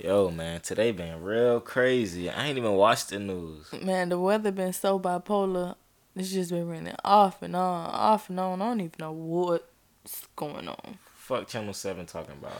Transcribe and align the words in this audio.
Yo, 0.00 0.30
man, 0.30 0.60
today 0.60 0.92
been 0.92 1.20
real 1.20 1.58
crazy. 1.58 2.30
I 2.30 2.46
ain't 2.46 2.56
even 2.56 2.74
watched 2.74 3.08
the 3.08 3.18
news. 3.18 3.66
Man, 3.82 4.10
the 4.10 4.20
weather 4.20 4.52
been 4.52 4.72
so 4.72 4.96
bipolar. 5.00 5.74
It's 6.14 6.30
just 6.30 6.52
been 6.52 6.68
raining 6.68 6.94
off 7.04 7.42
and 7.42 7.56
on, 7.56 7.90
off 7.90 8.30
and 8.30 8.38
on. 8.38 8.62
I 8.62 8.66
don't 8.66 8.80
even 8.80 8.92
know 9.00 9.10
what's 9.10 10.28
going 10.36 10.68
on. 10.68 10.98
Fuck 11.16 11.48
Channel 11.48 11.74
7 11.74 12.06
talking 12.06 12.36
about. 12.40 12.52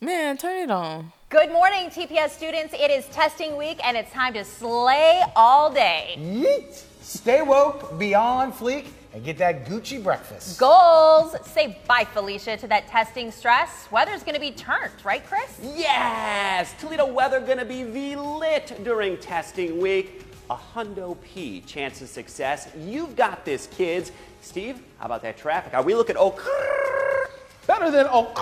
Man, 0.00 0.38
turn 0.38 0.62
it 0.62 0.70
on. 0.70 1.12
Good 1.28 1.52
morning, 1.52 1.90
TPS 1.90 2.30
students. 2.30 2.72
It 2.72 2.90
is 2.90 3.04
testing 3.08 3.58
week 3.58 3.78
and 3.84 3.94
it's 3.94 4.10
time 4.10 4.32
to 4.32 4.42
slay 4.42 5.22
all 5.36 5.70
day. 5.70 6.14
Yeet! 6.18 6.82
Stay 7.02 7.42
woke, 7.42 7.98
be 7.98 8.14
on 8.14 8.54
fleek, 8.54 8.86
and 9.18 9.24
get 9.24 9.36
that 9.38 9.66
Gucci 9.66 10.00
breakfast. 10.00 10.60
Goals. 10.60 11.34
Say 11.44 11.80
bye, 11.88 12.04
Felicia, 12.04 12.56
to 12.56 12.68
that 12.68 12.86
testing 12.86 13.32
stress. 13.32 13.88
Weather's 13.90 14.22
going 14.22 14.36
to 14.36 14.40
be 14.40 14.52
turned, 14.52 14.92
right, 15.02 15.26
Chris? 15.26 15.58
Yes! 15.60 16.72
Toledo 16.78 17.12
weather 17.12 17.40
gonna 17.40 17.64
be 17.64 17.82
V-lit 17.82 18.80
during 18.84 19.16
testing 19.16 19.80
week. 19.80 20.24
A 20.50 20.56
hundo 20.56 21.16
P 21.20 21.60
chance 21.62 22.00
of 22.00 22.08
success. 22.08 22.68
You've 22.78 23.16
got 23.16 23.44
this, 23.44 23.66
kids. 23.66 24.12
Steve, 24.40 24.80
how 24.98 25.06
about 25.06 25.22
that 25.22 25.36
traffic? 25.36 25.74
Are 25.74 25.82
we 25.82 25.96
looking 25.96 26.16
oh 26.16 26.30
Better 27.66 27.90
than 27.90 28.06
oh, 28.08 28.32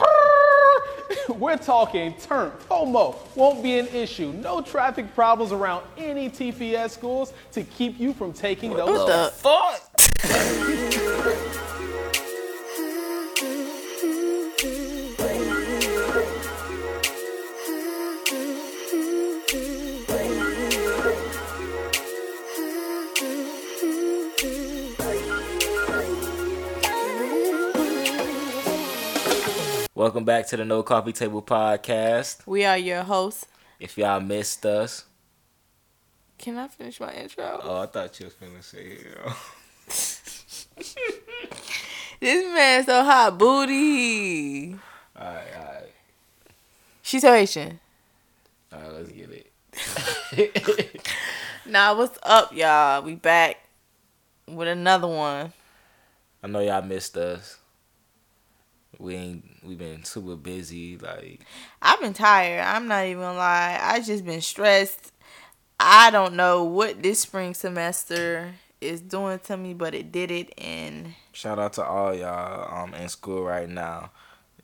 we're 1.30 1.56
talking 1.56 2.14
turn. 2.14 2.52
FOMO 2.70 3.16
won't 3.34 3.62
be 3.62 3.78
an 3.78 3.88
issue. 3.88 4.32
No 4.32 4.60
traffic 4.60 5.12
problems 5.14 5.52
around 5.52 5.84
any 5.96 6.30
TPS 6.30 6.90
schools 6.90 7.32
to 7.52 7.64
keep 7.64 7.98
you 7.98 8.12
from 8.12 8.32
taking 8.32 8.70
those. 8.70 8.98
What 8.98 9.06
the 9.06 9.32
Fuck! 9.36 9.85
Welcome 29.94 30.24
back 30.24 30.46
to 30.48 30.56
the 30.56 30.64
No 30.64 30.82
Coffee 30.82 31.12
Table 31.12 31.42
Podcast. 31.42 32.46
We 32.46 32.64
are 32.64 32.78
your 32.78 33.02
hosts. 33.02 33.46
If 33.80 33.98
y'all 33.98 34.20
missed 34.20 34.64
us, 34.64 35.04
Can 36.38 36.56
I 36.58 36.68
finish 36.68 37.00
my 37.00 37.12
intro? 37.12 37.58
oh, 37.62 37.80
I 37.82 37.86
thought 37.86 38.18
you 38.20 38.26
was 38.26 38.34
gonna 38.34 38.62
say 38.62 38.98
it. 39.00 39.18
This 42.18 42.44
man 42.54 42.84
so 42.86 43.04
hot 43.04 43.36
booty. 43.36 44.74
Alright, 45.14 45.44
alright. 45.54 45.92
She's 47.02 47.20
so 47.20 47.32
Haitian. 47.32 47.78
Alright, 48.72 48.92
let's 48.94 49.12
get 49.12 49.30
it. 49.30 51.12
Nah, 51.68 51.96
what's 51.96 52.16
up, 52.22 52.54
y'all? 52.54 53.02
We 53.02 53.16
back 53.16 53.56
with 54.46 54.68
another 54.68 55.08
one. 55.08 55.52
I 56.40 56.46
know 56.46 56.60
y'all 56.60 56.80
missed 56.80 57.16
us. 57.16 57.58
We 58.98 59.16
ain't 59.16 59.44
we 59.64 59.74
been 59.74 60.04
super 60.04 60.36
busy, 60.36 60.96
like 60.96 61.40
I've 61.82 62.00
been 62.00 62.12
tired. 62.12 62.60
I'm 62.60 62.86
not 62.86 63.06
even 63.06 63.20
gonna 63.20 63.36
lie. 63.36 63.80
I 63.82 63.98
just 64.00 64.24
been 64.24 64.40
stressed. 64.40 65.12
I 65.80 66.12
don't 66.12 66.34
know 66.34 66.62
what 66.62 67.02
this 67.02 67.18
spring 67.18 67.52
semester 67.52 68.54
is 68.80 69.00
doing 69.00 69.38
to 69.40 69.56
me, 69.56 69.74
but 69.74 69.94
it 69.94 70.12
did 70.12 70.30
it 70.30 70.52
and 70.58 71.14
shout 71.32 71.58
out 71.58 71.74
to 71.74 71.84
all 71.84 72.14
y'all 72.14 72.82
um 72.82 72.94
in 72.94 73.08
school 73.08 73.42
right 73.42 73.68
now. 73.68 74.10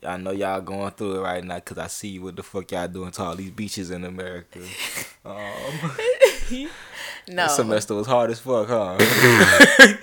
I 0.05 0.17
know 0.17 0.33
y'all 0.33 0.61
going 0.61 0.91
through 0.93 1.21
it 1.21 1.23
right 1.23 1.45
now 1.45 1.57
because 1.57 1.79
I 1.79 1.87
see 1.87 2.19
what 2.19 2.35
the 2.35 2.43
fuck 2.43 2.73
y'all 2.73 2.89
doing 2.89 3.13
to 3.13 3.23
all 3.23 3.37
these 3.37 3.51
beaches 3.51 3.91
in 3.91 4.05
America. 4.05 4.61
Um, 5.25 5.37
no. 7.29 7.45
this 7.45 7.55
semester 7.55 7.95
was 7.95 8.09
hard 8.09 8.33
as 8.33 8.41
fuck, 8.41 8.67
huh? 8.67 8.99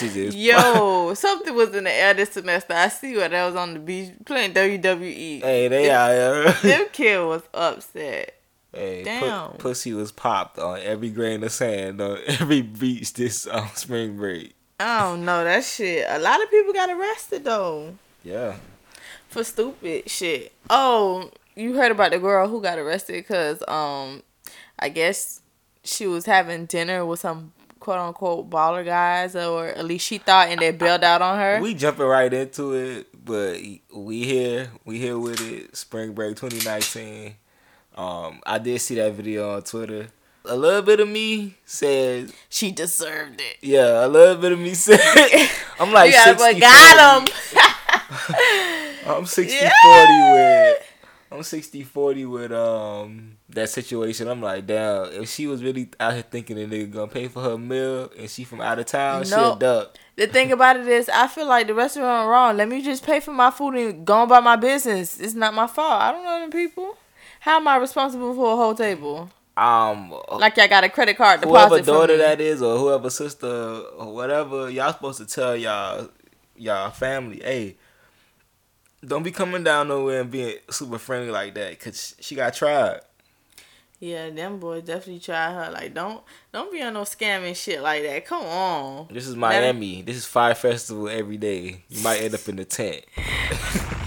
Is 0.00 0.36
Yo, 0.36 1.14
something 1.14 1.54
was 1.54 1.74
in 1.74 1.84
the 1.84 1.92
air 1.92 2.14
this 2.14 2.30
semester. 2.30 2.72
I 2.72 2.88
see 2.88 3.16
what 3.16 3.32
that 3.32 3.46
was 3.46 3.56
on 3.56 3.74
the 3.74 3.80
beach 3.80 4.12
playing 4.24 4.52
WWE. 4.52 5.42
Hey, 5.42 5.66
they 5.66 5.90
out 5.90 6.10
here. 6.12 6.52
Them 6.62 6.86
kid 6.92 7.18
was 7.26 7.42
upset. 7.52 8.37
Hey, 8.78 9.02
Damn. 9.04 9.50
pussy 9.52 9.92
was 9.92 10.12
popped 10.12 10.58
on 10.58 10.78
every 10.80 11.10
grain 11.10 11.42
of 11.44 11.52
sand 11.52 12.00
on 12.00 12.18
every 12.26 12.62
beach 12.62 13.12
this 13.14 13.46
um, 13.46 13.68
spring 13.74 14.16
break. 14.16 14.54
I 14.80 15.00
don't 15.00 15.24
know 15.24 15.42
that 15.44 15.64
shit. 15.64 16.06
A 16.08 16.18
lot 16.18 16.42
of 16.42 16.50
people 16.50 16.72
got 16.72 16.88
arrested 16.90 17.44
though 17.44 17.94
Yeah. 18.22 18.56
for 19.28 19.42
stupid 19.44 20.08
shit. 20.08 20.52
Oh, 20.70 21.30
you 21.56 21.74
heard 21.74 21.90
about 21.90 22.12
the 22.12 22.18
girl 22.20 22.48
who 22.48 22.62
got 22.62 22.78
arrested 22.78 23.14
because 23.16 23.62
um, 23.66 24.22
I 24.78 24.88
guess 24.88 25.40
she 25.82 26.06
was 26.06 26.26
having 26.26 26.66
dinner 26.66 27.04
with 27.04 27.18
some 27.20 27.52
quote 27.80 27.98
unquote 27.98 28.48
baller 28.50 28.84
guys, 28.84 29.34
or 29.34 29.66
at 29.66 29.84
least 29.84 30.06
she 30.06 30.18
thought, 30.18 30.48
and 30.48 30.60
they 30.60 30.70
bailed 30.70 31.02
out 31.02 31.22
on 31.22 31.38
her. 31.38 31.60
We 31.60 31.74
jumping 31.74 32.06
right 32.06 32.32
into 32.32 32.74
it, 32.74 33.08
but 33.24 33.58
we 33.92 34.24
here, 34.24 34.70
we 34.84 34.98
here 34.98 35.18
with 35.18 35.40
it. 35.40 35.76
Spring 35.76 36.12
break 36.12 36.36
2019. 36.36 37.34
Um, 37.98 38.40
I 38.46 38.58
did 38.58 38.80
see 38.80 38.94
that 38.96 39.12
video 39.12 39.56
on 39.56 39.62
Twitter. 39.62 40.06
A 40.44 40.56
little 40.56 40.82
bit 40.82 41.00
of 41.00 41.08
me 41.08 41.56
said, 41.66 42.32
she 42.48 42.70
deserved 42.70 43.40
it. 43.40 43.56
yeah, 43.60 44.06
a 44.06 44.08
little 44.08 44.36
bit 44.36 44.52
of 44.52 44.58
me 44.58 44.72
said, 44.74 45.00
I'm 45.80 45.92
like 45.92 46.12
gotta 46.12 46.38
60 46.38 46.52
put 46.54 46.60
got 46.60 47.28
him. 47.28 47.34
I'm 49.06 49.26
60 49.26 49.54
Yeah. 49.54 49.70
40 49.82 50.32
with 50.32 50.84
I'm 51.30 51.42
60 51.42 51.82
40 51.82 52.24
with 52.24 52.52
um 52.52 53.36
that 53.50 53.68
situation. 53.68 54.28
I'm 54.28 54.40
like, 54.40 54.66
damn, 54.66 55.06
if 55.12 55.28
she 55.28 55.46
was 55.46 55.62
really 55.62 55.90
out 56.00 56.14
here 56.14 56.22
thinking 56.22 56.56
the 56.56 56.66
nigga 56.66 56.90
gonna 56.92 57.08
pay 57.08 57.28
for 57.28 57.42
her 57.42 57.58
meal 57.58 58.10
and 58.18 58.30
she 58.30 58.44
from 58.44 58.60
out 58.62 58.78
of 58.78 58.86
town, 58.86 59.22
No. 59.22 59.26
she'll 59.26 59.56
duck. 59.56 59.96
The 60.16 60.26
thing 60.26 60.52
about 60.52 60.76
it 60.76 60.86
is, 60.88 61.08
I 61.10 61.26
feel 61.26 61.46
like 61.46 61.66
the 61.66 61.74
restaurant 61.74 62.28
wrong. 62.28 62.56
Let 62.56 62.68
me 62.68 62.80
just 62.82 63.04
pay 63.04 63.20
for 63.20 63.32
my 63.32 63.50
food 63.50 63.74
and 63.74 64.06
go 64.06 64.22
about 64.22 64.42
my 64.44 64.56
business. 64.56 65.20
It's 65.20 65.34
not 65.34 65.52
my 65.52 65.66
fault. 65.66 66.00
I 66.00 66.12
don't 66.12 66.24
know 66.24 66.40
them 66.40 66.50
people. 66.50 66.96
How 67.40 67.56
am 67.56 67.68
I 67.68 67.76
responsible 67.76 68.34
for 68.34 68.52
a 68.52 68.56
whole 68.56 68.74
table? 68.74 69.30
Um 69.56 70.14
Like 70.30 70.56
y'all 70.56 70.68
got 70.68 70.84
a 70.84 70.88
credit 70.88 71.16
card 71.16 71.42
whoever 71.42 71.76
deposit 71.76 71.84
from 71.84 71.94
daughter 71.94 72.16
that 72.18 72.40
is 72.40 72.62
or 72.62 72.78
whoever 72.78 73.10
sister 73.10 73.46
or 73.46 74.12
whatever, 74.12 74.70
y'all 74.70 74.92
supposed 74.92 75.18
to 75.18 75.26
tell 75.26 75.56
y'all 75.56 76.08
y'all 76.56 76.90
family, 76.90 77.40
hey, 77.42 77.76
don't 79.04 79.22
be 79.22 79.30
coming 79.30 79.64
down 79.64 79.88
nowhere 79.88 80.20
and 80.20 80.30
being 80.30 80.56
super 80.70 80.98
friendly 80.98 81.30
like 81.30 81.54
that, 81.54 81.78
cause 81.80 82.14
she 82.20 82.34
got 82.34 82.54
tried. 82.54 83.00
Yeah, 84.00 84.30
them 84.30 84.60
boys 84.60 84.84
definitely 84.84 85.18
try 85.18 85.52
her. 85.52 85.72
Like, 85.72 85.92
don't 85.92 86.22
don't 86.52 86.70
be 86.70 86.80
on 86.82 86.94
no 86.94 87.00
scamming 87.02 87.56
shit 87.56 87.82
like 87.82 88.04
that. 88.04 88.24
Come 88.26 88.44
on. 88.44 89.08
This 89.10 89.26
is 89.26 89.34
Miami. 89.34 90.02
This 90.02 90.16
is 90.16 90.24
Fyre 90.24 90.54
Festival 90.54 91.08
every 91.08 91.36
day. 91.36 91.82
You 91.88 92.02
might 92.04 92.22
end 92.22 92.34
up 92.34 92.48
in 92.48 92.56
the 92.56 92.64
tent. 92.64 93.04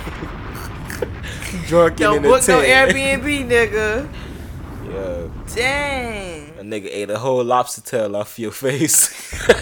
Drunk 1.71 1.91
and 1.91 1.99
Don't 1.99 2.15
in 2.17 2.21
book 2.23 2.45
no 2.49 2.61
tent. 2.61 2.93
Airbnb, 2.93 3.47
nigga. 3.47 4.09
Yeah, 4.91 5.27
Dang. 5.55 6.49
a 6.59 6.63
nigga 6.63 6.89
ate 6.91 7.09
a 7.09 7.17
whole 7.17 7.45
lobster 7.45 7.79
tail 7.79 8.13
off 8.17 8.37
your 8.37 8.51
face. 8.51 9.09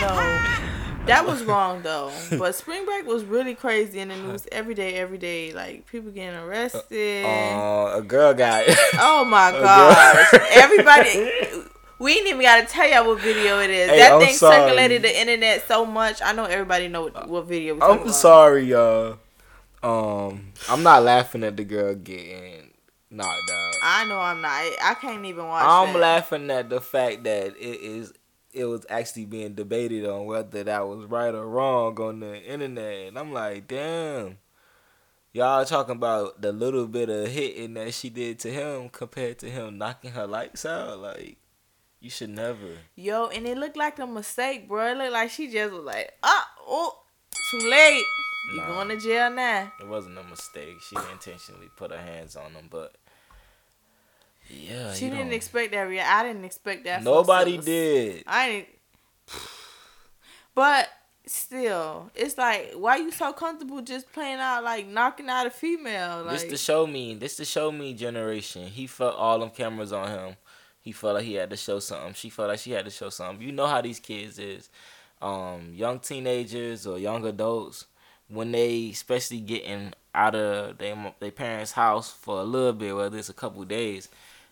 No. 0.00 0.46
That 1.06 1.26
was 1.26 1.42
wrong 1.44 1.82
though. 1.82 2.12
But 2.38 2.54
spring 2.54 2.84
break 2.86 3.06
was 3.06 3.24
really 3.24 3.54
crazy 3.54 3.98
in 4.00 4.08
the 4.08 4.16
news 4.16 4.46
every 4.52 4.74
day, 4.74 4.94
every 4.94 5.18
day. 5.18 5.52
Like 5.52 5.84
people 5.86 6.10
getting 6.10 6.38
arrested. 6.38 7.24
uh, 7.26 7.98
a 7.98 8.02
girl 8.02 8.32
got. 8.32 8.64
Oh 8.94 9.24
my 9.24 9.50
girl. 9.50 9.62
gosh. 9.62 10.34
Everybody 10.52 11.30
we 11.98 12.12
ain't 12.12 12.26
even 12.28 12.40
gotta 12.40 12.66
tell 12.66 12.88
y'all 12.88 13.06
what 13.06 13.20
video 13.20 13.58
it 13.60 13.68
is. 13.70 13.90
Hey, 13.90 13.98
that 13.98 14.12
I'm 14.12 14.20
thing 14.20 14.34
sorry. 14.34 14.56
circulated 14.62 15.02
the 15.02 15.20
internet 15.20 15.66
so 15.68 15.84
much. 15.84 16.22
I 16.22 16.32
know 16.32 16.44
everybody 16.44 16.88
know 16.88 17.02
what, 17.02 17.28
what 17.28 17.46
video 17.46 17.74
we 17.74 17.80
talking 17.80 17.96
I'm 17.96 18.02
about. 18.02 18.14
sorry, 18.14 18.64
y'all. 18.64 19.18
Um, 19.82 20.52
I'm 20.68 20.82
not 20.82 21.02
laughing 21.02 21.42
at 21.44 21.56
the 21.56 21.64
girl 21.64 21.94
getting 21.94 22.70
knocked 23.10 23.50
out. 23.50 23.74
I 23.82 24.04
know 24.06 24.18
I'm 24.18 24.40
not. 24.40 24.50
I 24.50 24.94
can't 25.00 25.24
even 25.24 25.46
watch 25.46 25.64
I'm 25.64 25.94
that. 25.94 25.98
laughing 25.98 26.50
at 26.50 26.68
the 26.68 26.80
fact 26.80 27.24
that 27.24 27.56
it 27.56 27.80
is 27.80 28.12
it 28.52 28.64
was 28.64 28.84
actually 28.90 29.26
being 29.26 29.54
debated 29.54 30.04
on 30.06 30.26
whether 30.26 30.64
that 30.64 30.86
was 30.86 31.06
right 31.06 31.34
or 31.34 31.46
wrong 31.48 31.98
on 32.00 32.20
the 32.20 32.42
internet, 32.42 33.08
and 33.08 33.18
I'm 33.18 33.32
like, 33.32 33.68
damn, 33.68 34.38
y'all 35.32 35.64
talking 35.64 35.96
about 35.96 36.42
the 36.42 36.52
little 36.52 36.86
bit 36.86 37.08
of 37.08 37.28
hitting 37.28 37.74
that 37.74 37.94
she 37.94 38.10
did 38.10 38.38
to 38.40 38.50
him 38.50 38.88
compared 38.90 39.38
to 39.38 39.50
him 39.50 39.78
knocking 39.78 40.12
her 40.12 40.26
lights 40.26 40.66
out, 40.66 40.98
like. 40.98 41.36
You 42.02 42.08
should 42.08 42.30
never. 42.30 42.78
Yo, 42.96 43.26
and 43.26 43.46
it 43.46 43.58
looked 43.58 43.76
like 43.76 43.98
a 43.98 44.06
mistake, 44.06 44.66
bro. 44.66 44.92
It 44.92 44.96
looked 44.96 45.12
like 45.12 45.28
she 45.28 45.52
just 45.52 45.70
was 45.74 45.84
like, 45.84 46.10
ah, 46.22 46.50
oh, 46.66 46.98
too 47.50 47.68
late. 47.68 48.02
You 48.48 48.56
Nah. 48.56 48.66
going 48.68 48.88
to 48.88 48.96
jail 48.96 49.30
now. 49.30 49.72
It 49.80 49.86
wasn't 49.86 50.18
a 50.18 50.22
mistake. 50.24 50.80
She 50.88 50.96
intentionally 51.12 51.68
put 51.76 51.90
her 51.90 51.98
hands 51.98 52.36
on 52.36 52.52
him, 52.52 52.68
but 52.70 52.94
yeah, 54.48 54.92
She 54.94 55.08
didn't 55.10 55.32
expect 55.32 55.72
that. 55.72 55.82
Rea- 55.82 56.00
I 56.00 56.22
didn't 56.24 56.44
expect 56.44 56.84
that. 56.84 57.02
Nobody 57.02 57.58
did. 57.58 58.24
I 58.26 58.48
didn't. 58.48 58.68
But 60.54 60.88
still, 61.26 62.10
it's 62.14 62.36
like 62.36 62.72
why 62.74 62.96
you 62.96 63.12
so 63.12 63.32
comfortable 63.32 63.80
just 63.82 64.12
playing 64.12 64.40
out 64.40 64.64
like 64.64 64.86
knocking 64.86 65.28
out 65.28 65.46
a 65.46 65.50
female? 65.50 66.24
Like 66.24 66.40
This 66.40 66.50
the 66.50 66.56
show 66.56 66.86
me. 66.86 67.14
This 67.14 67.36
the 67.36 67.44
show 67.44 67.70
me 67.70 67.94
generation. 67.94 68.66
He 68.66 68.86
felt 68.88 69.14
all 69.14 69.38
them 69.38 69.50
cameras 69.50 69.92
on 69.92 70.08
him. 70.10 70.36
He 70.82 70.90
felt 70.92 71.14
like 71.14 71.24
he 71.24 71.34
had 71.34 71.50
to 71.50 71.56
show 71.56 71.78
something. 71.78 72.14
She 72.14 72.30
felt 72.30 72.48
like 72.48 72.58
she 72.58 72.72
had 72.72 72.84
to 72.84 72.90
show 72.90 73.10
something. 73.10 73.46
You 73.46 73.52
know 73.52 73.66
how 73.68 73.80
these 73.80 74.00
kids 74.00 74.38
is. 74.38 74.70
Um, 75.22 75.72
young 75.74 76.00
teenagers 76.00 76.86
or 76.86 76.98
young 76.98 77.24
adults 77.26 77.84
when 78.30 78.52
they 78.52 78.90
especially 78.90 79.40
getting 79.40 79.92
out 80.14 80.34
of 80.34 80.78
their 80.78 81.14
their 81.20 81.30
parents' 81.30 81.72
house 81.72 82.10
for 82.10 82.40
a 82.40 82.44
little 82.44 82.72
bit, 82.72 82.96
whether 82.96 83.18
it's 83.18 83.28
a 83.28 83.34
couple 83.34 83.64
days 83.64 84.08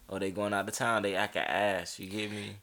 or 0.09 0.19
they 0.19 0.31
going 0.31 0.55
out 0.55 0.69
of 0.69 0.75
town, 0.75 1.03
they 1.03 1.15
act 1.15 1.37
a 1.37 1.51
ass. 1.51 1.99
You 1.99 2.09
get 2.09 2.31
me? 2.31 2.57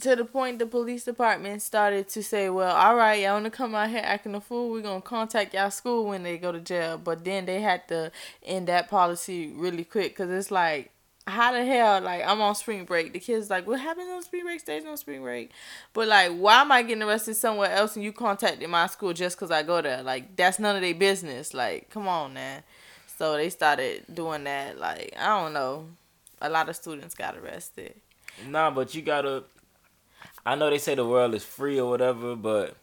to 0.00 0.16
the 0.16 0.24
point 0.24 0.58
the 0.58 0.66
police 0.66 1.04
department 1.04 1.60
started 1.60 2.08
to 2.08 2.22
say, 2.22 2.48
well, 2.48 2.74
all 2.74 2.96
right, 2.96 3.22
y'all 3.22 3.34
want 3.34 3.44
to 3.44 3.50
come 3.50 3.74
out 3.74 3.90
here 3.90 4.00
acting 4.02 4.34
a 4.34 4.40
fool, 4.40 4.70
we're 4.70 4.80
to 4.82 5.06
contact 5.06 5.54
y'all 5.54 5.70
school 5.70 6.06
when 6.06 6.22
they 6.22 6.38
go 6.38 6.50
to 6.50 6.60
jail. 6.60 6.98
But 6.98 7.24
then 7.24 7.46
they 7.46 7.60
had 7.60 7.86
to 7.88 8.10
end 8.42 8.68
that 8.68 8.88
policy 8.88 9.52
really 9.54 9.84
quick 9.84 10.12
because 10.12 10.30
it's 10.30 10.50
like, 10.50 10.90
how 11.26 11.52
the 11.52 11.64
hell, 11.64 12.00
like, 12.00 12.22
I'm 12.26 12.40
on 12.40 12.54
spring 12.54 12.84
break. 12.84 13.12
The 13.12 13.20
kids 13.20 13.48
like, 13.48 13.66
what 13.66 13.80
happens 13.80 14.08
on 14.10 14.22
spring 14.22 14.44
break 14.44 14.60
stays 14.60 14.84
on 14.84 14.96
spring 14.96 15.22
break. 15.22 15.50
But, 15.92 16.08
like, 16.08 16.32
why 16.32 16.60
am 16.60 16.72
I 16.72 16.82
getting 16.82 17.02
arrested 17.02 17.36
somewhere 17.36 17.70
else 17.70 17.94
and 17.94 18.04
you 18.04 18.12
contacted 18.12 18.68
my 18.68 18.86
school 18.88 19.12
just 19.12 19.36
because 19.36 19.50
I 19.50 19.62
go 19.62 19.80
there? 19.80 20.02
Like, 20.02 20.36
that's 20.36 20.58
none 20.58 20.74
of 20.74 20.82
their 20.82 20.94
business. 20.94 21.54
Like, 21.54 21.90
come 21.90 22.08
on, 22.08 22.34
man. 22.34 22.62
So 23.18 23.36
they 23.36 23.50
started 23.50 24.04
doing 24.12 24.44
that. 24.44 24.78
Like, 24.78 25.14
I 25.16 25.28
don't 25.40 25.52
know. 25.52 25.86
A 26.40 26.48
lot 26.48 26.68
of 26.68 26.74
students 26.74 27.14
got 27.14 27.36
arrested. 27.36 27.94
Nah, 28.48 28.70
but 28.70 28.94
you 28.94 29.02
gotta. 29.02 29.44
I 30.44 30.56
know 30.56 30.70
they 30.70 30.78
say 30.78 30.96
the 30.96 31.06
world 31.06 31.34
is 31.34 31.44
free 31.44 31.78
or 31.78 31.88
whatever, 31.88 32.34
but 32.34 32.76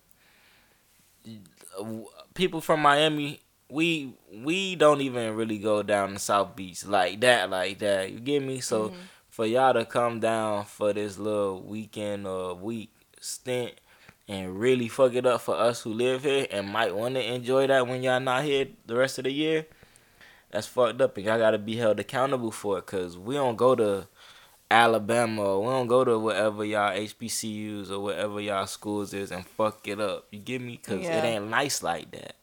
people 2.34 2.62
from 2.62 2.82
Miami, 2.82 3.42
we 3.70 4.14
we 4.34 4.76
don't 4.76 5.02
even 5.02 5.36
really 5.36 5.60
go 5.60 5.84
down 5.84 6.14
to 6.14 6.20
South 6.20 6.56
Beach 6.56 6.86
like 6.86 7.22
that, 7.22 7.50
like 7.50 7.80
that. 7.80 8.12
You 8.12 8.20
get 8.20 8.42
me? 8.44 8.60
So 8.60 8.90
mm-hmm. 8.90 9.00
for 9.30 9.46
y'all 9.46 9.74
to 9.74 9.86
come 9.86 10.20
down 10.20 10.66
for 10.66 10.92
this 10.92 11.18
little 11.18 11.62
weekend 11.62 12.26
or 12.26 12.56
week 12.56 12.92
stint 13.22 13.74
and 14.28 14.60
really 14.60 14.88
fuck 14.88 15.14
it 15.14 15.26
up 15.26 15.42
for 15.42 15.56
us 15.56 15.82
who 15.82 15.94
live 15.94 16.24
here 16.24 16.48
and 16.52 16.68
might 16.68 16.96
want 16.96 17.16
to 17.16 17.34
enjoy 17.34 17.68
that 17.68 17.88
when 17.88 18.04
y'all 18.04 18.20
not 18.20 18.44
here 18.44 18.68
the 18.86 18.96
rest 18.96 19.18
of 19.18 19.24
the 19.26 19.32
year, 19.32 19.66
that's 20.52 20.68
fucked 20.68 21.02
up 21.02 21.18
and 21.18 21.26
y'all 21.26 21.38
gotta 21.38 21.58
be 21.58 21.76
held 21.76 22.00
accountable 22.00 22.52
for 22.52 22.80
it 22.80 22.86
because 22.86 23.18
we 23.18 23.36
don't 23.36 23.56
go 23.56 23.76
to 23.76 24.08
Alabama 24.72 25.44
or 25.44 25.60
we 25.62 25.68
don't 25.68 25.88
go 25.88 26.04
to 26.04 26.18
whatever 26.18 26.64
y'all 26.64 26.96
HBCUs 26.96 27.90
or 27.90 28.00
whatever 28.00 28.40
y'all 28.40 28.68
schools 28.68 29.14
is 29.14 29.32
and 29.32 29.46
fuck 29.46 29.88
it 29.88 30.00
up. 30.00 30.28
You 30.32 30.40
get 30.40 30.62
me? 30.62 30.80
Because 30.84 31.04
Yeah. 31.04 31.24
it 31.24 31.28
ain't 31.28 31.50
nice 31.50 31.82
like 31.84 32.12
that. 32.12 32.36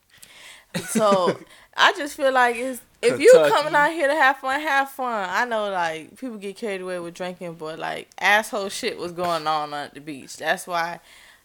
So 0.79 1.39
I 1.77 1.93
just 1.93 2.17
feel 2.17 2.33
like 2.33 2.57
it's 2.57 2.81
if 3.03 3.21
you 3.21 3.31
Kentucky. 3.33 3.55
coming 3.55 3.75
out 3.75 3.93
here 3.93 4.09
to 4.09 4.15
have 4.15 4.39
fun, 4.39 4.61
have 4.61 4.91
fun. 4.91 5.29
I 5.31 5.45
know 5.45 5.71
like 5.71 6.19
people 6.19 6.39
get 6.39 6.57
carried 6.57 6.81
away 6.81 6.99
with 6.99 7.15
drinking, 7.15 7.55
but 7.55 7.79
like 7.79 8.09
asshole 8.19 8.69
shit 8.69 8.99
was 8.99 9.13
going 9.13 9.47
on 9.47 9.75
at 9.75 9.95
the 9.95 10.01
beach. 10.01 10.37
That's 10.37 10.67
why 10.67 11.01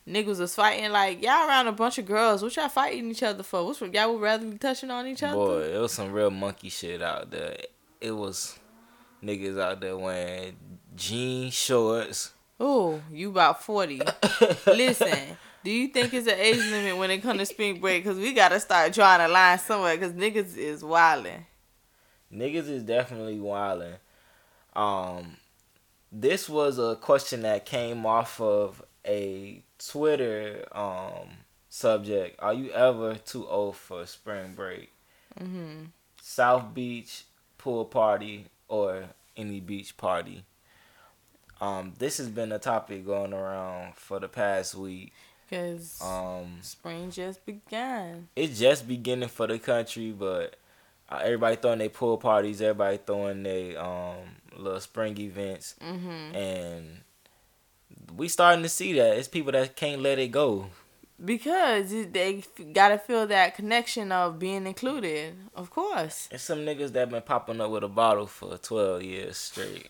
niggas 0.08 0.40
was 0.40 0.56
fighting. 0.56 0.92
Like 0.92 1.22
y'all 1.22 1.48
around 1.48 1.68
a 1.68 1.72
bunch 1.72 1.98
of 1.98 2.06
girls. 2.06 2.42
What 2.42 2.56
y'all 2.56 2.70
fighting 2.70 3.10
each 3.12 3.24
other 3.24 3.44
for? 3.44 3.66
What's 3.66 3.82
y'all 3.82 4.14
would 4.14 4.22
rather 4.22 4.46
be 4.46 4.58
touching 4.58 4.92
on 4.92 5.08
each 5.08 5.24
other? 5.24 5.36
Boy, 5.36 5.76
it 5.76 5.80
was 5.80 5.92
some 5.92 6.12
real 6.12 6.32
monkey 6.32 6.70
shit 6.70 7.02
out 7.02 7.32
there. 7.32 7.58
It 8.00 8.12
was 8.12 8.58
niggas 9.24 9.60
out 9.60 9.82
there 9.82 9.98
wearing 9.98 10.56
jean 10.96 11.52
shorts. 11.52 12.34
Oh, 12.60 13.02
you 13.12 13.30
about 13.30 13.64
forty. 13.64 14.02
Listen. 14.68 15.38
Do 15.64 15.72
you 15.72 15.88
think 15.90 16.14
it's 16.14 16.28
an 16.28 16.40
age 16.40 16.58
limit 16.58 16.98
when 16.98 17.12
it 17.12 17.20
comes 17.20 17.40
to 17.40 17.46
spring 17.46 17.80
break? 17.80 18.04
Cause 18.04 18.18
we 18.18 18.34
gotta 18.34 18.60
start 18.60 18.94
drawing 18.94 19.22
a 19.22 19.28
line 19.28 19.60
somewhere. 19.60 19.98
Cause 19.98 20.12
niggas 20.12 20.58
is 20.58 20.84
wilding. 20.84 21.46
Niggas 22.34 22.70
is 22.70 22.84
definitely 22.84 23.38
wildin'. 23.38 23.98
Um, 24.74 25.38
this 26.12 26.48
was 26.50 26.80
a 26.80 26.96
question 26.96 27.42
that 27.42 27.66
came 27.66 28.06
off 28.06 28.40
of 28.40 28.84
a 29.06 29.64
Twitter 29.78 30.66
um 30.72 31.30
subject. 31.70 32.38
Are 32.40 32.54
you 32.54 32.72
ever 32.72 33.16
too 33.16 33.48
old 33.48 33.76
for 33.76 34.06
spring 34.06 34.54
break? 34.56 34.92
Mm-hmm. 35.40 35.86
South 36.22 36.74
Beach 36.74 37.26
pool 37.58 37.86
party 37.86 38.46
or 38.68 39.06
any 39.38 39.60
beach 39.60 39.96
party. 39.98 40.44
Um, 41.60 41.94
this 42.00 42.18
has 42.18 42.28
been 42.30 42.52
a 42.52 42.60
topic 42.60 43.06
going 43.06 43.34
around 43.34 43.96
for 43.96 44.20
the 44.20 44.28
past 44.28 44.74
week. 44.76 45.14
Cause 45.52 46.00
Um, 46.02 46.60
spring 46.62 47.12
just 47.12 47.46
began. 47.46 48.30
it's 48.36 48.58
just 48.58 48.88
beginning 48.88 49.28
for 49.30 49.48
the 49.48 49.60
country, 49.60 50.12
but 50.12 50.56
everybody 51.12 51.58
throwing 51.58 51.80
their 51.80 51.90
pool 51.90 52.18
parties, 52.18 52.62
everybody 52.62 52.98
throwing 53.06 53.44
their 53.44 53.78
um 53.84 54.16
little 54.56 54.80
spring 54.80 55.18
events, 55.20 55.76
Mm-hmm. 55.82 56.36
and 56.36 57.02
we 58.16 58.28
starting 58.30 58.64
to 58.64 58.70
see 58.70 58.94
that 58.94 59.18
it's 59.18 59.28
people 59.28 59.52
that 59.52 59.76
can't 59.76 60.02
let 60.02 60.20
it 60.20 60.30
go. 60.32 60.68
Because 61.24 61.92
they 61.92 62.44
gotta 62.74 62.98
feel 62.98 63.28
that 63.28 63.54
connection 63.56 64.12
of 64.12 64.40
being 64.40 64.66
included. 64.66 65.36
Of 65.54 65.70
course, 65.70 66.28
It's 66.32 66.44
some 66.44 66.60
niggas 66.60 66.94
that 66.94 67.10
been 67.10 67.22
popping 67.22 67.62
up 67.62 67.70
with 67.72 67.84
a 67.84 67.88
bottle 67.90 68.26
for 68.28 68.58
twelve 68.58 69.04
years 69.04 69.38
straight. 69.38 69.88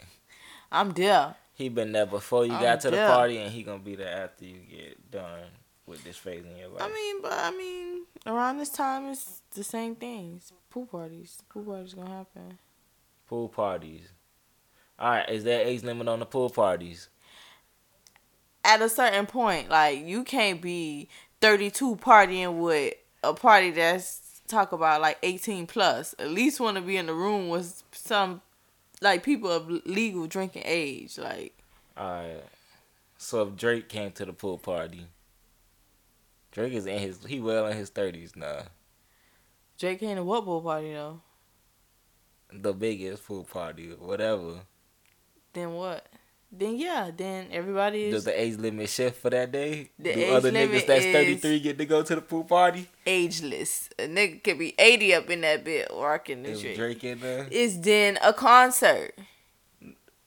I'm 0.72 0.92
there. 0.92 1.36
He 1.62 1.69
been 1.69 1.92
there 1.92 2.06
before 2.06 2.46
you 2.46 2.54
I'm 2.54 2.62
got 2.62 2.81
to 2.81 2.90
the 2.90 2.98
there. 2.98 3.08
party, 3.08 3.38
and 3.38 3.52
he 3.52 3.63
gonna 3.63 3.80
be 3.80 3.96
there 3.96 4.24
after 4.24 4.46
you 4.46 4.58
get 4.69 5.12
done 5.12 5.42
with 5.86 6.04
this 6.04 6.18
phase 6.18 6.44
in 6.46 6.58
your 6.58 6.69
life. 6.69 6.81
I 6.84 6.90
mean, 6.90 7.22
but 7.22 7.34
I 7.34 7.52
mean, 7.52 8.06
around 8.25 8.58
this 8.58 8.69
time 8.69 9.06
it's 9.08 9.42
the 9.52 9.63
same 9.63 9.96
things. 9.96 10.52
Pool 10.69 10.86
parties. 10.86 11.38
Pool 11.50 11.63
parties 11.63 11.94
gonna 11.94 12.10
happen. 12.10 12.58
pool 13.28 13.48
parties. 13.50 14.10
All 15.00 15.10
right, 15.10 15.30
is 15.30 15.44
there 15.44 15.66
age 15.66 15.84
limit 15.84 16.08
on 16.08 16.19
the 16.19 16.25
pool 16.25 16.50
parties? 16.50 17.10
At 18.63 18.81
a 18.81 18.90
certain 18.90 19.25
point, 19.25 19.69
like 19.69 20.06
you 20.06 20.24
can't 20.24 20.62
be 20.62 21.10
32 21.42 21.96
partying 21.98 22.60
with 22.60 22.94
a 23.24 23.34
party 23.34 23.72
that's 23.72 24.42
talk 24.48 24.72
about 24.72 25.02
like 25.02 25.18
18 25.24 25.66
plus. 25.68 26.13
At 26.19 26.30
least 26.30 26.60
want 26.60 26.75
to 26.75 26.81
be 26.81 26.98
in 26.98 27.06
the 27.08 27.13
room 27.13 27.50
with 27.50 27.84
some 27.92 28.42
like 29.01 29.24
people 29.24 29.51
of 29.51 29.68
legal 29.86 30.27
drinking 30.27 30.63
age. 30.65 31.18
Like 31.18 31.57
All 31.98 32.12
right. 32.12 32.44
So 33.18 33.44
if 33.44 33.56
Drake 33.56 33.89
came 33.89 34.12
to 34.13 34.25
the 34.25 34.33
pool 34.33 34.57
party, 34.57 35.07
Drake 36.51 36.74
is 36.74 36.86
in 36.86 37.00
his 37.00 37.25
he 37.25 37.39
well 37.39 37.68
in 37.68 37.75
his 37.75 37.89
thirties 37.89 38.36
now. 38.36 38.63
Drake 39.77 40.00
came 40.00 40.15
to 40.15 40.24
what 40.24 40.45
pool 40.45 40.62
party 40.62 40.94
though? 40.94 41.21
The 42.53 42.74
biggest 42.74 43.25
pool 43.25 43.44
party, 43.44 43.89
whatever. 43.98 44.62
Then 45.53 45.74
what? 45.74 46.05
Then 46.53 46.75
yeah, 46.77 47.12
then 47.15 47.48
everybody 47.51 48.05
is 48.05 48.13
Does 48.13 48.24
the 48.25 48.39
age 48.41 48.58
limit 48.58 48.89
shift 48.89 49.22
for 49.22 49.29
that 49.29 49.51
day? 49.53 49.89
The 49.98 50.13
Do 50.13 50.34
other 50.34 50.51
niggas 50.51 50.86
that's 50.86 51.05
thirty 51.05 51.36
three 51.38 51.60
get 51.62 51.77
to 51.77 51.86
go 51.86 52.03
to 52.03 52.15
the 52.15 52.22
pool 52.22 52.43
party? 52.43 52.89
ageless. 53.05 53.89
A 53.98 54.03
nigga 54.03 54.43
could 54.43 54.60
be 54.60 54.75
80 54.77 55.13
up 55.15 55.29
in 55.29 55.41
that 55.41 55.63
bit 55.63 55.96
working 55.96 56.43
the 56.43 56.50
Is 56.50 56.62
Drake. 56.62 57.03
In 57.05 57.20
there? 57.22 57.48
It's 57.50 57.77
then 57.77 58.17
a 58.22 58.34
concert. 58.34 59.13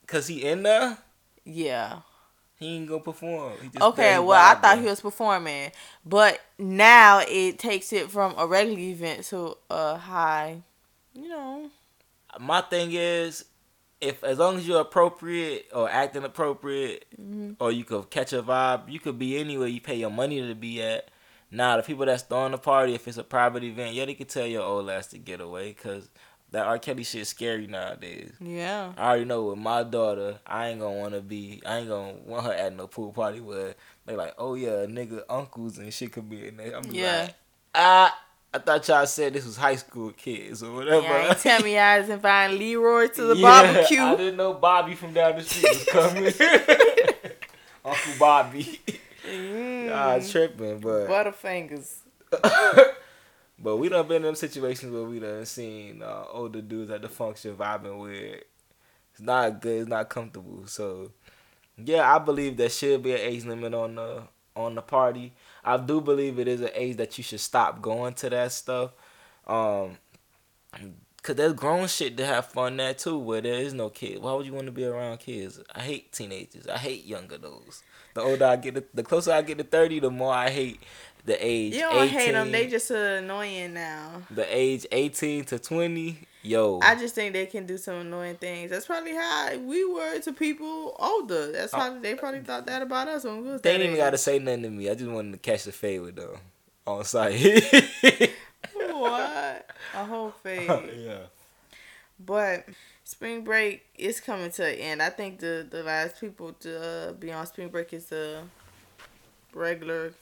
Cause 0.07 0.27
he 0.27 0.43
in 0.45 0.63
there? 0.63 0.99
Yeah. 1.45 2.01
He 2.59 2.77
ain't 2.77 2.89
gonna 2.89 3.01
perform. 3.03 3.53
He 3.61 3.69
just 3.69 3.83
Okay, 3.83 4.19
well, 4.19 4.41
I 4.41 4.55
thought 4.59 4.79
he 4.79 4.85
was 4.87 5.01
performing, 5.01 5.73
but 6.07 6.41
now 6.59 7.21
it 7.27 7.59
takes 7.59 7.93
it 7.93 8.11
from 8.11 8.35
a 8.39 8.47
regular 8.47 8.79
event 8.81 9.25
to 9.27 9.57
a 9.69 9.97
high, 9.99 10.63
you 11.15 11.29
know. 11.29 11.69
my 12.41 12.61
thing 12.63 12.93
is 12.93 13.45
if 14.05 14.23
as 14.25 14.39
long 14.39 14.57
as 14.57 14.67
you're 14.69 14.81
appropriate 14.81 15.67
or 15.75 15.89
acting 15.91 16.25
appropriate 16.25 17.05
Mm-hmm. 17.21 17.53
or 17.61 17.71
you 17.73 17.85
could 17.85 18.11
catch 18.11 18.33
a 18.33 18.43
vibe 18.43 18.91
you 18.91 19.01
could 19.01 19.19
be 19.19 19.39
anywhere 19.39 19.69
you 19.69 19.81
pay 19.81 19.95
your 19.97 20.11
money 20.11 20.41
to 20.47 20.55
be 20.55 20.83
at 20.83 21.09
now 21.51 21.77
the 21.77 21.83
people 21.83 22.05
that's 22.07 22.23
throwing 22.25 22.53
the 22.53 22.59
party 22.59 22.95
if 22.95 23.07
it's 23.09 23.17
a 23.19 23.25
private 23.25 23.63
event 23.65 23.95
yeah 23.95 24.05
they 24.05 24.15
could 24.15 24.29
tell 24.29 24.47
your 24.47 24.63
old 24.63 24.91
ass 24.91 25.07
to 25.09 25.19
get 25.19 25.41
away 25.41 25.69
because 25.69 26.09
that 26.51 26.67
R. 26.67 26.79
Kelly 26.79 27.03
shit 27.03 27.27
scary 27.27 27.67
nowadays. 27.67 28.31
Yeah. 28.41 28.93
I 28.97 29.09
already 29.09 29.25
know 29.25 29.43
with 29.47 29.59
my 29.59 29.83
daughter, 29.83 30.39
I 30.47 30.69
ain't 30.69 30.79
gonna 30.79 30.97
wanna 30.97 31.21
be, 31.21 31.61
I 31.67 31.79
ain't 31.79 31.89
gonna 31.89 32.13
want 32.25 32.47
her 32.47 32.53
at 32.53 32.77
no 32.77 32.87
pool 32.87 33.11
party 33.13 33.41
where 33.41 33.75
they 34.07 34.15
like, 34.15 34.35
oh 34.39 34.55
yeah, 34.55 34.87
nigga, 34.87 35.23
uncles 35.29 35.79
and 35.79 35.93
shit 35.93 36.13
could 36.13 36.31
be 36.31 36.47
in 36.47 36.57
there. 36.59 36.77
I'm 36.77 36.85
Yeah. 36.93 37.23
like, 37.23 37.35
ah, 37.75 38.17
I 38.55 38.59
thought 38.59 38.87
y'all 38.87 39.05
said 39.05 39.33
this 39.33 39.45
was 39.45 39.57
high 39.57 39.75
school 39.75 40.13
kids 40.13 40.63
or 40.63 40.73
whatever. 40.73 41.03
Yeah, 41.03 41.35
tell 41.35 41.61
me 41.61 41.77
I 41.77 41.99
was 41.99 42.09
inviting 42.09 42.57
Leroy 42.57 43.09
to 43.09 43.23
the 43.25 43.37
Yeah, 43.37 43.49
I 43.49 43.73
barbecue. 43.73 44.17
didn't 44.17 44.37
know 44.37 44.53
Bobby 44.55 44.95
from 44.95 45.13
down 45.13 45.35
the 45.35 45.43
street 45.43 45.67
was 45.71 45.85
coming. 45.87 46.25
Uncle 47.85 48.13
Bobby. 48.17 48.81
Mm, 49.29 50.31
tripping, 50.31 50.79
but 50.79 51.09
Butterfingers. 51.09 51.97
but 53.59 53.77
we 53.77 53.89
done 53.89 54.07
been 54.07 54.19
in 54.19 54.23
them 54.23 54.35
situations 54.37 54.93
where 54.93 55.03
we 55.03 55.19
done 55.19 55.45
seen 55.47 56.03
uh, 56.03 56.25
older 56.31 56.61
dudes 56.61 56.93
at 56.93 57.03
the 57.03 57.09
function 57.09 57.57
vibing 57.57 58.01
with. 58.01 58.43
It's 59.13 59.21
not 59.21 59.61
good. 59.61 59.81
It's 59.81 59.89
not 59.89 60.09
comfortable. 60.09 60.67
So 60.67 61.11
yeah, 61.77 62.15
I 62.15 62.21
believe 62.21 62.57
there 62.57 62.71
should 62.71 63.03
be 63.03 63.13
an 63.13 63.19
age 63.21 63.45
limit 63.45 63.75
on 63.75 63.97
the 63.97 64.23
on 64.55 64.77
the 64.77 64.83
party. 64.83 65.33
I 65.65 65.77
do 65.77 66.01
believe 66.01 66.39
it 66.39 66.49
is 66.49 66.61
an 66.61 66.71
age 66.75 66.97
that 66.97 67.17
you 67.17 67.25
should 67.25 67.41
stop 67.41 67.81
going 67.81 68.15
to 68.15 68.31
that 68.31 68.53
stuff. 68.53 68.93
Um, 69.47 69.99
cause 71.23 71.37
there's 71.37 71.55
grown 71.55 71.87
shit 71.89 72.17
to 72.19 72.27
have 72.27 72.47
fun 72.47 72.77
there 72.77 72.95
too, 72.95 73.19
where 73.19 73.41
there 73.41 73.55
is 73.55 73.73
no 73.73 73.89
kid. 73.91 74.21
Why 74.21 74.33
would 74.35 74.47
you 74.47 74.53
want 74.53 74.67
to 74.67 74.73
be 74.73 74.85
around 74.85 75.19
kids? 75.19 75.61
I 75.75 75.81
hate 75.81 76.13
teenagers. 76.13 76.67
I 76.67 76.79
hate 76.79 77.07
young 77.07 77.33
adults. 77.33 77.83
The 78.15 78.21
older 78.21 78.47
I 78.47 78.57
get, 78.57 78.95
the 78.95 79.03
closer 79.03 79.33
I 79.33 79.43
get 79.43 79.59
to 79.59 79.65
thirty, 79.65 80.01
the 80.01 80.11
more 80.11 80.33
I 80.33 80.51
hate 80.51 80.81
the 81.25 81.37
age. 81.45 81.75
You 81.75 81.81
don't 81.81 82.05
18, 82.05 82.09
hate 82.09 82.33
them. 82.33 82.53
They 82.53 82.67
just 82.67 82.91
uh, 82.91 82.95
annoying 82.95 83.75
now. 83.75 84.23
the 84.31 84.47
age 84.55 84.87
eighteen 84.93 85.45
to 85.45 85.59
twenty. 85.59 86.19
Yo, 86.43 86.79
I 86.83 86.95
just 86.95 87.15
think 87.15 87.33
they 87.33 87.47
can 87.47 87.65
do 87.65 87.79
some 87.79 87.95
annoying 87.95 88.37
things. 88.37 88.71
That's 88.71 88.85
probably 88.85 89.15
how 89.15 89.57
we 89.59 89.83
were 89.87 90.19
to 90.21 90.33
people 90.35 90.95
older. 90.99 91.51
That's 91.53 91.73
how 91.73 91.99
they 91.99 92.15
probably 92.15 92.41
thought 92.41 92.67
that 92.67 92.83
about 92.83 93.09
us 93.09 93.25
when 93.25 93.43
we 93.43 93.51
was 93.53 93.63
they 93.63 93.73
ain't 93.73 93.83
even 93.83 93.97
gotta 93.97 94.19
say 94.19 94.39
nothing 94.39 94.63
to 94.65 94.71
me. 94.71 94.91
I 94.91 94.95
just 94.95 95.11
wanted 95.11 95.33
to 95.33 95.39
catch 95.39 95.65
the 95.65 95.73
favor 95.73 96.11
though, 96.11 96.37
on 96.87 97.05
site. 97.05 97.65
what 98.75 99.71
a 99.95 100.05
whole 100.05 100.31
phase. 100.43 100.69
yeah. 100.99 101.19
But 102.25 102.67
spring 103.05 103.43
break 103.43 103.87
is 103.97 104.21
coming 104.21 104.51
to 104.53 104.67
an 104.67 104.75
end. 104.75 105.03
I 105.03 105.09
think 105.09 105.39
the 105.39 105.67
the 105.69 105.83
last 105.83 106.21
people 106.21 106.53
to 106.61 107.09
uh, 107.09 107.13
be 107.13 107.33
on 107.33 107.47
spring 107.47 107.69
break 107.69 107.95
is 107.95 108.05
the 108.07 108.43
regular 109.55 110.13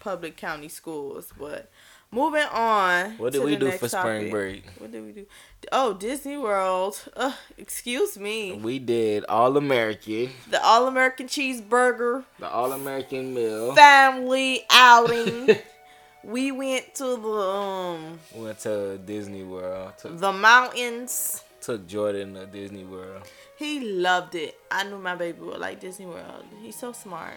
public 0.00 0.36
county 0.36 0.68
schools. 0.68 1.32
But 1.38 1.70
moving 2.10 2.46
on. 2.52 3.18
What 3.18 3.32
did 3.32 3.44
we 3.44 3.56
do 3.56 3.70
for 3.72 3.88
spring 3.88 4.30
break? 4.30 4.64
What 4.78 4.92
did 4.92 5.04
we 5.04 5.12
do? 5.12 5.26
Oh, 5.72 5.92
Disney 5.94 6.36
World. 6.38 7.02
Uh, 7.16 7.32
excuse 7.56 8.18
me. 8.18 8.52
We 8.52 8.78
did 8.78 9.24
All 9.28 9.56
American, 9.56 10.30
The 10.50 10.62
All 10.64 10.86
American 10.86 11.26
Cheeseburger 11.26 12.24
the 12.38 12.48
All 12.48 12.72
American 12.72 13.34
meal. 13.34 13.74
family 13.74 14.62
outing. 14.70 15.56
we 16.24 16.50
went 16.52 16.94
to 16.96 17.04
the 17.16 17.28
um 17.28 18.18
Went 18.34 18.58
to 18.60 18.98
Disney 18.98 19.42
World. 19.44 19.92
Took, 19.98 20.18
the 20.18 20.32
mountains. 20.32 21.42
took 21.60 21.86
Jordan 21.86 22.34
to 22.34 22.46
Disney 22.46 22.84
World. 22.84 23.22
He 23.58 23.80
loved 23.80 24.36
it. 24.36 24.56
I 24.70 24.84
knew 24.84 24.98
my 24.98 25.16
baby 25.16 25.40
would 25.40 25.58
like 25.58 25.80
Disney 25.80 26.06
World. 26.06 26.44
He's 26.62 26.76
so 26.76 26.92
smart. 26.92 27.34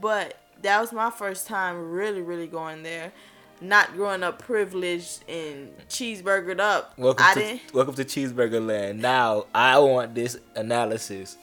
But 0.00 0.36
that 0.62 0.80
was 0.80 0.92
my 0.92 1.10
first 1.10 1.46
time 1.46 1.90
really, 1.90 2.22
really 2.22 2.46
going 2.46 2.82
there. 2.82 3.12
Not 3.60 3.94
growing 3.94 4.24
up 4.24 4.40
privileged 4.40 5.22
and 5.28 5.70
cheeseburgered 5.88 6.58
up. 6.58 6.94
Welcome 6.96 7.24
I 7.28 7.34
to 7.34 7.40
didn't. 7.40 7.74
Welcome 7.74 7.94
to 7.94 8.04
Cheeseburger 8.04 8.64
Land. 8.64 9.00
Now 9.00 9.46
I 9.54 9.78
want 9.78 10.14
this 10.14 10.38
analysis. 10.56 11.36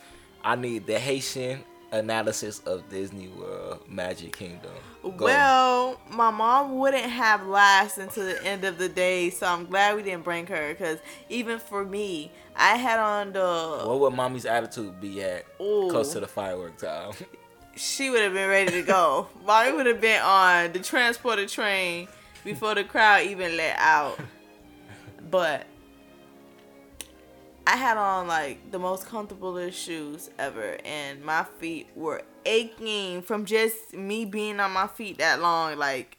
I 0.44 0.56
need 0.56 0.86
the 0.86 1.00
Haitian 1.00 1.64
analysis 1.92 2.60
of 2.66 2.88
Disney 2.90 3.30
World 3.30 3.80
uh, 3.82 3.92
Magic 3.92 4.36
Kingdom. 4.36 4.72
Go. 5.02 5.26
Well, 5.26 6.00
my 6.10 6.30
mom 6.30 6.78
wouldn't 6.78 7.10
have 7.10 7.48
last 7.48 7.98
until 7.98 8.26
the 8.26 8.44
end 8.44 8.66
of 8.66 8.78
the 8.78 8.90
day, 8.90 9.30
so 9.30 9.48
I'm 9.48 9.66
glad 9.66 9.96
we 9.96 10.04
didn't 10.04 10.24
bring 10.24 10.46
her. 10.48 10.76
Cause 10.76 10.98
even 11.30 11.58
for 11.58 11.86
me, 11.86 12.32
I 12.56 12.76
had 12.76 13.00
on 13.00 13.32
the 13.32 13.84
what 13.86 14.00
would 14.00 14.14
mommy's 14.14 14.46
attitude 14.46 15.00
be 15.00 15.24
at 15.24 15.46
Ooh. 15.62 15.88
close 15.90 16.12
to 16.14 16.20
the 16.20 16.28
firework 16.28 16.78
time? 16.78 17.14
she 17.80 18.10
would 18.10 18.22
have 18.22 18.34
been 18.34 18.50
ready 18.50 18.72
to 18.72 18.82
go. 18.82 19.30
Molly 19.46 19.72
would 19.72 19.86
have 19.86 20.02
been 20.02 20.22
on 20.22 20.74
the 20.74 20.80
transporter 20.80 21.48
train 21.48 22.10
before 22.44 22.76
the 22.76 22.84
crowd 22.84 23.26
even 23.26 23.56
let 23.56 23.78
out. 23.80 24.20
But 25.32 25.66
I 27.66 27.78
had 27.78 27.96
on 27.96 28.28
like 28.28 28.72
the 28.72 28.80
most 28.80 29.06
comfortable 29.06 29.70
shoes 29.72 30.30
ever, 30.38 30.78
and 30.84 31.24
my 31.24 31.46
feet 31.60 31.88
were 31.96 32.24
aching 32.46 33.22
from 33.22 33.46
just 33.46 33.94
me 33.94 34.26
being 34.26 34.60
on 34.60 34.72
my 34.72 34.88
feet 34.88 35.20
that 35.20 35.42
long. 35.42 35.78
Like, 35.78 36.18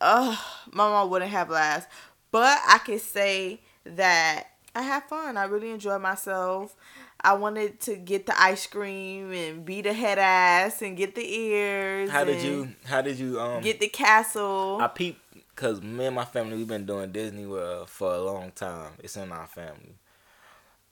ugh, 0.00 0.38
my 0.70 0.88
mom 0.88 1.10
wouldn't 1.10 1.32
have 1.32 1.50
last. 1.50 1.88
But 2.30 2.58
I 2.68 2.78
can 2.78 3.00
say 3.00 3.60
that 3.84 4.53
I 4.74 4.82
had 4.82 5.04
fun. 5.04 5.36
I 5.36 5.44
really 5.44 5.70
enjoyed 5.70 6.02
myself. 6.02 6.74
I 7.20 7.34
wanted 7.34 7.80
to 7.82 7.96
get 7.96 8.26
the 8.26 8.40
ice 8.40 8.66
cream 8.66 9.32
and 9.32 9.64
be 9.64 9.80
the 9.80 9.92
head 9.92 10.18
ass 10.18 10.82
and 10.82 10.96
get 10.96 11.14
the 11.14 11.26
ears. 11.26 12.10
How 12.10 12.24
did 12.24 12.42
you? 12.42 12.74
How 12.84 13.00
did 13.00 13.18
you? 13.18 13.40
Um, 13.40 13.62
get 13.62 13.80
the 13.80 13.88
castle? 13.88 14.78
I 14.80 14.88
peeped 14.88 15.20
because 15.54 15.80
me 15.80 16.06
and 16.06 16.16
my 16.16 16.24
family 16.24 16.56
we've 16.56 16.68
been 16.68 16.86
doing 16.86 17.12
Disney 17.12 17.46
World 17.46 17.88
for 17.88 18.12
a 18.12 18.20
long 18.20 18.50
time. 18.52 18.92
It's 18.98 19.16
in 19.16 19.32
our 19.32 19.46
family. 19.46 19.96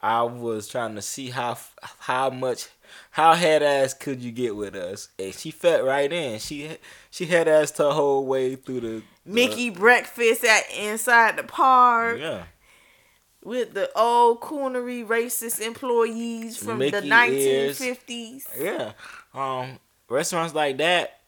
I 0.01 0.23
was 0.23 0.67
trying 0.67 0.97
to 0.97 1.03
see 1.03 1.31
how 1.31 1.57
how 2.01 2.31
much 2.31 2.69
how 3.13 3.35
head 3.35 3.63
ass 3.63 3.95
could 3.95 4.21
you 4.21 4.33
get 4.33 4.57
with 4.57 4.75
us, 4.75 5.09
and 5.19 5.33
she 5.33 5.51
fit 5.51 5.85
right 5.85 6.13
in. 6.13 6.41
She 6.41 6.77
she 7.11 7.27
head 7.27 7.47
ass 7.47 7.71
the 7.73 7.93
whole 7.93 8.27
way 8.27 8.57
through 8.57 8.81
the 8.81 9.03
Mickey 9.25 9.71
breakfast 9.71 10.45
at 10.45 10.65
inside 10.77 11.37
the 11.37 11.45
park 11.45 12.19
yeah. 12.19 12.45
With 13.45 13.75
the 13.75 13.91
old 13.97 14.41
coonery 14.41 15.07
racist 15.07 15.61
employees 15.61 16.57
from 16.57 16.79
the 16.79 17.03
Mickey 17.03 17.09
ears. 17.09 17.81
1950s. 17.81 18.45
Yeah. 18.59 18.93
Um, 19.35 19.79
restaurants 20.09 20.55
like 20.55 20.79
that, 20.79 21.19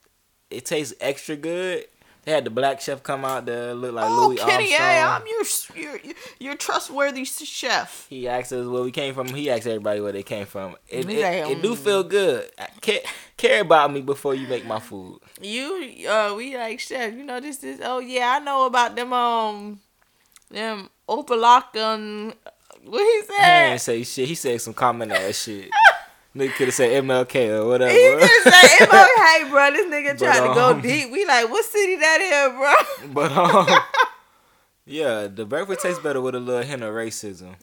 it 0.51 0.65
tastes 0.67 0.95
extra 1.01 1.37
good. 1.37 1.85
They 2.25 2.33
had 2.33 2.45
the 2.45 2.51
black 2.51 2.81
chef 2.81 3.03
come 3.03 3.23
out 3.23 3.45
there 3.45 3.75
look 3.75 3.93
like 3.93 4.07
Oh, 4.09 4.29
Louis 4.29 4.39
Kenny, 4.39 4.75
Armstrong. 4.75 4.81
hey, 4.81 5.03
I'm 5.03 5.23
your, 5.27 5.93
your 5.93 6.01
your 6.41 6.55
trustworthy 6.55 7.25
chef. 7.27 8.07
He 8.09 8.27
asked 8.27 8.51
us 8.51 8.67
where 8.67 8.83
we 8.83 8.93
came 8.93 9.13
from. 9.13 9.29
He 9.29 9.51
asked 9.51 9.67
everybody 9.67 10.01
where 10.01 10.13
they 10.13 10.23
came 10.23 10.47
from. 10.47 10.77
It, 10.89 11.01
it, 11.01 11.23
like, 11.23 11.51
it 11.59 11.61
do 11.61 11.75
mm. 11.75 11.77
feel 11.77 12.03
good. 12.03 12.51
Care, 12.81 13.01
care 13.37 13.61
about 13.61 13.93
me 13.93 14.01
before 14.01 14.35
you 14.35 14.49
make 14.49 14.65
my 14.65 14.81
food. 14.81 15.21
You, 15.43 16.09
uh, 16.09 16.35
we 16.35 16.57
like 16.57 16.81
chef. 16.81 17.13
You 17.13 17.25
know 17.25 17.41
this 17.41 17.63
is. 17.63 17.81
Oh 17.83 17.99
yeah, 17.99 18.39
I 18.41 18.43
know 18.43 18.65
about 18.65 18.97
them. 18.97 19.13
Um, 19.13 19.81
them 20.51 20.89
Opa-locka. 21.09 22.35
What 22.85 23.01
he 23.01 23.21
He 23.21 23.23
said? 23.27 23.71
ain't 23.73 23.81
say 23.81 24.03
shit. 24.05 24.29
He 24.29 24.35
said 24.35 24.61
some 24.61 24.75
common 24.75 25.11
ass 25.13 25.43
shit. 25.45 25.71
Nigga 26.37 26.53
could 26.55 26.67
have 26.69 26.75
said 26.75 27.05
MLK 27.05 27.61
or 27.61 27.69
whatever. 27.69 27.93
He 27.93 28.27
just 28.27 28.45
say, 28.45 28.85
"Hey, 28.87 29.49
bro, 29.49 29.71
this 29.71 29.87
nigga 29.87 30.19
But, 30.19 30.25
trying 30.25 30.49
to 30.49 30.55
go 30.55 30.71
um, 30.73 30.81
deep." 30.81 31.13
We 31.13 31.25
like, 31.25 31.49
what 31.49 31.65
city 31.65 31.95
that 31.95 32.21
is, 32.21 33.07
bro? 33.07 33.13
But 33.15 33.31
um, 33.33 33.79
yeah, 34.85 35.29
the 35.29 35.45
breakfast 35.47 35.83
tastes 35.83 36.03
better 36.03 36.21
with 36.21 36.35
a 36.35 36.41
little 36.41 36.63
hint 36.63 36.83
of 36.83 36.93
racism. 36.93 37.55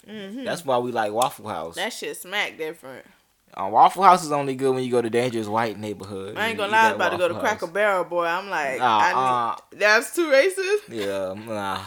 That's 0.46 0.64
why 0.66 0.78
we 0.78 0.94
like 0.94 1.12
Waffle 1.12 1.50
House. 1.50 1.76
That 1.76 1.92
shit 1.92 2.16
smack 2.16 2.58
different. 2.58 3.06
Uh, 3.54 3.68
Waffle 3.70 4.04
House 4.04 4.24
is 4.24 4.32
only 4.32 4.56
good 4.56 4.74
when 4.74 4.86
you 4.86 4.90
go 4.92 5.02
to 5.02 5.10
dangerous 5.10 5.48
white 5.48 5.78
neighborhood. 5.78 6.38
I 6.38 6.48
ain't 6.48 6.58
gonna 6.58 6.72
lie, 6.72 6.78
I 6.78 6.82
that 6.84 6.90
was 6.92 6.96
about 6.96 7.10
to 7.10 7.18
go 7.18 7.28
to 7.28 7.34
Waffle. 7.34 7.48
Cracker 7.50 7.68
Barrel, 7.68 8.04
boy. 8.06 8.26
I'm 8.26 8.50
like, 8.50 8.80
Nah, 8.80 9.00
I 9.00 9.12
uh, 9.12 9.56
need, 9.74 9.82
that's 9.82 10.16
too 10.16 10.28
racist. 10.30 10.88
Yeah, 10.88 11.34
nah. 11.46 11.82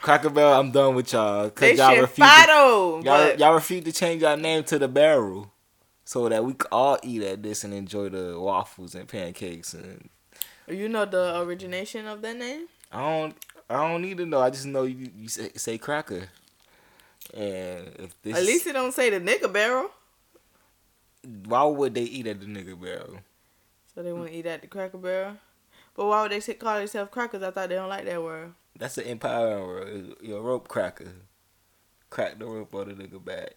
Cracker 0.00 0.30
Barrel, 0.30 0.54
I'm 0.54 0.70
done 0.70 0.94
with 0.94 1.12
y'all. 1.12 1.50
Cause 1.50 1.76
y'all 1.76 2.00
refuse. 2.00 2.26
To, 2.28 3.02
y'all, 3.04 3.34
y'all 3.36 3.54
refuse 3.54 3.84
to 3.84 3.92
change 3.92 4.22
our 4.22 4.36
name 4.36 4.64
to 4.64 4.78
the 4.78 4.88
Barrel, 4.88 5.52
so 6.04 6.28
that 6.28 6.44
we 6.44 6.54
could 6.54 6.68
all 6.72 6.98
eat 7.02 7.22
at 7.22 7.42
this 7.42 7.64
and 7.64 7.74
enjoy 7.74 8.08
the 8.08 8.38
waffles 8.40 8.94
and 8.94 9.06
pancakes. 9.06 9.74
And 9.74 10.08
you 10.68 10.88
know 10.88 11.04
the 11.04 11.40
origination 11.40 12.06
of 12.06 12.22
that 12.22 12.36
name. 12.36 12.66
I 12.90 13.00
don't, 13.00 13.36
I 13.68 13.88
don't 13.88 14.02
need 14.02 14.16
to 14.18 14.26
know. 14.26 14.40
I 14.40 14.50
just 14.50 14.66
know 14.66 14.84
you, 14.84 15.10
you 15.16 15.28
say, 15.28 15.50
say 15.54 15.78
Cracker. 15.78 16.28
And 17.34 17.88
if 17.98 18.22
this, 18.22 18.36
At 18.36 18.42
least 18.44 18.66
it 18.66 18.72
don't 18.72 18.92
say 18.92 19.10
the 19.10 19.20
nigga 19.20 19.52
barrel. 19.52 19.90
why 21.44 21.62
would 21.64 21.94
they 21.94 22.02
eat 22.02 22.26
at 22.26 22.40
the 22.40 22.46
nigga 22.46 22.80
Barrel? 22.80 23.18
So 23.94 24.02
they 24.02 24.12
want 24.12 24.28
to 24.28 24.34
eat 24.34 24.46
at 24.46 24.62
the 24.62 24.66
Cracker 24.66 24.98
Barrel. 24.98 25.36
But 25.94 26.06
why 26.06 26.22
would 26.22 26.32
they 26.32 26.40
say, 26.40 26.54
call 26.54 26.78
themselves 26.78 27.10
crackers? 27.10 27.42
I 27.42 27.50
thought 27.50 27.68
they 27.68 27.74
don't 27.74 27.88
like 27.88 28.04
that 28.04 28.22
word. 28.22 28.54
That's 28.78 28.98
an 28.98 29.04
empowering 29.04 29.66
word. 29.66 30.14
You're 30.22 30.40
rope 30.40 30.68
cracker. 30.68 31.12
Crack 32.08 32.38
the 32.38 32.46
rope 32.46 32.74
on 32.74 32.88
the 32.88 32.94
nigga 32.94 33.24
back. 33.24 33.54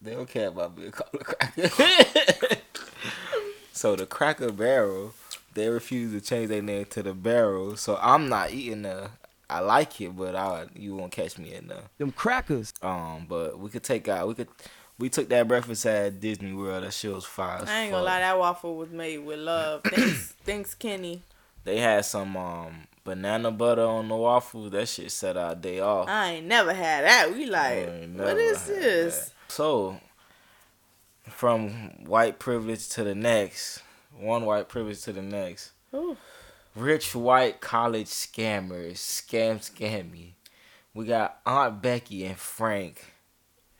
They 0.00 0.12
don't 0.12 0.28
care 0.28 0.48
about 0.48 0.76
being 0.76 0.90
called 0.92 1.14
a 1.14 1.24
cracker. 1.24 2.56
so 3.72 3.94
the 3.94 4.06
Cracker 4.06 4.50
Barrel, 4.50 5.14
they 5.54 5.68
refuse 5.68 6.12
to 6.12 6.20
change 6.20 6.48
their 6.48 6.62
name 6.62 6.86
to 6.86 7.02
the 7.02 7.14
Barrel. 7.14 7.76
So 7.76 7.98
I'm 8.02 8.28
not 8.28 8.52
eating 8.52 8.82
the. 8.82 9.10
I 9.48 9.60
like 9.60 10.00
it, 10.00 10.16
but 10.16 10.34
I 10.34 10.66
you 10.74 10.96
won't 10.96 11.12
catch 11.12 11.38
me 11.38 11.54
in 11.54 11.68
the. 11.68 11.82
Them 11.98 12.10
crackers. 12.10 12.72
Um, 12.82 13.26
but 13.28 13.58
we 13.58 13.70
could 13.70 13.84
take 13.84 14.08
out. 14.08 14.26
We 14.26 14.34
could. 14.34 14.48
We 15.02 15.08
took 15.08 15.28
that 15.30 15.48
breakfast 15.48 15.84
at 15.84 16.20
Disney 16.20 16.52
World. 16.52 16.84
That 16.84 16.92
shit 16.92 17.12
was 17.12 17.24
fire. 17.24 17.64
I 17.66 17.80
ain't 17.80 17.90
gonna 17.90 18.04
lie, 18.04 18.20
that 18.20 18.38
waffle 18.38 18.76
was 18.76 18.90
made 18.90 19.18
with 19.18 19.40
love. 19.40 19.82
Thanks, 19.84 20.34
thanks, 20.44 20.74
Kenny. 20.74 21.22
They 21.64 21.80
had 21.80 22.04
some 22.04 22.36
um 22.36 22.86
banana 23.02 23.50
butter 23.50 23.82
on 23.82 24.06
the 24.06 24.14
waffle. 24.14 24.70
That 24.70 24.86
shit 24.86 25.10
set 25.10 25.36
our 25.36 25.56
day 25.56 25.80
off. 25.80 26.08
I 26.08 26.34
ain't 26.34 26.46
never 26.46 26.72
had 26.72 27.02
that. 27.02 27.34
We 27.34 27.46
like, 27.46 27.88
what 28.14 28.36
is 28.36 28.64
this? 28.66 29.18
that. 29.18 29.32
So, 29.48 29.98
from 31.24 31.70
white 32.06 32.38
privilege 32.38 32.88
to 32.90 33.02
the 33.02 33.16
next, 33.16 33.82
one 34.16 34.44
white 34.44 34.68
privilege 34.68 35.02
to 35.02 35.12
the 35.12 35.20
next. 35.20 35.72
Ooh. 35.92 36.16
Rich 36.76 37.16
white 37.16 37.60
college 37.60 38.06
scammers 38.06 38.98
scam 38.98 39.56
scam 39.58 40.12
me. 40.12 40.36
We 40.94 41.06
got 41.06 41.40
Aunt 41.44 41.82
Becky 41.82 42.24
and 42.24 42.38
Frank 42.38 43.11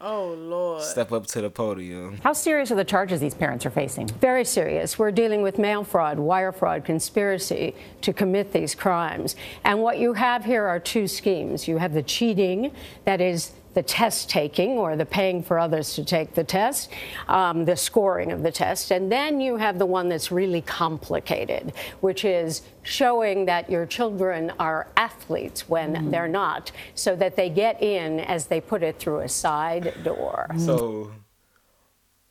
Oh 0.05 0.35
Lord. 0.37 0.83
step 0.83 1.13
up 1.13 1.27
to 1.29 1.41
the 1.41 1.49
podium. 1.49 2.19
How 2.25 2.33
serious 2.33 2.73
are 2.73 2.75
the 2.75 2.85
charges 2.85 3.21
these 3.21 3.35
parents 3.35 3.65
are 3.65 3.71
facing? 3.71 4.09
Very 4.09 4.45
serious. 4.45 4.99
We're 4.99 5.13
dealing 5.13 5.43
with 5.43 5.59
mail 5.59 5.85
fraud, 5.85 6.19
wire 6.19 6.51
fraud, 6.51 6.85
conspiracy 6.85 7.77
to 8.01 8.13
commit 8.13 8.53
these 8.53 8.75
crimes. 8.75 9.37
And 9.63 9.81
what 9.81 9.99
you 9.99 10.15
have 10.15 10.45
here 10.45 10.65
are 10.67 10.81
two 10.81 11.07
schemes. 11.07 11.69
You 11.69 11.77
have 11.79 11.93
the 11.93 12.03
cheating, 12.03 12.73
that 13.05 13.21
is, 13.21 13.53
the 13.75 13.83
test 13.83 14.29
taking 14.29 14.73
or 14.73 14.97
the 14.97 15.07
paying 15.07 15.43
for 15.43 15.59
others 15.59 15.95
to 15.95 16.05
take 16.05 16.35
the 16.35 16.45
test, 16.45 16.91
um, 17.29 17.65
the 17.65 17.77
scoring 17.77 18.33
of 18.33 18.43
the 18.43 18.53
test. 18.53 18.91
And 18.91 19.11
then 19.11 19.41
you 19.41 19.57
have 19.57 19.79
the 19.79 19.87
one 19.87 20.09
that's 20.09 20.31
really 20.31 20.61
complicated, 20.63 21.73
which 22.01 22.25
is 22.25 22.63
showing 22.83 23.47
that 23.47 23.71
your 23.71 23.87
children 23.87 24.53
are 24.59 24.89
athletes 24.97 25.69
when 25.69 26.11
they're 26.11 26.29
not, 26.29 26.73
so 26.95 27.17
that 27.17 27.37
they 27.37 27.49
get 27.49 27.83
in, 27.83 28.21
as 28.21 28.47
they 28.47 28.61
put 28.61 28.83
it, 28.83 28.99
through 28.99 29.21
a 29.21 29.29
side 29.29 29.95
door. 30.03 30.51
So, 30.59 31.13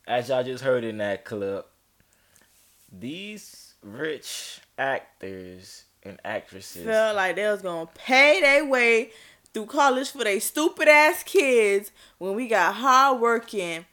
as 0.07 0.29
y'all 0.29 0.43
just 0.43 0.63
heard 0.63 0.83
in 0.83 0.98
that 0.98 1.25
clip, 1.25 1.67
these 2.91 3.75
rich 3.81 4.60
actors 4.77 5.86
and 6.03 6.19
actresses 6.25 6.86
Felt 6.86 7.15
like 7.15 7.36
they 7.36 7.48
was 7.48 7.62
gonna 7.62 7.89
pay 7.93 8.41
their 8.41 8.65
way 8.65 9.12
through 9.53 9.65
college 9.65 10.12
for 10.12 10.24
they 10.24 10.39
stupid 10.39 10.88
ass 10.88 11.24
kids 11.24 11.91
when 12.17 12.36
we 12.36 12.48
got 12.48 12.75
hard 12.75 13.20
working 13.20 13.86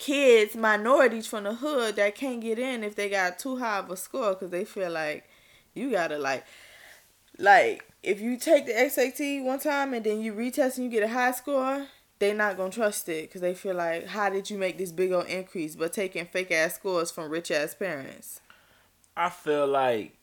kids, 0.00 0.56
minorities 0.56 1.26
from 1.26 1.44
the 1.44 1.54
hood 1.54 1.96
that 1.96 2.14
can't 2.14 2.40
get 2.40 2.58
in 2.58 2.82
if 2.82 2.96
they 2.96 3.08
got 3.08 3.38
too 3.38 3.58
high 3.58 3.78
of 3.78 3.90
a 3.90 3.96
score 3.96 4.30
because 4.30 4.50
they 4.50 4.64
feel 4.64 4.90
like 4.90 5.28
you 5.74 5.90
gotta 5.90 6.18
like 6.18 6.44
like 7.38 7.84
if 8.02 8.20
you 8.20 8.36
take 8.38 8.66
the 8.66 8.88
SAT 8.88 9.44
one 9.44 9.58
time 9.58 9.92
and 9.92 10.04
then 10.04 10.20
you 10.20 10.32
retest 10.32 10.76
and 10.76 10.84
you 10.84 10.90
get 10.90 11.02
a 11.02 11.12
high 11.12 11.32
score, 11.32 11.86
they 12.18 12.32
not 12.32 12.56
gonna 12.56 12.70
trust 12.70 13.08
it 13.10 13.28
because 13.28 13.42
they 13.42 13.54
feel 13.54 13.74
like 13.74 14.06
how 14.06 14.30
did 14.30 14.48
you 14.48 14.56
make 14.56 14.78
this 14.78 14.90
big 14.90 15.12
old 15.12 15.26
increase 15.26 15.76
but 15.76 15.92
taking 15.92 16.24
fake 16.24 16.50
ass 16.50 16.74
scores 16.74 17.10
from 17.10 17.30
rich 17.30 17.50
ass 17.50 17.74
parents. 17.74 18.40
I 19.16 19.28
feel 19.28 19.66
like 19.66 20.16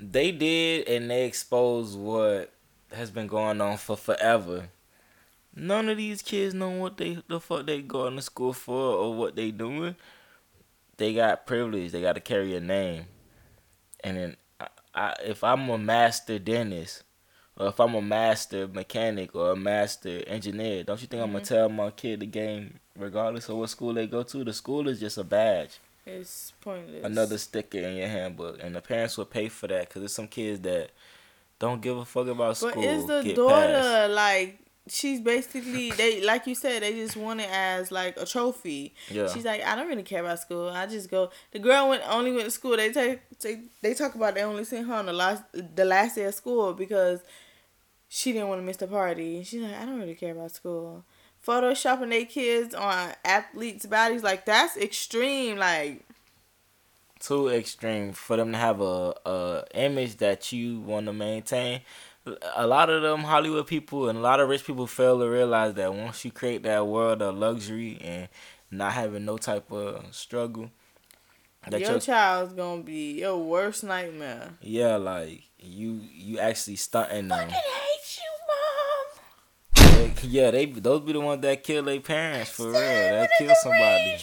they 0.00 0.32
did 0.32 0.88
and 0.88 1.10
they 1.10 1.26
exposed 1.26 1.98
what 1.98 2.52
has 2.92 3.10
been 3.10 3.26
going 3.26 3.60
on 3.60 3.76
for 3.76 3.96
forever. 3.96 4.68
None 5.54 5.88
of 5.88 5.96
these 5.96 6.22
kids 6.22 6.54
know 6.54 6.70
what 6.70 6.96
they 6.96 7.18
the 7.28 7.40
fuck 7.40 7.66
they 7.66 7.82
going 7.82 8.16
to 8.16 8.22
school 8.22 8.52
for 8.52 8.94
or 8.94 9.14
what 9.14 9.36
they 9.36 9.50
doing. 9.50 9.96
They 10.96 11.14
got 11.14 11.46
privilege. 11.46 11.92
They 11.92 12.00
got 12.00 12.14
to 12.14 12.20
carry 12.20 12.54
a 12.56 12.60
name. 12.60 13.06
And 14.02 14.16
then, 14.16 14.36
I, 14.60 14.68
I, 14.94 15.14
if 15.24 15.42
I'm 15.42 15.68
a 15.68 15.78
master 15.78 16.38
dentist, 16.38 17.02
or 17.56 17.68
if 17.68 17.80
I'm 17.80 17.94
a 17.94 18.02
master 18.02 18.68
mechanic 18.68 19.34
or 19.34 19.52
a 19.52 19.56
master 19.56 20.22
engineer, 20.26 20.84
don't 20.84 21.00
you 21.00 21.08
think 21.08 21.22
I'm 21.22 21.32
gonna 21.32 21.44
mm-hmm. 21.44 21.54
tell 21.54 21.68
my 21.68 21.90
kid 21.90 22.20
the 22.20 22.26
game 22.26 22.78
regardless 22.96 23.48
of 23.48 23.56
what 23.56 23.70
school 23.70 23.92
they 23.92 24.06
go 24.06 24.22
to? 24.22 24.44
The 24.44 24.52
school 24.52 24.88
is 24.88 25.00
just 25.00 25.18
a 25.18 25.24
badge 25.24 25.78
It's 26.06 26.52
pointless. 26.60 27.04
another 27.04 27.36
sticker 27.36 27.78
in 27.78 27.96
your 27.96 28.08
handbook, 28.08 28.58
and 28.62 28.76
the 28.76 28.80
parents 28.80 29.18
will 29.18 29.24
pay 29.24 29.48
for 29.48 29.66
that 29.66 29.88
because 29.88 30.00
there's 30.00 30.14
some 30.14 30.28
kids 30.28 30.60
that 30.60 30.90
don't 31.58 31.80
give 31.80 31.96
a 31.96 32.04
fuck 32.04 32.26
about 32.28 32.56
school. 32.56 32.72
But 32.74 32.84
is 32.84 33.06
the 33.06 33.22
get 33.22 33.36
daughter 33.36 33.66
passed. 33.66 34.12
like 34.12 34.58
she's 34.88 35.20
basically 35.20 35.90
they 35.96 36.22
like 36.24 36.46
you 36.46 36.54
said 36.54 36.82
they 36.82 36.92
just 36.92 37.16
want 37.16 37.40
it 37.40 37.48
as 37.50 37.90
like 37.90 38.16
a 38.16 38.24
trophy. 38.24 38.94
Yeah. 39.10 39.28
She's 39.28 39.44
like 39.44 39.62
I 39.62 39.76
don't 39.76 39.88
really 39.88 40.02
care 40.02 40.20
about 40.20 40.40
school. 40.40 40.68
I 40.68 40.86
just 40.86 41.10
go. 41.10 41.30
The 41.52 41.58
girl 41.58 41.88
went 41.88 42.02
only 42.08 42.32
went 42.32 42.44
to 42.44 42.50
school. 42.50 42.76
They 42.76 42.92
take 42.92 43.20
they, 43.40 43.62
they 43.82 43.94
talk 43.94 44.14
about 44.14 44.34
they 44.34 44.42
only 44.42 44.64
sent 44.64 44.86
her 44.86 44.94
on 44.94 45.06
the 45.06 45.12
last 45.12 45.42
the 45.52 45.84
last 45.84 46.16
day 46.16 46.24
of 46.24 46.34
school 46.34 46.72
because 46.74 47.20
she 48.08 48.32
didn't 48.32 48.48
want 48.48 48.60
to 48.60 48.64
miss 48.66 48.78
the 48.78 48.86
party. 48.86 49.42
She's 49.44 49.62
like 49.62 49.74
I 49.74 49.84
don't 49.84 49.98
really 50.00 50.14
care 50.14 50.32
about 50.32 50.52
school. 50.52 51.04
Photoshopping 51.46 52.10
their 52.10 52.24
kids 52.24 52.74
on 52.74 53.12
athletes' 53.24 53.86
bodies 53.86 54.22
like 54.22 54.44
that's 54.44 54.76
extreme. 54.76 55.56
Like 55.56 56.07
too 57.20 57.48
extreme 57.48 58.12
for 58.12 58.36
them 58.36 58.52
to 58.52 58.58
have 58.58 58.80
a, 58.80 59.14
a 59.26 59.64
image 59.74 60.16
that 60.18 60.52
you 60.52 60.80
want 60.80 61.06
to 61.06 61.12
maintain. 61.12 61.80
A 62.56 62.66
lot 62.66 62.90
of 62.90 63.00
them 63.02 63.20
Hollywood 63.22 63.66
people 63.66 64.08
and 64.08 64.18
a 64.18 64.22
lot 64.22 64.38
of 64.40 64.48
rich 64.48 64.64
people 64.66 64.86
fail 64.86 65.18
to 65.18 65.26
realize 65.26 65.74
that 65.74 65.94
once 65.94 66.24
you 66.24 66.30
create 66.30 66.62
that 66.64 66.86
world 66.86 67.22
of 67.22 67.36
luxury 67.36 67.98
and 68.02 68.28
not 68.70 68.92
having 68.92 69.24
no 69.24 69.38
type 69.38 69.72
of 69.72 70.04
struggle, 70.14 70.70
that 71.68 71.80
your 71.80 71.92
your 71.92 72.00
child's 72.00 72.52
gonna 72.52 72.82
be 72.82 73.20
your 73.20 73.38
worst 73.38 73.82
nightmare. 73.84 74.50
yeah, 74.60 74.96
like 74.96 75.42
you 75.58 76.00
you 76.12 76.38
actually 76.38 76.76
stunting 76.76 77.28
them. 77.28 77.48
hate 77.48 78.18
you, 78.18 79.84
mom. 79.96 80.12
They- 80.22 80.28
yeah, 80.28 80.50
they 80.50 80.66
those 80.66 81.00
be 81.00 81.12
the 81.14 81.20
ones 81.20 81.40
that 81.42 81.62
kill 81.62 81.82
their 81.84 82.00
parents 82.00 82.50
for 82.50 82.66
real. 82.66 82.74
That 82.74 83.30
kill 83.38 83.54
somebody. 83.62 84.18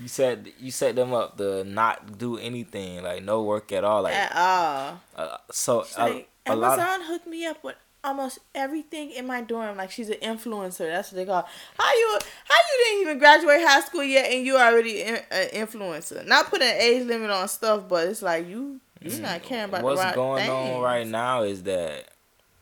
You 0.00 0.08
set 0.08 0.46
you 0.58 0.70
set 0.70 0.96
them 0.96 1.12
up 1.12 1.36
to 1.36 1.62
not 1.64 2.16
do 2.18 2.38
anything, 2.38 3.02
like 3.02 3.22
no 3.22 3.42
work 3.42 3.70
at 3.72 3.84
all. 3.84 4.02
Like 4.02 4.14
At 4.14 4.34
all. 4.34 5.00
uh, 5.16 5.36
so 5.50 5.84
a, 5.98 6.00
like, 6.00 6.28
a. 6.46 6.50
Amazon 6.52 7.02
Of, 7.02 7.06
hooked 7.06 7.26
me 7.26 7.44
up 7.44 7.62
with 7.62 7.76
almost 8.02 8.38
everything 8.54 9.10
in 9.10 9.26
my 9.26 9.42
dorm. 9.42 9.76
Like 9.76 9.90
she's 9.90 10.08
an 10.08 10.16
influencer. 10.22 10.90
That's 10.90 11.12
what 11.12 11.16
they 11.16 11.26
call. 11.26 11.46
How 11.76 11.92
you? 11.92 12.18
How 12.44 12.56
you 12.56 12.84
didn't 12.84 13.02
even 13.02 13.18
graduate 13.18 13.60
high 13.60 13.80
school 13.80 14.02
yet, 14.02 14.30
and 14.30 14.46
you 14.46 14.56
already 14.56 15.02
an 15.02 15.20
influencer? 15.52 16.26
Not 16.26 16.48
putting 16.48 16.68
an 16.68 16.76
age 16.78 17.06
limit 17.06 17.30
on 17.30 17.46
stuff, 17.48 17.86
but 17.86 18.08
it's 18.08 18.22
like 18.22 18.48
you 18.48 18.80
you 19.02 19.18
not 19.20 19.42
caring 19.42 19.64
about 19.64 19.82
what's 19.82 20.00
the 20.00 20.06
right 20.06 20.14
going 20.14 20.48
on 20.48 20.80
right 20.80 21.06
now 21.06 21.42
is 21.42 21.62
that 21.64 22.08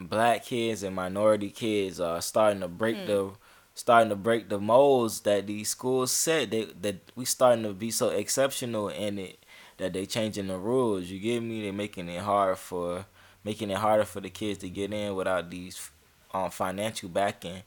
black 0.01 0.45
kids 0.45 0.83
and 0.83 0.95
minority 0.95 1.51
kids 1.51 2.01
are 2.01 2.21
starting 2.21 2.61
to 2.61 2.69
break 2.69 3.07
the 3.07 3.31
starting 3.79 4.11
to 4.11 4.17
break 4.17 4.49
the 4.49 4.59
molds 4.59 5.21
that 5.21 5.47
these 5.47 5.69
schools 5.69 6.11
set. 6.11 6.51
They 6.51 6.65
that 6.83 6.97
we 7.15 7.25
starting 7.25 7.63
to 7.63 7.73
be 7.73 7.91
so 7.93 8.09
exceptional 8.09 8.89
in 8.89 9.19
it 9.19 9.39
that 9.77 9.93
they 9.93 10.05
changing 10.05 10.49
the 10.49 10.59
rules. 10.59 11.07
You 11.09 11.21
get 11.21 11.43
me? 11.43 11.63
They 11.63 11.71
making 11.71 12.09
it 12.09 12.23
hard 12.23 12.59
for 12.59 13.07
making 13.45 13.71
it 13.71 13.79
harder 13.79 14.05
for 14.05 14.21
the 14.21 14.31
kids 14.31 14.59
to 14.61 14.69
get 14.69 14.93
in 14.93 15.15
without 15.15 15.51
these 15.51 15.91
um 16.35 16.51
financial 16.51 17.09
backing 17.09 17.63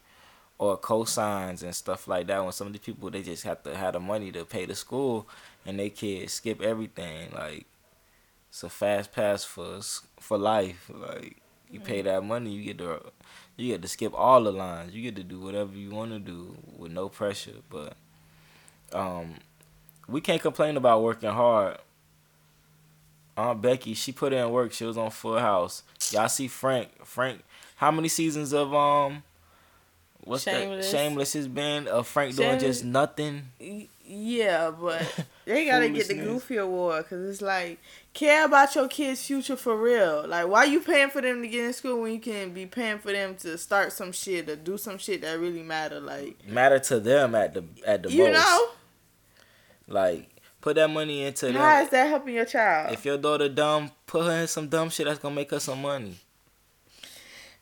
or 0.58 0.78
cosigns 0.78 1.62
and 1.62 1.74
stuff 1.74 2.06
like 2.06 2.26
that. 2.26 2.42
When 2.44 2.52
some 2.52 2.66
of 2.68 2.72
these 2.74 2.82
people 2.82 3.10
they 3.10 3.22
just 3.22 3.44
have 3.44 3.62
to 3.64 3.74
have 3.74 3.94
the 3.94 4.00
money 4.00 4.30
to 4.32 4.44
pay 4.44 4.66
the 4.66 4.74
school 4.74 5.26
and 5.64 5.78
they 5.78 5.90
kids 5.90 6.34
skip 6.34 6.60
everything 6.60 7.32
like 7.34 7.66
it's 8.48 8.62
a 8.62 8.68
fast 8.68 9.12
pass 9.12 9.44
for 9.44 9.80
for 10.20 10.38
life. 10.38 10.90
Like 10.92 11.36
you 11.70 11.80
pay 11.80 12.02
that 12.02 12.22
money, 12.24 12.50
you 12.52 12.64
get 12.64 12.78
to 12.78 13.00
you 13.62 13.72
get 13.72 13.82
to 13.82 13.88
skip 13.88 14.12
all 14.14 14.42
the 14.42 14.52
lines. 14.52 14.94
You 14.94 15.02
get 15.02 15.16
to 15.16 15.24
do 15.24 15.40
whatever 15.40 15.76
you 15.76 15.90
want 15.90 16.10
to 16.12 16.18
do 16.18 16.56
with 16.76 16.92
no 16.92 17.08
pressure. 17.08 17.56
But 17.70 17.94
um, 18.92 19.36
we 20.08 20.20
can't 20.20 20.42
complain 20.42 20.76
about 20.76 21.02
working 21.02 21.30
hard. 21.30 21.78
Aunt 23.36 23.62
Becky, 23.62 23.94
she 23.94 24.12
put 24.12 24.32
in 24.32 24.50
work. 24.50 24.72
She 24.72 24.84
was 24.84 24.98
on 24.98 25.10
Full 25.10 25.38
House. 25.38 25.82
Y'all 26.10 26.28
see 26.28 26.48
Frank? 26.48 26.90
Frank, 27.04 27.42
how 27.76 27.90
many 27.90 28.08
seasons 28.08 28.52
of 28.52 28.74
um, 28.74 29.22
what's 30.24 30.44
Shameless. 30.44 30.90
that? 30.90 30.96
Shameless 30.98 31.32
has 31.34 31.48
been 31.48 31.88
of 31.88 32.06
Frank 32.08 32.36
doing 32.36 32.58
just 32.58 32.84
nothing. 32.84 33.42
Yeah, 34.04 34.70
but 34.78 35.02
they 35.46 35.64
gotta 35.66 35.88
get 35.88 36.08
the 36.08 36.14
Foolishness. 36.14 36.26
Goofy 36.42 36.56
Award 36.58 37.04
because 37.04 37.28
it's 37.30 37.40
like 37.40 37.78
care 38.12 38.44
about 38.44 38.74
your 38.74 38.88
kids' 38.88 39.24
future 39.24 39.56
for 39.56 39.76
real. 39.76 40.26
Like, 40.26 40.48
why 40.48 40.64
you 40.64 40.80
paying 40.80 41.08
for 41.08 41.22
them 41.22 41.40
to 41.40 41.48
get 41.48 41.64
in 41.64 41.72
school 41.72 42.02
when 42.02 42.12
you 42.12 42.18
can 42.20 42.52
be 42.52 42.66
paying 42.66 42.98
for 42.98 43.10
them 43.12 43.36
to 43.36 43.56
start 43.56 43.92
some 43.92 44.12
shit 44.12 44.48
or 44.50 44.56
do 44.56 44.76
some 44.76 44.98
shit 44.98 45.22
that 45.22 45.38
really 45.38 45.62
matter? 45.62 45.98
Like, 46.00 46.46
Matter 46.46 46.78
to 46.80 47.00
them 47.00 47.34
at 47.34 47.54
the 47.54 47.64
at 47.86 48.02
the 48.02 48.10
you 48.12 48.24
most. 48.24 48.34
know, 48.34 48.66
Like 49.88 50.28
put 50.60 50.76
that 50.76 50.90
money 50.90 51.22
into 51.24 51.46
them. 51.46 51.54
how 51.56 51.82
is 51.82 51.88
that 51.90 52.08
helping 52.08 52.34
your 52.34 52.44
child? 52.44 52.92
If 52.92 53.04
your 53.04 53.18
daughter 53.18 53.48
dumb, 53.48 53.90
put 54.06 54.24
her 54.26 54.42
in 54.42 54.46
some 54.46 54.68
dumb 54.68 54.90
shit 54.90 55.06
that's 55.06 55.18
gonna 55.20 55.34
make 55.34 55.50
her 55.52 55.60
some 55.60 55.80
money. 55.82 56.16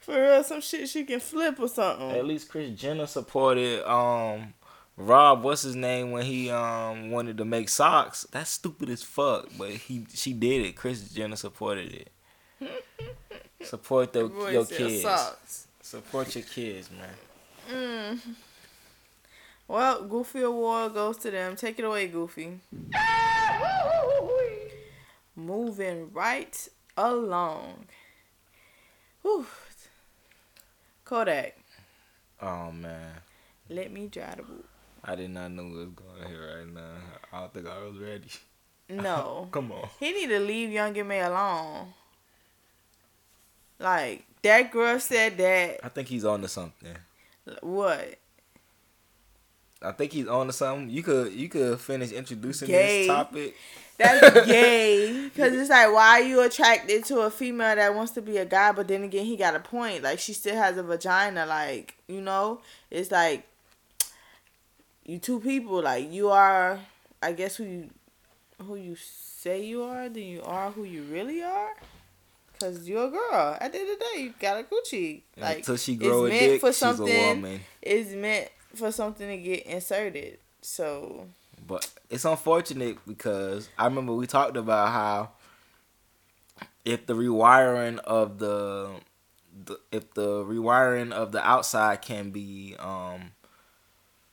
For 0.01 0.15
real, 0.21 0.43
some 0.43 0.61
shit 0.61 0.89
she 0.89 1.05
can 1.05 1.21
flip 1.21 1.61
or 1.61 1.69
something. 1.69 2.11
At 2.11 2.25
least 2.25 2.49
Kris 2.49 2.71
Jenner 2.71 3.07
supported 3.07 3.89
um 3.91 4.55
Rob, 4.97 5.43
what's 5.43 5.63
his 5.63 5.77
name, 5.77 6.11
when 6.11 6.25
he 6.25 6.51
um 6.51 7.11
wanted 7.11 7.39
to 7.39 7.45
make 7.45 7.69
socks. 7.69 8.27
That's 8.31 8.51
stupid 8.51 8.89
as 8.91 9.03
fuck, 9.03 9.49
but 9.59 9.71
he 9.71 10.07
she 10.15 10.33
did 10.33 10.67
it. 10.67 10.77
Kris 10.77 11.11
Jenner 11.11 11.37
supported 11.37 11.93
it. 11.93 12.11
Support 13.63 14.15
the, 14.15 14.25
Boy 14.25 14.51
your 14.51 14.65
kids. 14.65 15.03
socks. 15.03 15.67
Support 15.83 16.35
your 16.35 16.45
kids, 16.45 16.89
man. 16.91 17.15
Mm. 17.71 18.35
Well, 19.69 20.03
Goofy 20.05 20.41
Award 20.43 20.95
goes 20.95 21.19
to 21.19 21.31
them. 21.31 21.57
Take 21.57 21.79
it 21.79 21.85
away, 21.85 22.09
Goofy. 22.09 22.59
Moving 25.37 26.11
right 26.13 26.69
along. 26.97 27.87
Whew. 29.23 29.47
Kodak, 31.11 31.57
Oh 32.41 32.71
man. 32.71 33.15
let 33.69 33.91
me 33.91 34.07
dry 34.07 34.33
the 34.37 34.45
boot. 34.45 34.65
I 35.03 35.17
did 35.17 35.31
not 35.31 35.51
know 35.51 35.65
what 35.65 35.73
was 35.73 35.89
going 35.89 36.23
on 36.23 36.31
here 36.31 36.57
right 36.59 36.73
now. 36.73 36.95
I 37.33 37.41
don't 37.41 37.53
think 37.53 37.67
I 37.67 37.83
was 37.83 37.99
ready. 37.99 38.29
No. 38.89 39.49
Come 39.53 39.73
on. 39.73 39.89
He 39.99 40.13
need 40.13 40.29
to 40.29 40.39
leave 40.39 40.71
Young 40.71 40.97
M.A 40.97 41.19
alone. 41.19 41.89
Like, 43.81 44.25
that 44.43 44.71
girl 44.71 45.01
said 45.01 45.37
that. 45.39 45.81
I 45.83 45.89
think 45.89 46.07
he's 46.07 46.25
on 46.25 46.43
to 46.43 46.49
something. 46.49 46.95
What? 47.61 48.20
I 49.83 49.93
think 49.93 50.13
he's 50.13 50.27
on 50.29 50.47
to 50.49 50.53
something. 50.53 50.91
You 50.91 51.03
could 51.03 51.33
you 51.33 51.49
could 51.49 51.81
finish 51.81 52.13
introducing 52.13 52.69
Gay. 52.69 52.99
this 53.01 53.07
topic. 53.09 53.57
That's 53.97 54.47
gay. 54.47 55.25
Because 55.25 55.53
it's 55.55 55.69
like, 55.71 55.93
why 55.93 56.21
are 56.21 56.23
you 56.23 56.43
attracted 56.43 57.05
to 57.07 57.21
a 57.21 57.31
female 57.31 57.77
that 57.77 57.95
wants 57.95 58.13
to 58.13 58.23
be 58.23 58.39
a 58.39 58.47
guy? 58.47 58.73
But 58.73 58.89
then 58.89 59.03
again, 59.05 59.27
he 59.27 59.37
got 59.37 59.55
a 59.55 59.61
point. 59.61 60.03
Like, 60.03 60.19
she 60.19 60.33
still 60.33 60.57
has 60.57 60.79
a 60.79 60.83
vagina. 60.83 61.45
Like, 61.45 61.97
you 62.09 62.23
know? 62.23 62.61
It's 62.91 63.11
like, 63.11 63.47
you 65.05 65.19
two 65.19 65.41
people. 65.41 65.83
Like, 65.83 66.11
you 66.11 66.31
are, 66.31 66.81
I 67.23 67.33
guess, 67.33 67.57
who 67.57 67.65
you, 67.65 67.91
who 68.67 68.77
you 68.77 68.97
say 68.97 69.63
you 69.65 69.83
are, 69.83 70.09
then 70.09 70.23
you 70.25 70.43
are 70.45 70.71
who 70.71 70.85
you 70.85 71.03
really 71.03 71.43
are. 71.43 71.73
Because 72.53 72.89
you're 72.89 73.07
a 73.07 73.11
girl. 73.11 73.57
At 73.61 73.73
the 73.73 73.81
end 73.81 73.91
of 73.91 73.99
the 73.99 74.05
day, 74.15 74.23
you 74.23 74.35
got 74.41 74.61
a 74.61 74.63
coochie. 74.65 75.23
Like, 75.37 75.59
Until 75.59 75.77
she 75.77 75.97
grow 75.97 76.25
a 76.25 76.29
it's 76.29 76.33
meant 76.41 76.53
dick, 76.53 76.61
for 76.61 76.67
she's 76.69 76.77
a 76.77 76.79
something. 76.97 77.27
woman. 77.43 77.61
It's 77.83 78.11
meant 78.13 78.49
for 78.75 78.93
something 78.93 79.29
to 79.29 79.37
get 79.37 79.67
inserted. 79.67 80.39
So, 80.63 81.27
But 81.67 81.89
it's 82.11 82.25
unfortunate 82.25 82.99
because 83.07 83.69
I 83.79 83.87
remember 83.87 84.13
we 84.15 84.27
talked 84.27 84.57
about 84.57 84.89
how 84.91 85.31
if 86.85 87.07
the 87.07 87.15
rewiring 87.15 87.99
of 88.01 88.39
the, 88.39 88.91
the 89.65 89.79
if 89.93 90.13
the 90.15 90.45
rewiring 90.45 91.13
of 91.13 91.33
the 91.33 91.47
outside 91.47 92.03
can 92.03 92.31
be 92.31 92.77
um 92.79 93.33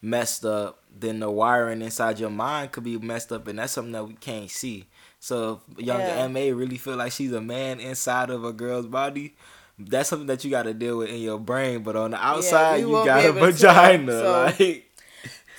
messed 0.01 0.45
up, 0.45 0.83
then 0.95 1.19
the 1.19 1.29
wiring 1.29 1.81
inside 1.81 2.19
your 2.19 2.29
mind 2.29 2.71
could 2.71 2.83
be 2.83 2.97
messed 2.97 3.31
up, 3.31 3.47
and 3.47 3.59
that's 3.59 3.73
something 3.73 3.93
that 3.93 4.07
we 4.07 4.13
can't 4.13 4.49
see. 4.49 4.85
So 5.19 5.61
if 5.71 5.79
young 5.85 5.99
Yeah. 5.99 6.23
M.A 6.25 6.51
really 6.53 6.77
feel 6.77 6.95
like 6.95 7.11
she's 7.11 7.31
a 7.33 7.41
man 7.41 7.79
inside 7.79 8.29
of 8.29 8.43
a 8.45 8.53
girl's 8.53 8.85
body. 8.85 9.35
That's 9.79 10.09
something 10.09 10.27
that 10.27 10.43
you 10.43 10.49
got 10.49 10.63
to 10.63 10.73
deal 10.73 10.97
with 10.97 11.09
in 11.09 11.21
your 11.21 11.39
brain, 11.39 11.83
but 11.83 11.95
on 11.95 12.11
the 12.11 12.17
outside, 12.25 12.83
we 12.85 12.91
you 12.91 13.05
got 13.05 13.23
a 13.23 13.27
able 13.27 13.39
to, 13.39 13.51
vagina. 13.51 14.11
so- 14.11 14.43
like, 14.59 14.91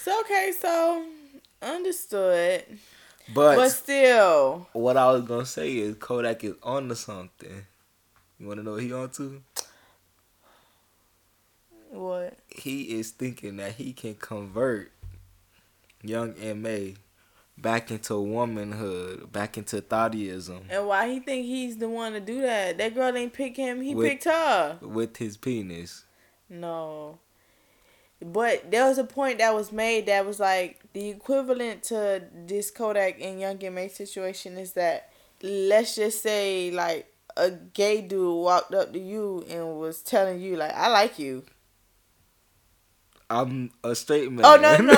so 0.02 0.20
okay, 0.20 0.52
so 0.59 1.04
understood. 1.62 2.64
but 3.33 3.57
But 3.57 3.70
still, 3.70 4.66
what 4.72 4.96
I 4.96 5.12
was 5.12 5.22
gonna 5.22 5.46
say 5.46 5.76
is 5.76 5.96
Kodak 5.96 6.42
is 6.44 6.54
on 6.62 6.88
to 6.88 6.96
something. 6.96 7.64
You 8.38 8.48
wanna 8.48 8.62
know 8.62 8.72
what 8.72 8.83
he 8.83 8.92
on 8.92 9.11
to? 9.11 9.42
what? 11.90 12.38
He 12.48 12.98
is 12.98 13.11
thinking 13.11 13.57
that 13.59 13.72
he 13.72 13.92
can 13.92 14.14
convert 14.14 14.92
young 16.02 16.35
M.A 16.35 16.94
back 17.61 17.90
into 17.90 18.18
womanhood, 18.21 19.33
back 19.33 19.59
into 19.59 19.83
thoughtyism 19.83 20.61
And 20.71 20.87
why 20.87 21.09
he 21.11 21.21
think 21.21 21.47
he's 21.47 21.77
the 21.77 21.88
one 21.88 22.12
to 22.12 22.21
do 22.21 22.40
that? 22.42 22.79
That 22.79 22.94
girl 22.94 23.16
ain't 23.16 23.33
pick 23.33 23.57
him. 23.57 23.81
He 23.83 23.94
With- 23.94 24.09
picked 24.09 24.25
her. 24.25 24.79
with 24.81 25.16
his 25.16 25.37
penis. 25.37 26.05
No. 26.49 27.18
But 28.21 28.71
there 28.71 28.85
was 28.87 28.99
a 28.99 29.05
point 29.05 29.38
that 29.38 29.55
was 29.55 29.71
made 29.71 30.07
that 30.07 30.27
was 30.27 30.40
like 30.40 30.81
the 30.92 31.09
equivalent 31.09 31.85
to 31.85 32.23
this 32.47 32.71
Kodak 32.71 33.21
and 33.21 33.40
Young 33.40 33.62
M.A 33.62 33.88
situation 33.88 34.59
is 34.59 34.73
that 34.73 35.11
let's 35.42 35.94
just 35.94 36.23
say 36.23 36.71
like 36.73 37.12
a 37.37 37.51
gay 37.51 38.01
dude 38.01 38.42
walked 38.42 38.75
up 38.75 38.92
to 38.92 38.99
you 38.99 39.44
and 39.49 39.79
was 39.79 40.03
telling 40.03 40.40
you 40.40 40.57
like 40.57 40.75
I 40.75 40.88
like 40.88 41.18
you. 41.18 41.44
I'm 43.31 43.71
a 43.85 43.94
straight 43.94 44.29
oh, 44.29 44.31
man. 44.31 44.44
Oh 44.44 44.57
no 44.57 44.77
no 44.79 44.92
no 44.92 44.94
no 44.94 44.97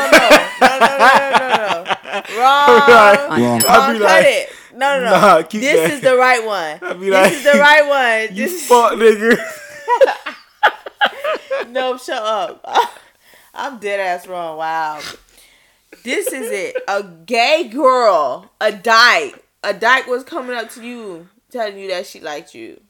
no 0.61 0.79
no 0.79 0.79
no 0.79 1.38
no 1.38 1.85
no 1.85 1.94
Right. 2.12 3.27
wrong. 3.29 3.62
I'll 3.66 3.92
be 3.92 3.99
cut 3.99 4.01
like, 4.01 4.27
it 4.27 4.53
no 4.73 4.99
no 4.99 5.05
no. 5.05 5.11
nah, 5.11 5.42
keep 5.42 5.61
this 5.61 5.88
that. 5.88 5.90
is 5.94 6.01
the 6.01 6.16
right 6.16 6.44
one. 6.44 6.79
I'll 6.83 6.99
be 6.99 7.11
this 7.11 7.14
like, 7.14 7.33
is 7.33 7.44
the 7.44 7.59
right 7.59 7.87
one. 8.29 8.37
You 8.37 8.49
this 8.49 8.68
fuck 8.68 8.92
nigga. 8.92 9.37
no 11.70 11.96
shut 11.96 12.23
up. 12.23 12.64
I'm 13.55 13.79
dead 13.79 14.01
ass 14.01 14.27
wrong. 14.27 14.59
Wow. 14.59 15.01
This 16.05 16.33
is 16.33 16.51
it. 16.51 16.77
A 16.88 17.03
gay 17.03 17.68
girl. 17.68 18.51
A 18.61 18.73
dyke. 18.73 19.44
A 19.62 19.75
dyke 19.75 20.07
was 20.07 20.25
coming 20.25 20.57
up 20.57 20.70
to 20.70 20.83
you 20.83 21.29
telling 21.51 21.79
you 21.79 21.88
that 21.88 22.07
she 22.07 22.20
liked 22.20 22.55
you. 22.55 22.81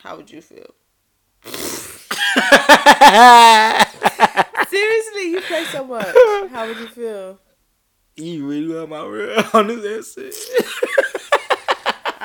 How 0.00 0.16
would 0.16 0.30
you 0.30 0.42
feel? 0.42 0.74
Seriously 4.68 5.30
you 5.30 5.40
play 5.40 5.64
so 5.64 5.84
much. 5.86 6.14
How 6.50 6.66
would 6.66 6.76
you 6.76 6.88
feel 6.88 7.38
you 8.16 8.46
really 8.46 8.74
want 8.74 8.90
my 8.90 9.04
real 9.04 9.44
on 9.52 9.66
this 9.68 10.16
answer? 10.16 10.64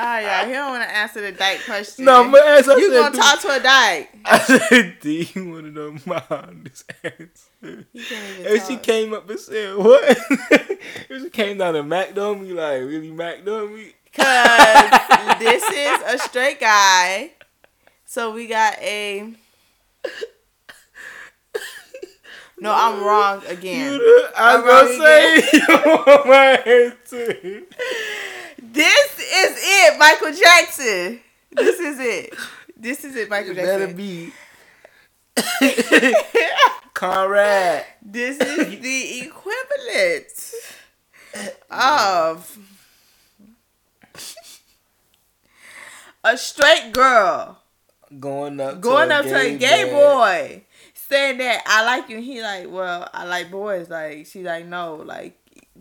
Ah, 0.01 0.19
yeah, 0.19 0.45
he 0.47 0.53
don't 0.53 0.69
want 0.71 0.83
to 0.83 0.95
answer 0.95 1.19
the 1.19 1.33
dyke 1.33 1.59
question. 1.65 2.05
No, 2.05 2.23
I'm 2.23 2.31
gonna. 2.31 2.41
I 2.41 2.57
You 2.57 2.63
said, 2.63 3.01
gonna 3.01 3.17
talk 3.17 3.41
to 3.41 3.49
a 3.49 3.59
dyke? 3.59 4.09
I 4.25 4.39
said, 4.39 4.97
do 5.01 5.11
you 5.11 5.49
want 5.51 5.65
to 5.65 5.71
know 5.71 5.97
my 6.05 6.23
honest 6.29 6.89
answer? 7.03 7.85
He 7.91 8.01
If 8.01 8.65
she 8.65 8.77
came 8.77 9.13
up 9.13 9.29
and 9.29 9.37
said, 9.37 9.75
what? 9.75 10.01
if 10.39 11.09
she 11.23 11.29
came 11.29 11.57
down 11.57 11.75
and 11.75 11.89
macked 11.89 12.17
on 12.17 12.41
me, 12.41 12.53
like, 12.53 12.79
really 12.79 13.11
macked 13.11 13.45
on 13.49 13.75
me? 13.75 13.91
Cause 14.13 15.35
this 15.39 15.63
is 15.69 16.01
a 16.15 16.17
straight 16.17 16.61
guy. 16.61 17.31
So 18.05 18.31
we 18.31 18.47
got 18.47 18.79
a. 18.79 19.33
No, 22.61 22.73
I'm 22.73 23.03
wrong 23.03 23.41
again. 23.47 23.93
You, 23.93 24.27
I 24.37 24.55
I'm 24.55 24.63
was 24.63 24.97
gonna 24.97 24.97
say, 24.97 25.35
answer. 26.65 27.61
This 28.61 29.19
is 29.19 29.57
it, 29.57 29.97
Michael 29.97 30.33
Jackson. 30.33 31.21
This 31.51 31.79
is 31.79 31.99
it. 31.99 32.33
This 32.77 33.03
is 33.03 33.15
it, 33.15 33.29
Michael 33.29 33.51
It 33.51 33.55
better 33.57 33.87
Jackson. 33.87 33.97
be. 33.97 34.33
Conrad. 36.93 37.85
This 38.01 38.37
is 38.37 38.79
the 38.81 39.21
equivalent 39.21 40.53
of 41.71 42.57
a 46.23 46.37
straight 46.37 46.91
girl 46.91 47.57
Going 48.19 48.59
up 48.59 48.81
going 48.81 49.09
to 49.09 49.15
a 49.15 49.19
up 49.19 49.25
to 49.25 49.35
a 49.37 49.55
gay 49.57 49.57
gay 49.57 49.83
man. 49.85 49.93
boy 49.93 50.63
saying 51.09 51.39
that 51.39 51.63
I 51.65 51.83
like 51.83 52.09
you 52.09 52.17
and 52.17 52.25
he 52.25 52.41
like, 52.41 52.69
well, 52.69 53.09
I 53.13 53.25
like 53.25 53.51
boys. 53.51 53.89
Like 53.89 54.27
she 54.27 54.43
like, 54.43 54.65
no, 54.65 54.95
like 54.95 55.37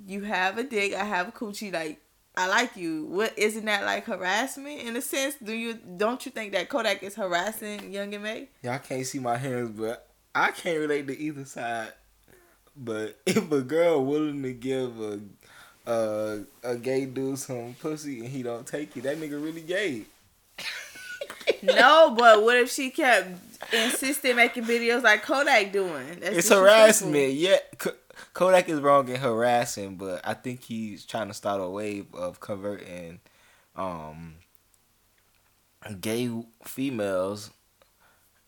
you 0.07 0.23
have 0.23 0.59
a 0.59 0.65
dick, 0.65 0.95
I 0.95 1.05
have 1.05 1.29
a 1.29 1.33
coochie, 1.33 1.73
like 1.73 2.01
I 2.37 2.47
like 2.47 2.77
you. 2.77 3.05
What 3.05 3.37
isn't 3.37 3.65
that 3.67 3.85
like 3.85 4.07
harassment 4.07 4.81
in 4.81 4.97
a 4.97 5.03
sense? 5.03 5.37
Do 5.43 5.53
you 5.53 5.75
don't 5.75 6.25
you 6.25 6.33
think 6.33 6.53
that 6.53 6.69
Kodak 6.69 7.03
is 7.03 7.15
harassing 7.15 7.93
Young 7.93 8.13
M.A? 8.15 8.49
Y'all 8.63 8.79
can't 8.79 9.07
see 9.07 9.19
my 9.19 9.37
hands, 9.37 9.79
but 9.79 10.09
I 10.35 10.51
can't 10.51 10.79
relate 10.79 11.07
to 11.09 11.19
either 11.19 11.45
side. 11.45 11.93
But 12.77 13.19
if 13.27 13.51
a 13.53 13.61
girl 13.61 14.05
willing 14.05 14.43
to 14.43 14.53
give 14.53 15.01
a 15.01 15.21
a, 15.87 16.45
a 16.63 16.77
gay 16.77 17.07
dude 17.07 17.39
some 17.39 17.75
pussy 17.81 18.21
and 18.21 18.29
he 18.29 18.43
don't 18.43 18.67
take 18.67 18.97
it, 18.97 19.03
that 19.05 19.19
nigga 19.19 19.43
really 19.43 19.63
gay. 19.63 20.03
no, 21.63 22.15
but 22.17 22.43
what 22.43 22.57
if 22.57 22.71
she 22.71 22.91
kept 22.91 23.48
insisting 23.73 24.37
making 24.37 24.65
videos 24.65 25.03
like 25.03 25.23
Kodak 25.23 25.73
doing? 25.73 26.21
That's 26.21 26.37
it's 26.37 26.49
harassment. 26.51 27.33
Yeah, 27.35 27.59
Kodak 28.35 28.69
is 28.69 28.81
wrong 28.81 29.09
in 29.09 29.17
harassing, 29.17 29.97
but 29.97 30.21
I 30.25 30.35
think 30.35 30.63
he's 30.63 31.05
trying 31.05 31.29
to 31.29 31.35
start 31.35 31.61
a 31.61 31.69
wave 31.69 32.07
of 32.15 32.41
converting 32.41 33.21
um 33.77 34.37
gay 36.01 36.31
females 36.65 37.51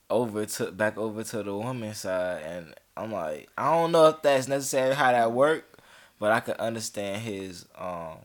over 0.08 0.44
to 0.44 0.72
back 0.72 0.98
over 0.98 1.22
to 1.22 1.42
the 1.42 1.54
woman 1.56 1.94
side, 1.94 2.42
and 2.42 2.74
I'm 2.96 3.12
like, 3.12 3.48
I 3.56 3.70
don't 3.72 3.92
know 3.92 4.06
if 4.08 4.22
that's 4.22 4.48
necessarily 4.48 4.94
how 4.94 5.12
that 5.12 5.32
work, 5.32 5.78
but 6.18 6.32
I 6.32 6.40
can 6.40 6.54
understand 6.54 7.22
his 7.22 7.66
um, 7.78 8.18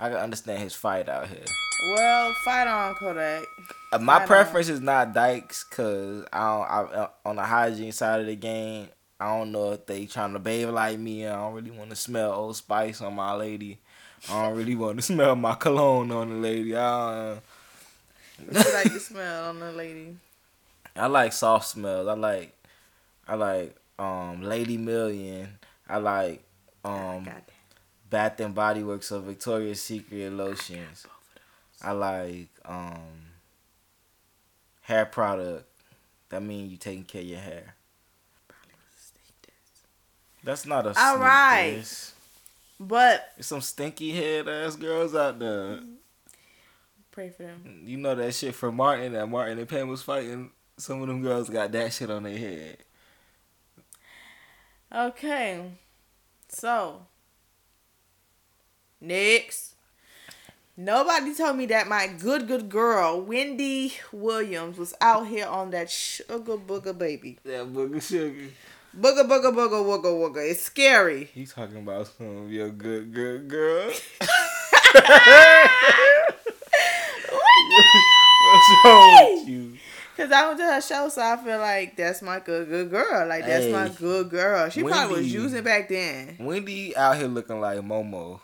I 0.00 0.08
can 0.08 0.18
understand 0.18 0.62
his 0.62 0.74
fight 0.74 1.08
out 1.08 1.28
here. 1.28 1.44
Well, 1.94 2.32
fight 2.44 2.66
on 2.66 2.94
Kodak. 2.94 3.44
Uh, 3.92 3.98
My 3.98 4.18
Fight 4.18 4.26
preference 4.26 4.68
is 4.68 4.80
not 4.80 5.12
Dykes 5.12 5.64
because 5.68 6.24
I. 6.32 6.38
I, 6.38 6.82
uh, 6.82 7.08
on 7.24 7.36
the 7.36 7.42
hygiene 7.42 7.92
side 7.92 8.20
of 8.20 8.26
the 8.26 8.36
game, 8.36 8.88
I 9.20 9.36
don't 9.36 9.52
know 9.52 9.72
if 9.72 9.86
they 9.86 10.06
trying 10.06 10.32
to 10.32 10.38
bathe 10.38 10.70
like 10.70 10.98
me. 10.98 11.24
and 11.24 11.34
I 11.34 11.38
don't 11.40 11.54
really 11.54 11.70
want 11.70 11.90
to 11.90 11.96
smell 11.96 12.32
Old 12.32 12.56
Spice 12.56 13.00
on 13.00 13.14
my 13.14 13.34
lady. 13.34 13.78
I 14.30 14.42
don't 14.42 14.56
really 14.56 14.76
want 14.76 14.98
to 14.98 15.02
smell 15.12 15.34
my 15.36 15.54
cologne 15.54 16.10
on 16.12 16.28
the 16.30 16.36
lady. 16.36 16.76
I, 16.76 16.80
uh, 16.84 17.38
What 18.48 18.64
you 18.66 18.72
like 18.72 18.92
the 18.92 19.00
smell 19.00 19.50
on 19.50 19.60
the 19.60 19.72
lady? 19.72 20.16
I 20.94 21.06
like 21.06 21.32
soft 21.32 21.66
smells. 21.68 22.06
I 22.08 22.14
like, 22.14 22.56
I 23.26 23.34
like 23.34 23.74
um 23.98 24.42
Lady 24.42 24.76
Million. 24.76 25.48
I 25.88 25.96
like 25.98 26.44
um 26.84 27.28
Bath 28.12 28.38
and 28.40 28.54
Body 28.54 28.82
Works 28.84 29.10
or 29.10 29.20
Victoria's 29.20 29.80
Secret 29.80 30.30
lotions. 30.34 31.06
I 31.82 31.92
like 31.92 32.48
um 32.66 33.00
hair 34.82 35.06
product. 35.06 35.64
That 36.28 36.42
means 36.42 36.70
you 36.70 36.76
taking 36.76 37.04
care 37.04 37.22
of 37.22 37.26
your 37.26 37.40
hair. 37.40 37.74
That's 40.44 40.66
not 40.66 40.86
a 40.86 40.94
All 40.98 41.18
right. 41.18 41.76
diss. 41.76 42.12
But 42.78 43.32
There's 43.36 43.46
some 43.46 43.60
stinky 43.62 44.12
head 44.12 44.46
ass 44.46 44.76
girls 44.76 45.14
out 45.14 45.38
there. 45.38 45.80
pray 47.12 47.30
for 47.30 47.44
them. 47.44 47.82
You 47.86 47.96
know 47.96 48.14
that 48.14 48.34
shit 48.34 48.54
from 48.54 48.76
Martin 48.76 49.14
that 49.14 49.26
Martin 49.28 49.58
and 49.58 49.68
Pam 49.68 49.88
was 49.88 50.02
fighting. 50.02 50.50
Some 50.76 51.00
of 51.00 51.08
them 51.08 51.22
girls 51.22 51.48
got 51.48 51.72
that 51.72 51.92
shit 51.94 52.10
on 52.10 52.24
their 52.24 52.36
head. 52.36 52.76
Okay. 54.94 55.70
So 56.48 57.06
next. 59.02 59.74
Nobody 60.76 61.34
told 61.34 61.58
me 61.58 61.66
that 61.66 61.86
my 61.86 62.06
good 62.06 62.48
good 62.48 62.70
girl 62.70 63.20
Wendy 63.20 63.92
Williams 64.10 64.78
was 64.78 64.94
out 65.02 65.26
here 65.26 65.46
on 65.46 65.70
that 65.72 65.90
sugar 65.90 66.56
booger 66.56 66.96
baby. 66.96 67.38
That 67.44 67.70
booger 67.72 68.00
sugar. 68.00 68.48
Booger 68.98 69.28
booger 69.28 69.52
booger 69.52 69.84
wooger 69.84 70.04
wooger. 70.04 70.50
It's 70.50 70.62
scary. 70.62 71.24
He 71.34 71.44
talking 71.44 71.76
about 71.76 72.06
some 72.06 72.44
of 72.44 72.50
your 72.52 72.70
good 72.70 73.12
good 73.12 73.48
girl. 73.48 73.90
What's 78.52 78.84
wrong 78.84 79.34
with 79.40 79.48
you? 79.48 79.78
Cause 80.16 80.30
I 80.30 80.46
went 80.46 80.58
to 80.58 80.66
her 80.66 80.80
show, 80.80 81.08
so 81.08 81.22
I 81.22 81.36
feel 81.36 81.58
like 81.58 81.96
that's 81.96 82.22
my 82.22 82.38
good 82.38 82.68
good 82.68 82.90
girl. 82.90 83.26
Like 83.26 83.46
that's 83.46 83.66
my 83.66 83.88
good 83.88 84.30
girl. 84.30 84.68
She 84.68 84.82
probably 84.82 85.18
was 85.22 85.32
using 85.32 85.64
back 85.64 85.88
then. 85.88 86.36
Wendy 86.38 86.94
out 86.96 87.16
here 87.16 87.28
looking 87.28 87.60
like 87.60 87.78
Momo. 87.80 88.40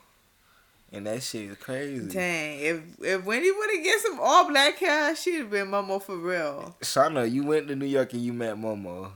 And 0.93 1.07
that 1.07 1.23
shit 1.23 1.51
is 1.51 1.57
crazy. 1.59 2.09
Dang, 2.09 2.61
if 2.61 2.81
if 3.03 3.25
Wendy 3.25 3.51
would 3.51 3.71
have 3.75 3.85
get 3.85 4.01
some 4.01 4.19
all 4.21 4.49
black 4.49 4.79
hair, 4.79 5.15
she'd 5.15 5.37
have 5.41 5.51
been 5.51 5.67
Momo 5.69 6.03
for 6.03 6.17
real. 6.17 6.77
Shauna, 6.81 7.31
you 7.31 7.45
went 7.45 7.69
to 7.69 7.77
New 7.77 7.85
York 7.87 8.13
and 8.15 8.23
you 8.23 8.33
met 8.33 8.57
Momo. 8.57 9.11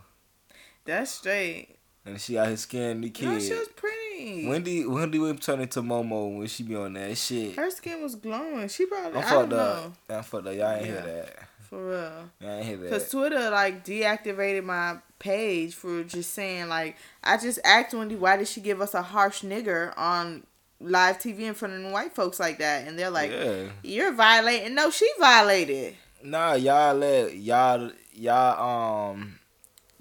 That's 0.85 1.13
straight. 1.13 1.77
And 2.05 2.21
she 2.21 2.37
out 2.37 2.49
here 2.49 2.57
scaring 2.57 3.01
the 3.01 3.07
No, 3.07 3.13
kid. 3.13 3.43
she 3.43 3.55
was 3.55 3.69
pretty. 3.69 4.47
Wendy 4.47 4.85
Wendy 4.85 5.19
would 5.19 5.41
turn 5.41 5.61
into 5.61 5.81
Momo 5.83 6.37
when 6.39 6.47
she 6.47 6.63
be 6.63 6.77
on 6.77 6.93
that 6.95 7.17
shit. 7.17 7.57
Her 7.57 7.71
skin 7.71 8.03
was 8.03 8.17
glowing. 8.17 8.69
She 8.69 8.87
probably 8.87 9.21
I'm 9.21 9.27
I 9.27 9.31
don't 9.31 9.45
up. 9.45 9.51
know 9.51 10.17
I'm 10.17 10.23
fucked 10.25 10.47
up. 10.49 10.55
Y'all 10.55 10.73
ain't 10.73 10.87
Yeah. 10.87 10.93
hear 10.93 11.03
that. 11.03 11.49
for 11.71 11.89
real. 11.89 12.31
Y'all 12.41 12.51
ain't 12.59 12.67
hear 12.67 12.77
that. 12.77 12.91
Cause. 12.91 13.09
Twitter 13.09 13.49
like 13.51 13.85
deactivated 13.85 14.65
my 14.65 14.99
page 15.19 15.75
for 15.75 16.03
just 16.05 16.35
saying 16.35 16.69
like 16.69 16.97
I 17.25 17.37
just 17.37 17.61
asked 17.65 17.95
Wendy 17.95 18.17
why 18.17 18.37
did 18.37 18.49
she 18.49 18.61
give 18.61 18.81
us 18.81 18.93
a 18.93 19.03
harsh 19.03 19.43
nigger 19.43 19.97
on 19.97 20.43
live 20.83 21.19
TV 21.19 21.41
in 21.41 21.55
front 21.55 21.75
of 21.75 21.83
the 21.83 21.91
white 21.91 22.15
folks 22.15 22.39
like 22.41 22.59
that, 22.59 22.87
and 22.87 22.99
they're 22.99 23.11
like, 23.11 23.31
yeah. 23.31 23.65
"You're 23.83 24.13
violating." 24.13 24.75
No, 24.75 24.91
she 24.91 25.09
violated. 25.19 25.97
Nah, 26.23 26.55
y'all 26.55 26.95
let 26.95 27.37
y'all 27.37 27.91
y'all 28.13 29.11
um 29.11 29.39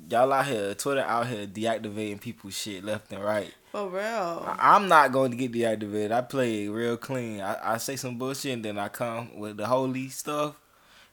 y'all 0.10 0.32
out 0.34 0.46
here 0.46 0.74
Twitter 0.76 1.02
out 1.02 1.28
here 1.28 1.48
deactivating 1.48 2.20
people's 2.20 2.58
shit 2.58 2.84
left 2.84 3.12
and 3.12 3.24
right. 3.24 3.54
For 3.72 3.88
real. 3.90 4.02
I- 4.46 4.76
I'm 4.76 4.88
not 4.88 5.12
going 5.12 5.32
to 5.32 5.38
get 5.38 5.54
deactivated. 5.54 6.12
I 6.12 6.22
play 6.22 6.68
real 6.68 6.98
clean. 6.98 7.40
I, 7.42 7.76
I 7.76 7.78
say 7.78 7.96
some 7.96 8.18
bullshit 8.18 8.54
and 8.54 8.66
then 8.66 8.78
I 8.78 8.90
come 8.90 9.40
with 9.40 9.58
the 9.58 9.66
holy 9.66 10.10
stuff, 10.10 10.56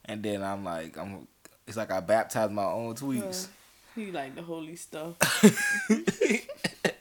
and 0.04 0.22
then 0.22 0.42
I'm 0.42 0.64
like 0.64 0.96
I'm. 0.96 1.28
It's 1.66 1.76
like 1.76 1.90
I 1.90 2.00
baptize 2.00 2.50
my 2.50 2.64
own 2.64 2.94
tweets. 2.94 3.48
You 3.94 4.12
like 4.12 4.34
the 4.34 4.42
holy 4.42 4.76
stuff. 4.76 5.16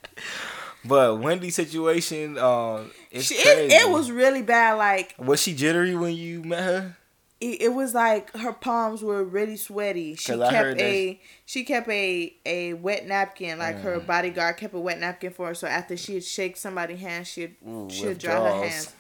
But 0.88 1.20
Wendy's 1.20 1.56
situation, 1.56 2.38
um, 2.38 2.92
it's 3.12 3.26
She, 3.26 3.36
crazy. 3.42 3.74
it, 3.74 3.82
it 3.84 3.90
was 3.90 4.12
really 4.12 4.42
bad. 4.42 4.74
Like 4.74 5.16
Was 5.18 5.42
she 5.42 5.54
jittery 5.54 5.96
when 5.96 6.14
you 6.16 6.44
met 6.44 6.64
her? 6.64 6.98
it, 7.40 7.62
it 7.62 7.74
was 7.74 7.94
like 7.94 8.36
her 8.36 8.52
palms 8.54 9.04
were 9.04 9.24
really 9.24 9.58
sweaty. 9.58 10.16
She 10.16 10.32
'Cause 10.32 10.42
I 10.42 10.52
heard 10.54 10.78
kept 10.78 10.80
that- 10.80 10.86
a 10.86 11.22
she 11.46 11.64
kept 11.64 11.88
a 11.90 12.36
a 12.46 12.74
wet 12.74 13.06
napkin. 13.08 13.60
Like 13.60 13.80
her 13.82 14.00
Mm. 14.00 14.08
bodyguard 14.08 14.58
kept 14.58 14.74
a 14.74 14.80
wet 14.80 15.00
napkin 15.00 15.32
for 15.32 15.48
her. 15.48 15.54
So 15.56 15.68
after 15.68 15.96
she'd 15.96 16.24
shake 16.24 16.58
somebody's 16.58 17.00
hand, 17.00 17.28
she'd 17.28 17.56
Ooh, 17.68 17.88
she'd 17.92 18.18
dry 18.18 18.34
her 18.36 18.66
hands. 18.68 18.94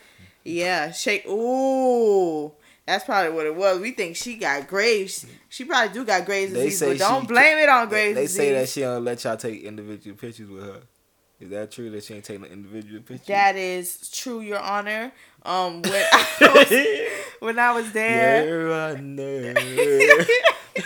Yeah, 0.43 0.91
shake. 0.91 1.25
Ooh. 1.27 2.51
That's 2.85 3.03
probably 3.03 3.31
what 3.33 3.45
it 3.45 3.53
was. 3.55 3.79
We 3.81 3.91
think 3.91 4.15
she 4.15 4.35
got 4.35 4.65
Graves. 4.67 5.25
She 5.49 5.65
probably 5.65 5.93
do 5.93 6.05
got 6.05 6.23
Graves 6.25 6.53
They 6.53 6.65
disease, 6.65 6.79
say 6.79 6.89
but 6.93 6.99
don't 6.99 7.27
blame 7.27 7.57
it 7.57 7.67
on 7.67 7.89
Graves 7.89 8.15
they 8.15 8.21
disease. 8.21 8.37
say 8.37 8.53
that 8.53 8.69
she 8.69 8.79
don't 8.79 9.03
let 9.03 9.21
y'all 9.25 9.35
take 9.35 9.61
individual 9.63 10.15
pictures 10.15 10.47
with 10.49 10.63
her. 10.63 10.79
Is 11.39 11.49
that 11.51 11.71
true 11.71 11.91
that 11.91 12.03
she 12.03 12.15
ain't 12.15 12.25
taking 12.25 12.45
an 12.45 12.51
individual 12.51 13.01
pictures? 13.01 13.27
That 13.27 13.55
is 13.55 14.09
true, 14.09 14.39
Your 14.41 14.57
Honor. 14.59 15.11
Um, 15.43 15.83
when 15.83 15.93
I 16.11 16.25
was, 16.41 16.71
when 17.39 17.59
I 17.59 17.71
was 17.73 17.91
there, 17.91 18.67
Yeah, 18.67 18.95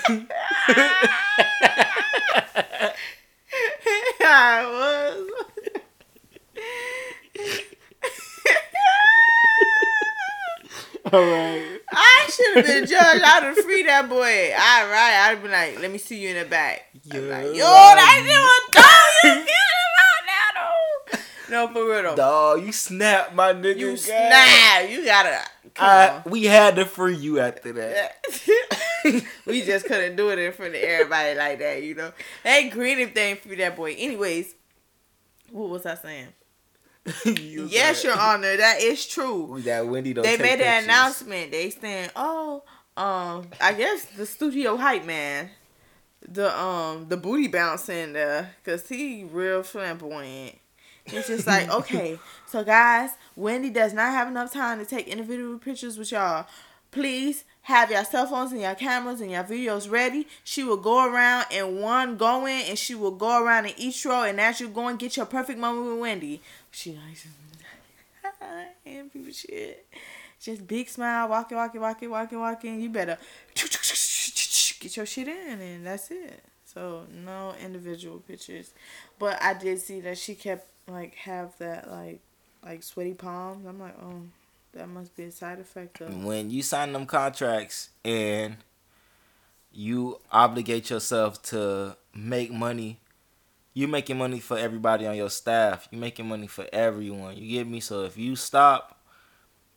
I. 4.23 4.23
I 4.23 4.65
was. 4.65 5.27
All 11.11 11.19
right. 11.19 11.79
I 11.91 12.29
should 12.31 12.55
have 12.57 12.65
been 12.65 12.83
a 12.83 12.87
judge. 12.87 13.21
I'd 13.23 13.43
have 13.43 13.57
freed 13.57 13.87
that 13.87 14.07
boy. 14.07 14.51
All 14.53 14.87
right, 14.87 15.25
I'd 15.25 15.31
have 15.33 15.41
been 15.41 15.51
like, 15.51 15.79
"Let 15.81 15.91
me 15.91 15.97
see 15.97 16.19
you 16.19 16.29
in 16.29 16.37
the 16.37 16.45
back." 16.45 16.85
I'm 17.11 17.27
like, 17.29 17.45
Yo, 17.47 17.65
that 17.65 18.21
shit 18.23 18.39
was 18.39 18.61
dumb. 18.71 18.83
You 19.23 19.45
get 19.45 19.49
him 19.49 19.95
out 20.05 20.23
now, 20.27 20.47
though. 20.61 21.17
No, 21.51 21.67
for 21.67 21.83
real 21.83 22.03
though. 22.03 22.15
Dog, 22.15 22.65
you 22.65 22.71
snap 22.71 23.35
my 23.35 23.51
nigga. 23.51 23.77
You 23.77 23.97
snap. 23.97 24.89
You 24.89 25.03
gotta. 25.03 25.37
I, 25.77 26.21
we 26.25 26.45
had 26.45 26.77
to 26.77 26.85
free 26.85 27.17
you 27.17 27.41
after 27.41 27.73
that. 27.73 28.23
we 29.45 29.61
just 29.61 29.85
couldn't 29.85 30.15
do 30.15 30.29
it 30.29 30.39
in 30.39 30.53
front 30.53 30.75
of 30.75 30.81
everybody 30.81 31.37
like 31.37 31.59
that, 31.59 31.83
you 31.83 31.93
know. 31.93 32.13
If 32.45 33.13
they 33.13 33.31
ain't 33.31 33.41
free 33.41 33.55
that 33.55 33.75
boy. 33.75 33.95
Anyways, 33.97 34.55
what 35.51 35.69
was 35.69 35.85
I 35.85 35.95
saying? 35.95 36.29
You 37.25 37.67
Yes, 37.69 38.03
Your 38.05 38.17
Honor, 38.17 38.55
that 38.55 38.79
is 38.79 39.05
true. 39.05 39.59
That 39.65 39.87
Wendy 39.87 40.13
they 40.13 40.37
made 40.37 40.61
an 40.61 40.85
announcement. 40.85 41.51
They 41.51 41.69
saying, 41.71 42.11
"Oh, 42.15 42.63
um, 42.95 43.47
I 43.59 43.73
guess 43.73 44.05
the 44.05 44.25
studio 44.25 44.77
hype 44.77 45.03
man, 45.03 45.49
the 46.25 46.57
um, 46.57 47.09
the 47.09 47.17
booty 47.17 47.47
bouncing, 47.47 48.15
uh, 48.15 48.45
cause 48.63 48.87
he 48.87 49.25
real 49.25 49.63
flamboyant." 49.63 50.60
It's 51.11 51.27
just 51.27 51.47
like, 51.47 51.69
okay, 51.69 52.19
so 52.47 52.63
guys, 52.63 53.11
Wendy 53.35 53.69
does 53.69 53.93
not 53.93 54.11
have 54.11 54.27
enough 54.27 54.53
time 54.53 54.79
to 54.79 54.85
take 54.85 55.07
individual 55.07 55.57
pictures 55.57 55.97
with 55.97 56.11
y'all. 56.11 56.47
Please 56.91 57.45
have 57.63 57.91
your 57.91 58.03
cell 58.03 58.27
phones 58.27 58.51
and 58.51 58.61
your 58.61 58.75
cameras 58.75 59.21
and 59.21 59.31
your 59.31 59.43
videos 59.43 59.89
ready. 59.89 60.27
She 60.43 60.63
will 60.63 60.77
go 60.77 61.05
around 61.05 61.45
and 61.51 61.79
one 61.79 62.17
going, 62.17 62.63
and 62.63 62.77
she 62.77 62.95
will 62.95 63.11
go 63.11 63.43
around 63.43 63.67
in 63.67 63.73
each 63.77 64.05
row. 64.05 64.23
And 64.23 64.39
as 64.41 64.59
you 64.59 64.67
go 64.67 64.87
and 64.87 64.99
get 64.99 65.15
your 65.15 65.25
perfect 65.25 65.59
moment 65.59 65.87
with 65.87 65.99
Wendy, 65.99 66.41
she 66.69 66.91
like 66.91 67.17
and 68.85 69.11
people 69.11 69.31
shit. 69.31 69.85
Just 70.39 70.67
big 70.67 70.89
smile, 70.89 71.29
walking, 71.29 71.57
walking, 71.57 71.81
walking, 71.81 72.09
walking, 72.09 72.39
walking. 72.39 72.81
You 72.81 72.89
better 72.89 73.17
get 73.55 74.97
your 74.97 75.05
shit 75.05 75.27
in, 75.27 75.61
and 75.61 75.85
that's 75.85 76.09
it. 76.11 76.43
So 76.65 77.03
no 77.13 77.53
individual 77.63 78.19
pictures, 78.19 78.71
but 79.19 79.41
I 79.41 79.53
did 79.53 79.79
see 79.79 79.99
that 80.01 80.17
she 80.17 80.35
kept 80.35 80.67
like 80.87 81.15
have 81.15 81.57
that 81.59 81.89
like 81.89 82.19
like 82.63 82.83
sweaty 82.83 83.13
palms. 83.13 83.65
I'm 83.65 83.79
like, 83.79 83.95
oh, 84.01 84.21
that 84.73 84.87
must 84.87 85.15
be 85.15 85.23
a 85.23 85.31
side 85.31 85.59
effect 85.59 86.01
of. 86.01 86.23
when 86.23 86.49
you 86.49 86.61
sign 86.61 86.93
them 86.93 87.05
contracts 87.05 87.89
and 88.03 88.57
you 89.71 90.19
obligate 90.31 90.89
yourself 90.89 91.41
to 91.43 91.95
make 92.13 92.51
money, 92.51 92.99
you 93.73 93.87
making 93.87 94.17
money 94.17 94.39
for 94.39 94.57
everybody 94.57 95.07
on 95.07 95.15
your 95.15 95.29
staff. 95.29 95.87
You 95.91 95.97
making 95.97 96.27
money 96.27 96.47
for 96.47 96.67
everyone. 96.73 97.37
You 97.37 97.49
get 97.49 97.67
me? 97.67 97.79
So 97.79 98.03
if 98.03 98.17
you 98.17 98.35
stop 98.35 98.99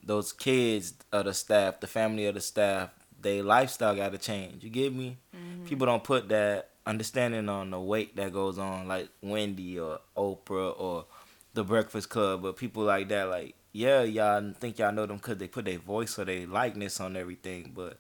those 0.03 0.33
kids 0.33 0.95
of 1.13 1.25
the 1.27 1.35
staff, 1.35 1.81
the 1.81 1.87
family 1.87 2.27
of 2.27 2.35
the 2.35 2.41
staff, 2.41 2.91
their 3.21 3.43
lifestyle 3.43 3.95
got 3.95 4.13
to 4.13 4.19
change. 4.19 4.65
You 4.65 4.71
get 4.71 4.95
me? 4.95 5.17
Mm-hmm. 5.35 5.67
People 5.67 5.87
don't 5.87 6.05
put 6.05 6.29
that 6.29 6.71
understanding 6.87 7.49
on 7.49 7.71
the 7.71 7.81
weight 7.81 8.17
that 8.17 8.33
goes 8.33 8.59
on, 8.59 8.89
like 8.89 9.09
Wendy 9.23 9.79
or 9.79 10.01
Oprah 10.17 10.79
or 10.79 11.07
the 11.55 11.65
Breakfast 11.65 12.09
Club, 12.09 12.43
but 12.43 12.57
people 12.57 12.83
like 12.83 13.09
that, 13.09 13.29
like 13.29 13.55
yeah, 13.73 14.03
y'all 14.03 14.53
think 14.61 14.79
y'all 14.79 14.93
know 14.93 15.05
them 15.05 15.17
because 15.17 15.39
they 15.39 15.49
put 15.49 15.65
their 15.65 15.79
voice 15.79 16.19
or 16.19 16.25
their 16.25 16.47
likeness 16.47 17.01
on 17.01 17.17
everything, 17.17 17.73
but 17.75 17.99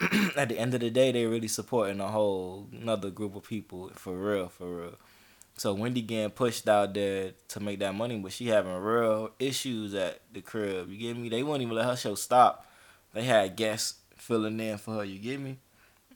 at 0.36 0.48
the 0.48 0.58
end 0.58 0.74
of 0.74 0.80
the 0.80 0.90
day, 0.90 1.12
they 1.12 1.26
really 1.26 1.48
supporting 1.48 2.00
a 2.00 2.08
whole 2.08 2.66
another 2.72 3.10
group 3.10 3.36
of 3.36 3.44
people 3.44 3.90
for 3.94 4.16
real, 4.16 4.48
for 4.48 4.76
real. 4.76 4.94
So 5.56 5.72
Wendy 5.72 6.02
getting 6.02 6.30
pushed 6.30 6.68
out 6.68 6.94
there 6.94 7.32
to 7.48 7.60
make 7.60 7.78
that 7.78 7.94
money, 7.94 8.18
but 8.18 8.32
she 8.32 8.48
having 8.48 8.74
real 8.74 9.30
issues 9.38 9.94
at 9.94 10.20
the 10.32 10.40
crib. 10.40 10.90
You 10.90 10.96
get 10.96 11.16
me? 11.16 11.28
They 11.28 11.42
won't 11.42 11.62
even 11.62 11.74
let 11.74 11.84
her 11.84 11.96
show 11.96 12.16
stop. 12.16 12.66
They 13.12 13.22
had 13.22 13.54
guests 13.54 14.00
filling 14.16 14.58
in 14.58 14.78
for 14.78 14.94
her. 14.94 15.04
You 15.04 15.18
get 15.18 15.38
me? 15.38 15.58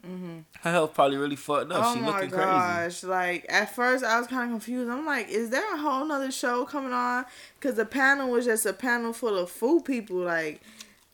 Mm-hmm. 0.05 0.39
Her 0.61 0.71
health 0.71 0.93
probably 0.93 1.17
really 1.17 1.35
fucked 1.35 1.71
up. 1.71 1.83
Oh 1.85 1.93
she 1.93 1.99
my 1.99 2.07
looking 2.07 2.29
crazy. 2.29 2.45
gosh! 2.45 3.03
Like 3.03 3.45
at 3.49 3.75
first, 3.75 4.03
I 4.03 4.17
was 4.19 4.27
kind 4.27 4.43
of 4.43 4.49
confused. 4.51 4.89
I'm 4.89 5.05
like, 5.05 5.29
is 5.29 5.49
there 5.49 5.73
a 5.73 5.77
whole 5.77 6.05
nother 6.05 6.31
show 6.31 6.65
coming 6.65 6.93
on? 6.93 7.25
Because 7.59 7.75
the 7.75 7.85
panel 7.85 8.29
was 8.29 8.45
just 8.45 8.65
a 8.65 8.73
panel 8.73 9.13
full 9.13 9.37
of 9.37 9.49
food 9.49 9.85
people. 9.85 10.17
Like, 10.17 10.61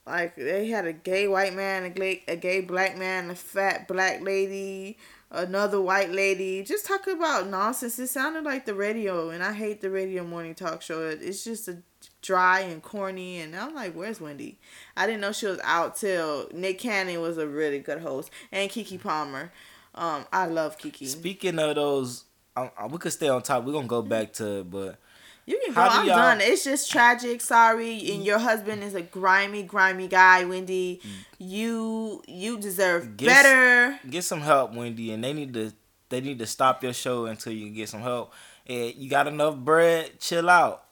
like 0.06 0.36
they 0.36 0.68
had 0.68 0.86
a 0.86 0.94
gay 0.94 1.28
white 1.28 1.56
man, 1.56 1.84
a 1.84 1.90
gay, 1.90 2.24
a 2.28 2.36
gay 2.36 2.62
black 2.62 2.98
man, 2.98 3.30
a 3.32 3.36
fat 3.36 3.88
black 3.88 4.22
lady, 4.22 4.98
another 5.32 5.82
white 5.82 6.12
lady. 6.12 6.64
Just 6.64 6.86
talking 6.86 7.16
about 7.16 7.48
nonsense. 7.48 7.98
It 7.98 8.08
sounded 8.08 8.44
like 8.44 8.66
the 8.66 8.76
radio, 8.76 9.30
and 9.32 9.44
I 9.44 9.54
hate 9.54 9.82
the 9.82 9.90
radio 9.90 10.24
morning 10.24 10.54
talk 10.54 10.82
show. 10.82 11.02
It's 11.08 11.44
just 11.44 11.68
a 11.68 11.78
dry 12.26 12.62
and 12.62 12.82
corny, 12.82 13.40
and 13.40 13.56
I'm 13.56 13.74
like, 13.76 13.94
where's 13.94 14.20
Wendy? 14.20 14.58
I 14.98 15.06
didn't 15.06 15.22
know 15.22 15.32
she 15.32 15.46
was 15.48 15.60
out 15.64 15.96
till 15.96 16.50
Nick 16.54 16.80
Cannon 16.80 17.22
was 17.22 17.38
a 17.38 17.48
really 17.48 17.80
good 17.80 18.02
host, 18.02 18.30
and 18.52 18.70
Keke 18.70 19.02
Palmer. 19.02 19.52
Um, 19.94 20.26
I 20.34 20.48
love 20.48 20.78
Keke. 20.78 21.08
Speaking 21.08 21.58
of 21.60 21.76
those 21.76 22.26
I, 22.56 22.72
I, 22.78 22.88
we 22.88 22.98
could 22.98 23.12
stay 23.14 23.28
on 23.30 23.42
top. 23.42 23.64
We're 23.66 23.74
gonna 23.74 23.88
go 23.88 24.02
back 24.02 24.34
to 24.34 24.60
it, 24.60 24.70
but 24.72 24.98
You 25.46 25.60
can 25.64 25.74
go. 25.74 25.82
How 25.82 25.90
do 25.90 26.00
I'm 26.12 26.18
done. 26.18 26.42
It's 26.42 26.64
just 26.64 26.90
tragic. 26.92 27.42
Sorry, 27.42 28.12
and 28.12 28.24
your 28.26 28.40
husband 28.40 28.84
is 28.84 28.96
a 28.96 29.02
grimy, 29.02 29.64
grimy 29.64 30.08
guy, 30.08 30.44
Wendy. 30.46 31.02
You 31.38 32.24
you 32.28 32.58
deserve 32.58 33.18
Get- 33.18 33.28
better. 33.28 34.00
get 34.10 34.24
some 34.24 34.42
help, 34.42 34.74
Wendy, 34.74 35.12
and 35.12 35.24
they 35.24 35.34
need 35.34 35.54
to 35.54 35.74
they 36.10 36.22
need 36.22 36.40
to 36.40 36.46
stop 36.48 36.82
your 36.84 36.94
show 36.94 37.26
until 37.26 37.52
you 37.54 37.70
get 37.72 37.90
some 37.90 38.02
help. 38.02 38.34
And 38.68 38.96
you 38.96 39.10
got 39.10 39.28
enough 39.28 39.56
bread, 39.58 40.20
chill 40.20 40.50
out. 40.50 40.85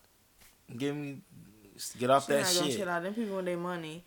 Give 0.76 0.95
me 0.95 1.17
get 1.97 2.10
off 2.10 2.26
She 2.28 2.34
that 2.34 2.43
not 2.43 2.54
gonna 2.54 2.67
shit. 2.69 2.78
chill 2.78 2.89
out. 2.89 3.04
Them 3.04 3.13
people 3.13 3.36
with 3.38 3.45
their 3.45 3.58
money. 3.58 4.04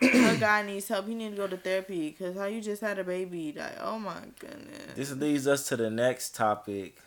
Her 0.00 0.36
guy 0.40 0.62
needs 0.62 0.88
help. 0.88 1.06
He 1.06 1.14
need 1.14 1.30
to 1.30 1.36
go 1.36 1.46
to 1.46 1.56
therapy. 1.56 2.10
Cause 2.12 2.36
how 2.36 2.46
you 2.46 2.60
just 2.60 2.80
had 2.82 2.98
a 2.98 3.04
baby? 3.04 3.52
Like, 3.56 3.76
oh 3.80 3.98
my 3.98 4.20
goodness. 4.38 4.94
This 4.96 5.12
leads 5.12 5.46
us 5.46 5.68
to 5.68 5.76
the 5.76 5.90
next 5.90 6.34
topic. 6.34 6.98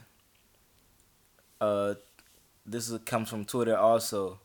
Uh, 1.59 1.95
this 2.65 2.89
is, 2.89 2.99
comes 3.05 3.29
from 3.29 3.45
Twitter 3.45 3.77
also. 3.77 4.39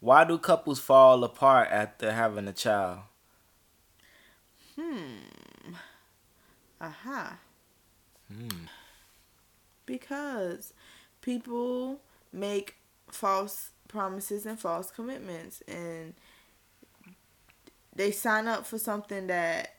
Why 0.00 0.24
do 0.24 0.36
couples 0.38 0.78
fall 0.80 1.24
apart 1.24 1.68
after 1.70 2.12
having 2.12 2.46
a 2.48 2.52
child? 2.52 2.98
Hmm. 4.78 5.72
Aha. 6.80 7.38
Hmm. 8.28 8.66
Because 9.86 10.72
people 11.20 12.00
make 12.32 12.76
false 13.10 13.70
promises 13.94 14.44
and 14.44 14.58
false 14.58 14.90
commitments 14.90 15.62
and 15.68 16.14
they 17.94 18.10
sign 18.10 18.48
up 18.48 18.66
for 18.66 18.76
something 18.76 19.28
that 19.28 19.76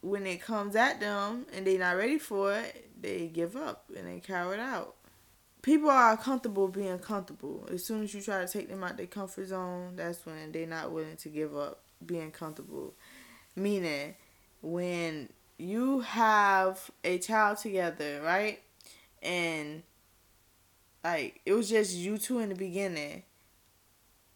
when 0.00 0.26
it 0.26 0.42
comes 0.42 0.74
at 0.74 0.98
them 0.98 1.46
and 1.52 1.64
they're 1.64 1.78
not 1.78 1.96
ready 1.96 2.18
for 2.18 2.52
it, 2.52 2.90
they 3.00 3.28
give 3.28 3.54
up 3.54 3.84
and 3.96 4.08
they 4.08 4.18
cower 4.18 4.56
out. 4.56 4.96
People 5.62 5.88
are 5.88 6.16
comfortable 6.16 6.66
being 6.66 6.98
comfortable. 6.98 7.68
As 7.72 7.84
soon 7.84 8.02
as 8.02 8.12
you 8.12 8.20
try 8.20 8.44
to 8.44 8.52
take 8.52 8.68
them 8.68 8.82
out 8.82 8.96
their 8.96 9.06
comfort 9.06 9.46
zone, 9.46 9.94
that's 9.94 10.26
when 10.26 10.50
they're 10.50 10.66
not 10.66 10.90
willing 10.90 11.16
to 11.16 11.28
give 11.28 11.56
up 11.56 11.80
being 12.04 12.32
comfortable. 12.32 12.94
Meaning, 13.54 14.14
when 14.62 15.28
you 15.58 16.00
have 16.00 16.90
a 17.04 17.18
child 17.18 17.58
together, 17.58 18.20
right? 18.24 18.60
And 19.22 19.82
like 21.04 21.40
it 21.44 21.52
was 21.52 21.68
just 21.68 21.94
you 21.94 22.18
two 22.18 22.38
in 22.38 22.48
the 22.48 22.54
beginning. 22.54 23.22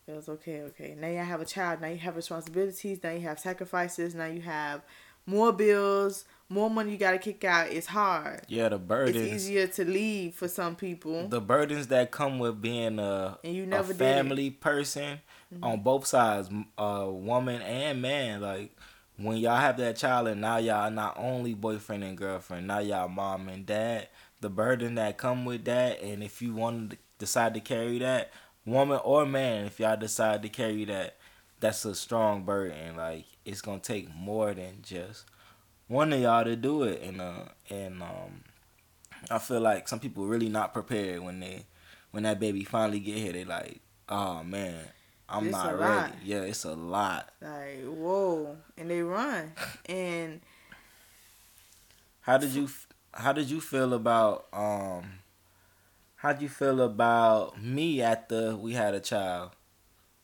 It 0.07 0.13
was 0.13 0.29
okay, 0.29 0.63
okay. 0.63 0.97
Now 0.99 1.09
you 1.09 1.19
have 1.19 1.41
a 1.41 1.45
child. 1.45 1.81
Now 1.81 1.89
you 1.89 1.99
have 1.99 2.17
responsibilities. 2.17 2.99
Now 3.03 3.11
you 3.11 3.21
have 3.21 3.39
sacrifices. 3.39 4.15
Now 4.15 4.27
you 4.27 4.41
have 4.41 4.83
more 5.27 5.53
bills, 5.53 6.25
more 6.49 6.69
money 6.69 6.91
you 6.93 6.99
gotta 6.99 7.19
kick 7.19 7.45
out. 7.45 7.71
It's 7.71 7.87
hard. 7.87 8.41
Yeah, 8.49 8.69
the 8.69 8.79
burden 8.79 9.15
It's 9.15 9.33
easier 9.35 9.69
to 9.69 9.85
leave 9.85 10.35
for 10.35 10.49
some 10.49 10.75
people. 10.75 11.29
The 11.29 11.41
burdens 11.41 11.87
that 11.89 12.11
come 12.11 12.41
with 12.41 12.61
being 12.61 12.99
a, 12.99 13.39
And 13.45 13.55
you 13.55 13.65
never 13.67 13.93
it. 13.93 13.97
family 13.97 14.51
person 14.51 15.21
Mm-hmm. 15.55 15.65
on 15.65 15.81
both 15.83 16.07
sides, 16.07 16.49
m- 16.49 16.65
uh, 16.79 17.07
woman 17.11 17.61
and 17.61 18.01
man. 18.01 18.41
Like 18.41 18.75
when 19.19 19.37
y'all 19.37 19.59
have 19.59 19.77
that 19.77 19.97
child 19.97 20.29
and 20.29 20.41
now 20.41 20.57
y'all 20.57 20.91
not 20.91 21.15
only 21.19 21.53
boyfriend 21.53 22.03
and 22.03 22.17
girlfriend, 22.17 22.67
now 22.69 22.79
y'all 22.79 23.07
mom 23.09 23.51
and 23.51 23.67
dad. 23.67 24.09
The 24.41 24.49
burden 24.49 24.95
that 24.95 25.19
come 25.19 25.45
with 25.45 25.67
that, 25.67 26.01
and 26.03 26.23
if 26.25 26.41
you 26.41 26.55
want 26.55 26.93
to 26.93 26.97
decide 27.19 27.53
to 27.53 27.61
carry 27.61 27.99
that, 27.99 28.33
woman 28.65 29.01
or 29.05 29.27
man, 29.27 29.67
if 29.67 29.81
y'all 29.81 29.97
decide 29.97 30.43
to 30.43 30.49
carry 30.49 30.85
that, 30.87 31.17
that's 31.61 31.85
a 31.85 31.95
strong 31.95 32.43
burden. 32.45 32.97
Like 32.97 33.25
it's 33.45 33.61
gonna 33.63 33.79
take 33.81 34.15
more 34.15 34.53
than 34.55 34.79
just 34.83 35.25
one 35.89 36.13
of 36.13 36.21
y'all 36.21 36.45
to 36.45 36.57
do 36.57 36.85
it, 36.85 37.03
and 37.03 37.21
uh, 37.21 37.45
and 37.71 38.03
um, 38.03 38.43
I 39.31 39.39
feel 39.39 39.61
like 39.61 39.89
some 39.89 40.01
people 40.01 40.27
really 40.27 40.49
not 40.49 40.73
prepared 40.73 41.21
when 41.21 41.41
they 41.41 41.65
when 42.11 42.23
that 42.25 42.41
baby 42.41 42.65
finally 42.65 43.01
get 43.01 43.17
here. 43.19 43.33
They 43.33 43.45
like, 43.45 43.81
oh 44.09 44.43
man, 44.43 44.81
I'm 45.29 45.45
It's 45.47 45.53
not 45.53 45.79
ready. 45.79 45.83
lot. 45.83 46.15
Yeah, 46.25 46.41
it's 46.43 46.65
a 46.65 46.75
lot. 46.75 47.31
Like 47.41 47.85
whoa, 47.85 48.57
and 48.79 48.91
they 48.91 49.03
run. 49.03 49.53
And 49.87 50.41
How 52.23 52.39
did 52.39 52.51
you 52.51 52.69
how 53.15 53.33
did 53.33 53.51
you 53.51 53.61
feel 53.61 53.93
about 53.93 54.47
um 54.53 55.05
how 56.23 56.33
did 56.33 56.41
you 56.43 56.49
feel 56.49 56.81
about 56.81 57.61
me 57.61 58.01
after 58.01 58.55
we 58.55 58.75
had 58.75 58.95
a 58.95 59.01
child? 59.01 59.51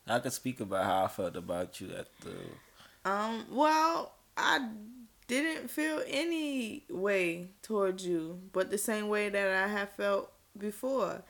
I 0.07 0.21
could 0.21 0.33
speak 0.33 0.61
about 0.61 0.85
how 0.85 1.05
I 1.07 1.09
felt 1.09 1.35
about 1.35 1.81
you 1.81 1.89
after 1.89 2.31
Um, 3.05 3.47
well, 3.51 4.15
I 4.37 4.69
didn't 5.27 5.69
feel 5.69 6.01
any 6.07 6.85
way 6.89 7.49
towards 7.63 8.07
you, 8.07 8.39
but 8.53 8.71
the 8.71 8.79
same 8.79 9.09
way 9.09 9.29
that 9.29 9.65
I 9.65 9.67
have 9.67 9.91
felt 9.91 10.31
before. 10.57 11.25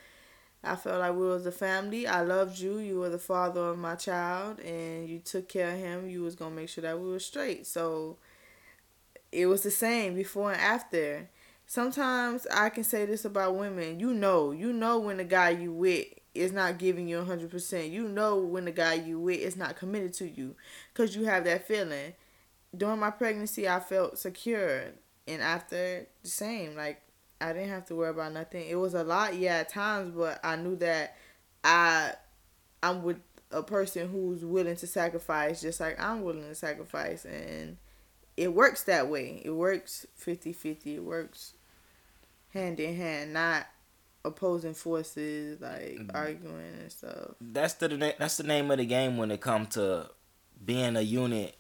I 0.63 0.77
felt 0.77 1.01
like 1.01 1.15
we 1.15 1.27
was 1.27 1.47
a 1.47 1.53
family. 1.53 2.07
I 2.07 2.21
loved 2.21 2.59
you. 2.59 2.77
You 2.77 2.99
were 2.99 3.09
the 3.09 3.19
father 3.19 3.71
of 3.71 3.79
my 3.79 3.95
child, 3.95 4.61
and 4.61 5.09
you 5.09 5.21
took 5.21 5.49
care 5.49 5.73
of 5.73 5.79
him. 5.79 6.11
You 6.11 6.21
was 6.21 6.35
gonna 6.35 6.55
make 6.55 6.69
sure 6.69 6.83
that 6.83 7.01
we 7.01 7.09
were 7.09 7.21
straight. 7.21 7.67
So 7.67 8.19
it 9.33 9.47
was 9.47 9.63
the 9.63 9.71
same 9.71 10.15
before 10.15 10.53
and 10.53 10.61
after. 10.61 11.31
Sometimes 11.71 12.47
I 12.51 12.71
can 12.71 12.83
say 12.83 13.05
this 13.05 13.27
about 13.27 13.55
women. 13.55 14.01
You 14.01 14.15
know, 14.15 14.53
you 14.53 14.73
know 14.73 14.99
when 14.99 15.19
the 15.19 15.25
guy 15.25 15.51
you 15.51 15.71
with 15.71 16.07
is 16.35 16.51
not 16.51 16.79
giving 16.79 17.07
you 17.07 17.19
100%. 17.19 17.93
You 17.93 18.09
know 18.09 18.39
when 18.39 18.65
the 18.65 18.73
guy 18.73 18.95
you 18.95 19.21
with 19.21 19.39
is 19.39 19.55
not 19.55 19.77
committed 19.77 20.15
to 20.15 20.27
you 20.27 20.57
because 20.91 21.15
you 21.15 21.27
have 21.27 21.45
that 21.45 21.69
feeling. 21.69 22.15
During 22.75 22.99
my 22.99 23.11
pregnancy, 23.11 23.69
I 23.69 23.81
felt 23.81 24.19
secure. 24.19 24.85
And 25.27 25.43
after, 25.43 26.07
the 26.23 26.29
same. 26.31 26.75
Like, 26.75 27.03
I 27.39 27.53
didn't 27.53 27.69
have 27.69 27.85
to 27.89 27.97
worry 27.97 28.11
about 28.11 28.33
nothing. 28.33 28.67
It 28.67 28.77
was 28.77 28.95
a 28.95 29.05
lot, 29.05 29.37
yeah, 29.37 29.57
at 29.57 29.69
times, 29.69 30.15
but 30.17 30.41
I 30.43 30.57
knew 30.57 30.77
that 30.77 31.17
I, 31.63 32.13
I'm 32.83 33.03
with 33.03 33.21
a 33.51 33.63
person 33.63 34.09
who's 34.09 34.43
willing 34.43 34.77
to 34.77 34.87
sacrifice 34.87 35.61
just 35.61 35.81
like 35.81 36.01
I'm 36.01 36.23
willing 36.23 36.49
to 36.49 36.55
sacrifice. 36.55 37.27
And 37.27 37.77
it 38.39 38.55
works 38.55 38.85
that 38.85 39.11
way. 39.11 39.43
It 39.45 39.51
works 39.51 40.07
50-50. 40.19 40.87
It 40.87 41.01
works 41.01 41.53
hand 42.59 42.81
in 42.81 42.97
hand, 42.97 43.33
not 43.33 43.67
opposing 44.25 44.75
forces 44.75 45.61
like 45.61 46.01
arguing 46.13 46.75
and 46.81 46.93
stuff. 46.93 47.35
that's 47.41 47.75
the 47.75 47.89
that's 48.19 48.37
the 48.37 48.43
name 48.43 48.71
of 48.71 48.79
the 48.79 48.87
game 48.87 49.17
when 49.17 49.31
it 49.31 49.41
comes 49.41 49.69
to 49.75 50.11
being 50.65 50.97
a 50.97 51.01
unit 51.01 51.57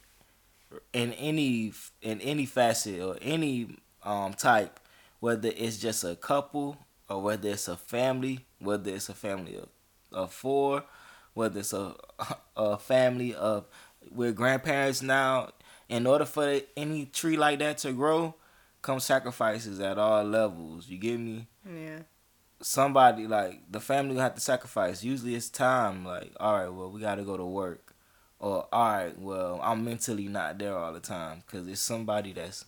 in 0.93 1.13
any 1.15 1.73
in 2.03 2.21
any 2.21 2.47
facet 2.47 3.01
or 3.01 3.17
any 3.23 3.77
um 4.03 4.35
type, 4.35 4.81
whether 5.21 5.51
it's 5.57 5.79
just 5.79 6.05
a 6.05 6.17
couple 6.17 6.77
or 7.09 7.23
whether 7.23 7.49
it's 7.49 7.69
a 7.69 7.77
family, 7.77 8.47
whether 8.59 8.91
it's 8.91 9.09
a 9.09 9.15
family 9.15 9.57
of, 9.57 9.69
of 10.13 10.33
four, 10.33 10.85
whether 11.35 11.61
it's 11.61 11.73
a 11.73 11.95
a 12.57 12.77
family 12.77 13.35
of 13.35 13.67
we're 14.11 14.33
grandparents 14.33 15.03
now. 15.03 15.51
In 15.89 16.07
order 16.07 16.27
for 16.27 16.61
any 16.77 17.07
tree 17.07 17.39
like 17.39 17.61
that 17.61 17.79
to 17.79 17.93
grow, 17.93 18.35
come 18.83 19.01
sacrifices 19.01 19.81
at 19.81 19.99
all 19.99 20.25
levels. 20.25 20.89
You 20.89 20.99
get 20.99 21.19
me? 21.19 21.47
Yeah. 21.65 22.01
somebody 22.61 23.27
like 23.27 23.61
the 23.71 23.81
family 23.81 24.17
have 24.17 24.35
to 24.35 24.41
sacrifice. 24.41 25.05
Usually 25.05 25.35
it's 25.35 25.49
time. 25.49 26.05
Like, 26.05 26.33
all 26.41 26.59
right, 26.59 26.69
well, 26.69 26.91
we 26.91 27.01
got 27.01 27.17
to 27.17 27.23
go 27.23 27.37
to 27.37 27.45
work, 27.45 27.95
or 28.39 28.67
all 28.73 28.93
right, 28.93 29.19
well, 29.19 29.61
I'm 29.63 29.85
mentally 29.85 30.29
not 30.29 30.59
there 30.59 30.77
all 30.77 30.93
the 30.93 31.01
time 31.01 31.43
because 31.47 31.69
it's 31.69 31.81
somebody 31.81 32.33
that's 32.33 32.65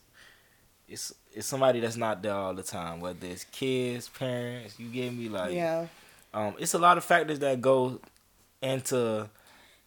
it's 0.88 1.14
it's 1.32 1.46
somebody 1.46 1.80
that's 1.80 1.96
not 1.96 2.22
there 2.22 2.34
all 2.34 2.54
the 2.54 2.62
time. 2.62 3.00
Whether 3.00 3.26
it's 3.26 3.44
kids, 3.44 4.08
parents, 4.08 4.78
you 4.78 4.88
get 4.88 5.12
me? 5.12 5.28
Like, 5.28 5.52
yeah. 5.52 5.86
um, 6.34 6.54
it's 6.58 6.74
a 6.74 6.78
lot 6.78 6.98
of 6.98 7.04
factors 7.04 7.38
that 7.40 7.60
go 7.60 8.00
into 8.62 9.28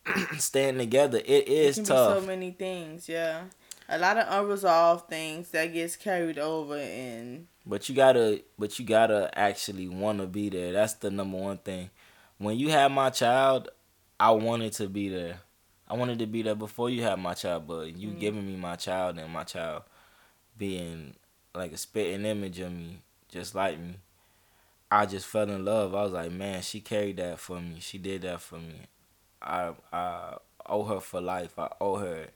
staying 0.37 0.77
together. 0.77 1.19
It 1.23 1.47
is 1.47 1.75
can 1.75 1.85
tough. 1.85 2.19
so 2.21 2.27
many 2.27 2.51
things, 2.51 3.07
yeah. 3.07 3.43
A 3.89 3.97
lot 3.97 4.17
of 4.17 4.25
unresolved 4.29 5.09
things 5.09 5.51
that 5.51 5.73
gets 5.73 5.95
carried 5.95 6.39
over 6.39 6.77
and 6.77 7.47
But 7.65 7.89
you 7.89 7.95
gotta, 7.95 8.41
but 8.57 8.79
you 8.79 8.85
gotta 8.85 9.29
actually 9.37 9.87
want 9.87 10.19
to 10.19 10.27
be 10.27 10.49
there. 10.49 10.71
That's 10.71 10.93
the 10.93 11.11
number 11.11 11.37
one 11.37 11.57
thing. 11.57 11.89
When 12.37 12.57
you 12.57 12.69
had 12.69 12.91
my 12.91 13.09
child, 13.09 13.69
I 14.19 14.31
wanted 14.31 14.73
to 14.73 14.87
be 14.87 15.09
there. 15.09 15.41
I 15.87 15.95
wanted 15.95 16.19
to 16.19 16.25
be 16.25 16.41
there 16.41 16.55
before 16.55 16.89
you 16.89 17.03
had 17.03 17.19
my 17.19 17.33
child, 17.33 17.67
but 17.67 17.95
you 17.95 18.09
mm-hmm. 18.09 18.19
giving 18.19 18.47
me 18.47 18.55
my 18.55 18.75
child 18.75 19.19
and 19.19 19.31
my 19.31 19.43
child 19.43 19.83
being 20.57 21.15
like 21.53 21.71
a 21.71 21.77
spitting 21.77 22.25
image 22.25 22.59
of 22.59 22.71
me, 22.71 22.99
just 23.29 23.53
like 23.53 23.79
me. 23.79 23.95
I 24.89 25.05
just 25.05 25.25
fell 25.25 25.49
in 25.49 25.65
love. 25.65 25.93
I 25.93 26.03
was 26.03 26.13
like, 26.13 26.31
man, 26.31 26.61
she 26.61 26.79
carried 26.79 27.17
that 27.17 27.39
for 27.39 27.59
me. 27.59 27.77
She 27.79 27.97
did 27.97 28.21
that 28.21 28.41
for 28.41 28.57
me. 28.57 28.87
I 29.41 29.73
I 29.91 30.37
owe 30.65 30.83
her 30.83 30.99
for 30.99 31.19
life. 31.19 31.57
I 31.59 31.69
owe 31.81 31.97
her 31.97 32.27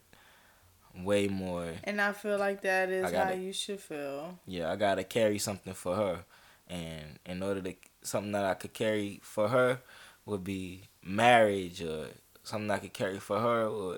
way 1.04 1.28
more. 1.28 1.72
and 1.84 2.02
I 2.02 2.12
feel 2.14 2.38
like 2.38 2.62
that 2.62 2.90
is 2.90 3.06
I 3.06 3.12
got 3.12 3.28
how 3.28 3.34
you 3.34 3.54
should 3.54 3.80
feel. 3.80 4.40
yeah, 4.46 4.72
I 4.72 4.76
gotta 4.76 5.04
carry 5.04 5.40
something 5.40 5.74
for 5.74 5.96
her, 5.96 6.26
and 6.68 7.20
in 7.26 7.44
order 7.44 7.62
to 7.62 7.76
something 8.02 8.32
that 8.32 8.46
I 8.46 8.54
could 8.54 8.74
carry 8.74 9.20
for 9.24 9.50
her 9.50 9.80
would 10.26 10.44
be 10.44 10.84
marriage, 11.04 11.82
or 11.82 12.08
something 12.44 12.70
I 12.72 12.80
could 12.80 12.94
carry 12.94 13.20
for 13.20 13.40
her. 13.40 13.66
Or, 13.68 13.98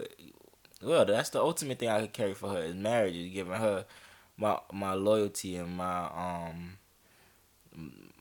well, 0.82 1.06
that's 1.06 1.30
the 1.30 1.40
ultimate 1.42 1.80
thing 1.80 1.90
I 1.90 2.02
could 2.02 2.14
carry 2.14 2.34
for 2.34 2.50
her 2.50 2.60
is 2.60 2.76
marriage, 2.76 3.16
is 3.16 3.34
giving 3.34 3.54
her 3.54 3.86
my 4.38 4.60
my 4.72 4.94
loyalty 4.94 5.58
and 5.58 5.76
my 5.76 6.06
um 6.06 6.78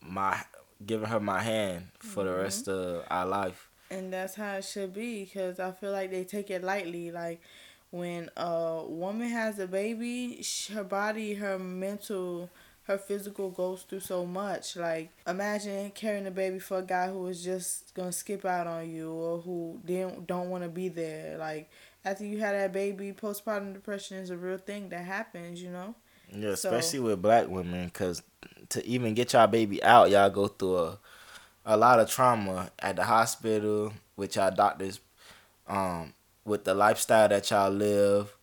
my 0.02 0.40
giving 0.84 1.08
her 1.08 1.20
my 1.20 1.40
hand 1.42 1.88
for 1.98 2.24
the 2.24 2.32
rest 2.32 2.68
of 2.68 3.04
our 3.10 3.26
life. 3.26 3.68
And 3.90 4.12
that's 4.12 4.34
how 4.34 4.54
it 4.54 4.64
should 4.64 4.92
be 4.92 5.24
because 5.24 5.58
I 5.58 5.72
feel 5.72 5.92
like 5.92 6.10
they 6.10 6.24
take 6.24 6.50
it 6.50 6.62
lightly. 6.62 7.10
Like 7.10 7.40
when 7.90 8.30
a 8.36 8.82
woman 8.86 9.28
has 9.28 9.58
a 9.58 9.66
baby, 9.66 10.44
her 10.72 10.84
body, 10.84 11.34
her 11.34 11.58
mental, 11.58 12.50
her 12.84 12.98
physical 12.98 13.50
goes 13.50 13.82
through 13.82 14.00
so 14.00 14.24
much. 14.26 14.76
Like 14.76 15.10
imagine 15.26 15.90
carrying 15.92 16.26
a 16.26 16.30
baby 16.30 16.58
for 16.58 16.78
a 16.78 16.82
guy 16.82 17.08
who 17.08 17.26
is 17.26 17.42
just 17.42 17.94
gonna 17.94 18.12
skip 18.12 18.44
out 18.44 18.66
on 18.66 18.90
you 18.90 19.10
or 19.10 19.40
who 19.40 19.80
didn't 19.84 20.26
don't 20.26 20.50
want 20.50 20.64
to 20.64 20.68
be 20.70 20.88
there. 20.88 21.36
Like 21.38 21.70
after 22.04 22.24
you 22.24 22.38
had 22.38 22.54
that 22.54 22.72
baby, 22.72 23.12
postpartum 23.12 23.72
depression 23.74 24.18
is 24.18 24.30
a 24.30 24.36
real 24.36 24.58
thing 24.58 24.88
that 24.90 25.04
happens. 25.04 25.62
You 25.62 25.70
know. 25.70 25.94
Yeah, 26.30 26.54
So- 26.54 26.68
especially 26.70 27.00
with 27.00 27.22
black 27.22 27.48
women, 27.48 27.86
because 27.86 28.22
to 28.70 28.86
even 28.86 29.14
get 29.14 29.32
y'all 29.32 29.46
baby 29.46 29.82
out, 29.82 30.10
y'all 30.10 30.28
go 30.30 30.48
through 30.48 30.76
a 30.78 30.98
a 31.64 31.76
lot 31.76 32.00
of 32.00 32.10
trauma 32.10 32.70
at 32.78 32.96
the 32.96 33.04
hospital 33.04 33.92
with 34.16 34.36
y'all 34.36 34.50
doctors, 34.50 35.00
um, 35.66 36.14
with 36.48 36.64
the 36.64 36.74
lifestyle 36.74 37.28
that 37.28 37.50
y'all 37.50 37.70
live. 37.70 38.36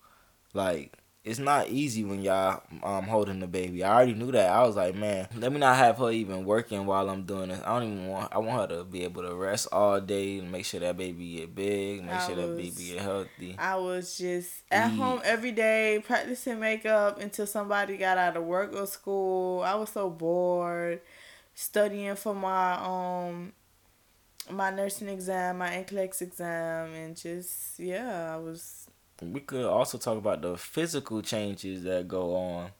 Like 0.54 0.92
it's 1.24 1.40
not 1.40 1.68
easy 1.68 2.04
when 2.04 2.22
y'all 2.22 2.62
um 2.82 3.04
holding 3.04 3.40
the 3.40 3.46
baby. 3.48 3.82
I 3.84 3.94
already 3.94 4.14
knew 4.14 4.30
that. 4.32 4.50
I 4.50 4.62
was 4.64 4.76
like, 4.76 4.94
man, 4.94 5.28
let 5.36 5.52
me 5.52 5.58
not 5.58 5.76
have 5.76 5.98
her 5.98 6.10
even 6.10 6.44
working 6.44 6.86
while 6.86 7.10
I'm 7.10 7.24
doing 7.24 7.48
this. 7.48 7.60
I 7.64 7.78
don't 7.78 7.92
even 7.92 8.06
want. 8.08 8.32
I 8.32 8.38
want 8.38 8.70
her 8.70 8.78
to 8.78 8.84
be 8.84 9.04
able 9.04 9.22
to 9.22 9.34
rest 9.34 9.68
all 9.72 10.00
day 10.00 10.38
and 10.38 10.52
make 10.52 10.64
sure 10.64 10.80
that 10.80 10.96
baby 10.96 11.36
get 11.38 11.54
big, 11.54 12.04
make 12.04 12.14
I 12.14 12.26
sure 12.26 12.36
that 12.36 12.56
baby 12.56 12.92
get 12.92 13.00
healthy. 13.00 13.56
I 13.58 13.76
was 13.76 14.16
just 14.16 14.62
at 14.70 14.92
Mm. 14.92 14.96
home 14.96 15.20
every 15.24 15.52
day 15.52 16.00
practicing 16.04 16.60
makeup 16.60 17.20
until 17.20 17.46
somebody 17.46 17.96
got 17.96 18.18
out 18.18 18.36
of 18.36 18.44
work 18.44 18.72
or 18.74 18.86
school. 18.86 19.62
I 19.62 19.74
was 19.74 19.90
so 19.90 20.08
bored 20.08 21.00
studying 21.54 22.14
for 22.16 22.34
my 22.34 22.74
um 22.74 23.52
my 24.50 24.70
nursing 24.70 25.08
exam, 25.08 25.58
my 25.58 25.70
NCLEX 25.70 26.22
exam 26.22 26.94
and 26.94 27.16
just 27.16 27.78
yeah, 27.78 28.34
I 28.34 28.38
was 28.38 28.88
We 29.22 29.40
could 29.40 29.64
also 29.64 29.98
talk 29.98 30.18
about 30.18 30.42
the 30.42 30.56
physical 30.56 31.22
changes 31.22 31.82
that 31.84 32.08
go 32.08 32.34
on. 32.36 32.70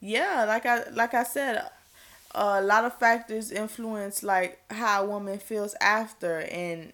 yeah, 0.00 0.44
like 0.46 0.66
I 0.66 0.88
like 0.90 1.14
I 1.14 1.24
said, 1.24 1.62
a 2.34 2.62
lot 2.62 2.84
of 2.84 2.98
factors 2.98 3.50
influence 3.50 4.22
like 4.22 4.60
how 4.70 5.04
a 5.04 5.06
woman 5.06 5.38
feels 5.38 5.74
after 5.80 6.40
and 6.40 6.92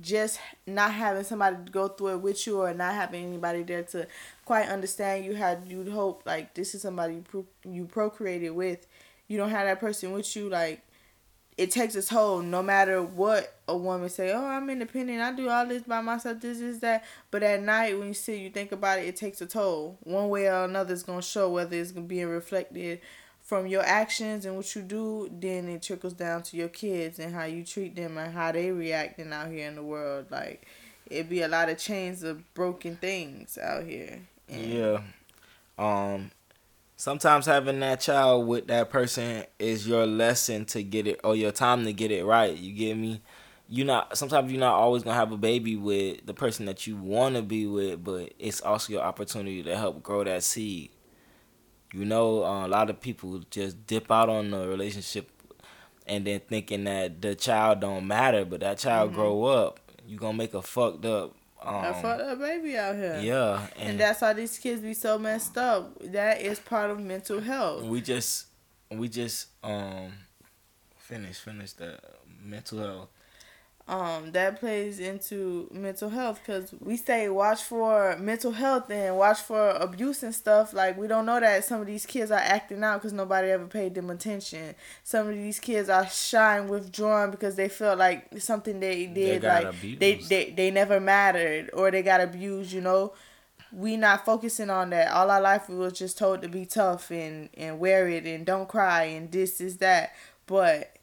just 0.00 0.38
not 0.66 0.92
having 0.92 1.24
somebody 1.24 1.56
to 1.64 1.72
go 1.72 1.88
through 1.88 2.08
it 2.14 2.20
with 2.20 2.46
you 2.46 2.60
or 2.60 2.72
not 2.72 2.94
having 2.94 3.24
anybody 3.26 3.62
there 3.64 3.82
to 3.82 4.06
quite 4.44 4.68
understand 4.68 5.24
you 5.24 5.34
had 5.34 5.64
you'd 5.66 5.88
hope 5.88 6.22
like 6.24 6.54
this 6.54 6.74
is 6.76 6.82
somebody 6.82 7.14
you, 7.14 7.22
pro- 7.22 7.46
you 7.64 7.84
procreated 7.86 8.50
with 8.52 8.86
you 9.26 9.36
don't 9.36 9.50
have 9.50 9.66
that 9.66 9.80
person 9.80 10.12
with 10.12 10.36
you 10.36 10.48
like 10.48 10.80
it 11.58 11.70
takes 11.70 11.94
its 11.94 12.08
toll 12.08 12.40
no 12.40 12.62
matter 12.62 13.02
what 13.02 13.54
a 13.68 13.76
woman 13.76 14.08
say 14.08 14.32
oh 14.32 14.44
i'm 14.46 14.70
independent 14.70 15.20
i 15.20 15.32
do 15.32 15.48
all 15.48 15.66
this 15.66 15.82
by 15.82 16.00
myself 16.00 16.40
this 16.40 16.60
is 16.60 16.80
that. 16.80 17.04
But 17.30 17.42
at 17.42 17.62
night 17.62 17.98
when 17.98 18.08
you 18.08 18.14
sit 18.14 18.38
you 18.40 18.50
think 18.50 18.72
about 18.72 18.98
it 18.98 19.06
it 19.06 19.16
takes 19.16 19.40
a 19.40 19.46
toll. 19.46 19.98
One 20.02 20.28
way 20.28 20.46
or 20.48 20.64
another 20.64 20.92
is 20.94 21.02
going 21.02 21.20
to 21.20 21.26
show 21.26 21.50
whether 21.50 21.76
it's 21.76 21.92
going 21.92 22.06
to 22.06 22.08
be 22.08 22.24
reflected 22.24 23.00
from 23.42 23.66
your 23.66 23.82
actions 23.82 24.44
and 24.46 24.56
what 24.56 24.74
you 24.74 24.82
do 24.82 25.30
then 25.32 25.68
it 25.68 25.82
trickles 25.82 26.12
down 26.12 26.42
to 26.44 26.56
your 26.56 26.68
kids 26.68 27.18
and 27.18 27.34
how 27.34 27.44
you 27.44 27.64
treat 27.64 27.96
them 27.96 28.16
and 28.16 28.32
how 28.32 28.52
they 28.52 28.70
reacting 28.70 29.32
out 29.32 29.48
here 29.50 29.68
in 29.68 29.74
the 29.74 29.82
world. 29.82 30.26
Like 30.30 30.66
it 31.10 31.28
be 31.28 31.42
a 31.42 31.48
lot 31.48 31.68
of 31.68 31.78
chains 31.78 32.22
of 32.22 32.52
broken 32.54 32.96
things 32.96 33.58
out 33.58 33.84
here. 33.84 34.20
And 34.48 34.64
Yeah. 34.66 35.00
Um 35.78 36.30
sometimes 37.00 37.46
having 37.46 37.80
that 37.80 37.98
child 37.98 38.46
with 38.46 38.66
that 38.66 38.90
person 38.90 39.42
is 39.58 39.88
your 39.88 40.06
lesson 40.06 40.66
to 40.66 40.82
get 40.82 41.06
it 41.06 41.18
or 41.24 41.34
your 41.34 41.50
time 41.50 41.82
to 41.86 41.94
get 41.94 42.10
it 42.10 42.26
right. 42.26 42.54
You 42.54 42.74
get 42.74 42.94
me? 42.94 43.22
You 43.68 43.84
not 43.84 44.18
sometimes 44.18 44.52
you're 44.52 44.60
not 44.60 44.74
always 44.74 45.02
gonna 45.02 45.16
have 45.16 45.32
a 45.32 45.38
baby 45.38 45.76
with 45.76 46.26
the 46.26 46.34
person 46.34 46.66
that 46.66 46.86
you 46.86 46.96
wanna 46.96 47.40
be 47.40 47.66
with, 47.66 48.04
but 48.04 48.34
it's 48.38 48.60
also 48.60 48.92
your 48.92 49.02
opportunity 49.02 49.62
to 49.62 49.76
help 49.78 50.02
grow 50.02 50.24
that 50.24 50.42
seed. 50.42 50.90
You 51.94 52.04
know, 52.04 52.44
uh, 52.44 52.66
a 52.66 52.68
lot 52.68 52.90
of 52.90 53.00
people 53.00 53.40
just 53.50 53.86
dip 53.86 54.10
out 54.12 54.28
on 54.28 54.50
the 54.50 54.68
relationship 54.68 55.30
and 56.06 56.26
then 56.26 56.40
thinking 56.40 56.84
that 56.84 57.22
the 57.22 57.34
child 57.34 57.80
don't 57.80 58.06
matter, 58.06 58.44
but 58.44 58.60
that 58.60 58.76
child 58.76 59.14
grow 59.14 59.44
up, 59.44 59.80
you 60.06 60.18
gonna 60.18 60.36
make 60.36 60.52
a 60.52 60.60
fucked 60.60 61.06
up 61.06 61.34
um, 61.62 61.74
I 61.76 61.92
fucked 61.92 62.22
up 62.22 62.38
baby 62.38 62.76
out 62.76 62.96
here. 62.96 63.18
yeah, 63.22 63.66
And, 63.78 63.90
and 63.90 64.00
that's 64.00 64.20
why 64.22 64.32
these 64.32 64.58
kids 64.58 64.80
be 64.82 64.94
so 64.94 65.18
messed 65.18 65.56
up. 65.58 65.98
That 66.02 66.40
is 66.40 66.58
part 66.58 66.90
of 66.90 67.00
mental 67.00 67.40
health. 67.40 67.82
we 67.84 68.00
just 68.00 68.46
we 68.90 69.08
just 69.08 69.48
um 69.62 70.12
finish 70.98 71.38
finish 71.38 71.72
the 71.72 71.98
mental 72.42 72.78
health 72.78 73.08
Um, 73.90 74.30
that 74.30 74.60
plays 74.60 75.00
into 75.00 75.66
mental 75.72 76.10
health 76.10 76.38
because 76.46 76.72
we 76.78 76.96
say 76.96 77.28
watch 77.28 77.64
for 77.64 78.16
mental 78.20 78.52
health 78.52 78.88
and 78.88 79.16
watch 79.16 79.40
for 79.40 79.70
abuse 79.70 80.22
and 80.22 80.32
stuff. 80.32 80.72
Like 80.72 80.96
we 80.96 81.08
don't 81.08 81.26
know 81.26 81.40
that 81.40 81.64
some 81.64 81.80
of 81.80 81.88
these 81.88 82.06
kids 82.06 82.30
are 82.30 82.38
acting 82.38 82.84
out 82.84 82.98
because 83.00 83.12
nobody 83.12 83.50
ever 83.50 83.66
paid 83.66 83.96
them 83.96 84.08
attention. 84.08 84.76
Some 85.02 85.26
of 85.26 85.34
these 85.34 85.58
kids 85.58 85.88
are 85.88 86.06
shy 86.08 86.58
and 86.58 86.70
withdrawn 86.70 87.32
because 87.32 87.56
they 87.56 87.68
feel 87.68 87.96
like 87.96 88.28
something 88.38 88.78
they 88.78 89.06
did 89.06 89.42
got 89.42 89.64
like 89.64 89.80
they, 89.98 90.14
they 90.14 90.50
they 90.56 90.70
never 90.70 91.00
mattered 91.00 91.70
or 91.72 91.90
they 91.90 92.04
got 92.04 92.20
abused. 92.20 92.70
You 92.72 92.82
know, 92.82 93.12
we 93.72 93.96
not 93.96 94.24
focusing 94.24 94.70
on 94.70 94.90
that. 94.90 95.10
All 95.10 95.32
our 95.32 95.40
life 95.40 95.68
we 95.68 95.74
was 95.74 95.94
just 95.94 96.16
told 96.16 96.42
to 96.42 96.48
be 96.48 96.64
tough 96.64 97.10
and 97.10 97.48
and 97.54 97.80
wear 97.80 98.08
it 98.08 98.24
and 98.24 98.46
don't 98.46 98.68
cry 98.68 99.02
and 99.02 99.32
this 99.32 99.60
is 99.60 99.78
that. 99.78 100.14
But 100.46 100.94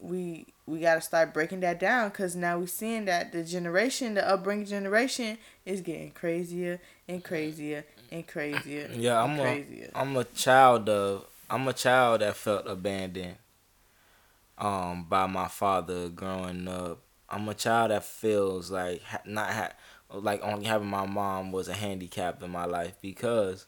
we 0.00 0.46
we 0.70 0.78
got 0.78 0.94
to 0.94 1.00
start 1.00 1.34
breaking 1.34 1.60
that 1.60 1.80
down 1.80 2.08
because 2.10 2.36
now 2.36 2.58
we're 2.58 2.66
seeing 2.66 3.04
that 3.06 3.32
the 3.32 3.42
generation, 3.42 4.14
the 4.14 4.26
upbringing 4.28 4.66
generation, 4.66 5.36
is 5.66 5.80
getting 5.80 6.12
crazier 6.12 6.80
and 7.08 7.24
crazier 7.24 7.84
and 8.12 8.26
crazier. 8.26 8.88
yeah 8.94 9.22
i'm 9.22 9.30
and 9.32 9.40
a 9.40 9.42
crazier. 9.42 9.90
i'm 9.94 10.16
a 10.16 10.24
child 10.24 10.88
of 10.88 11.24
i'm 11.48 11.66
a 11.68 11.72
child 11.72 12.20
that 12.20 12.36
felt 12.36 12.66
abandoned 12.66 13.36
um 14.58 15.06
by 15.08 15.26
my 15.26 15.48
father 15.48 16.08
growing 16.08 16.66
up 16.68 16.98
i'm 17.28 17.48
a 17.48 17.54
child 17.54 17.90
that 17.90 18.04
feels 18.04 18.70
like 18.70 19.00
not 19.24 19.50
ha- 19.50 19.72
like 20.12 20.42
only 20.42 20.66
having 20.66 20.88
my 20.88 21.06
mom 21.06 21.52
was 21.52 21.68
a 21.68 21.74
handicap 21.74 22.42
in 22.42 22.50
my 22.50 22.64
life 22.64 22.94
because 23.00 23.66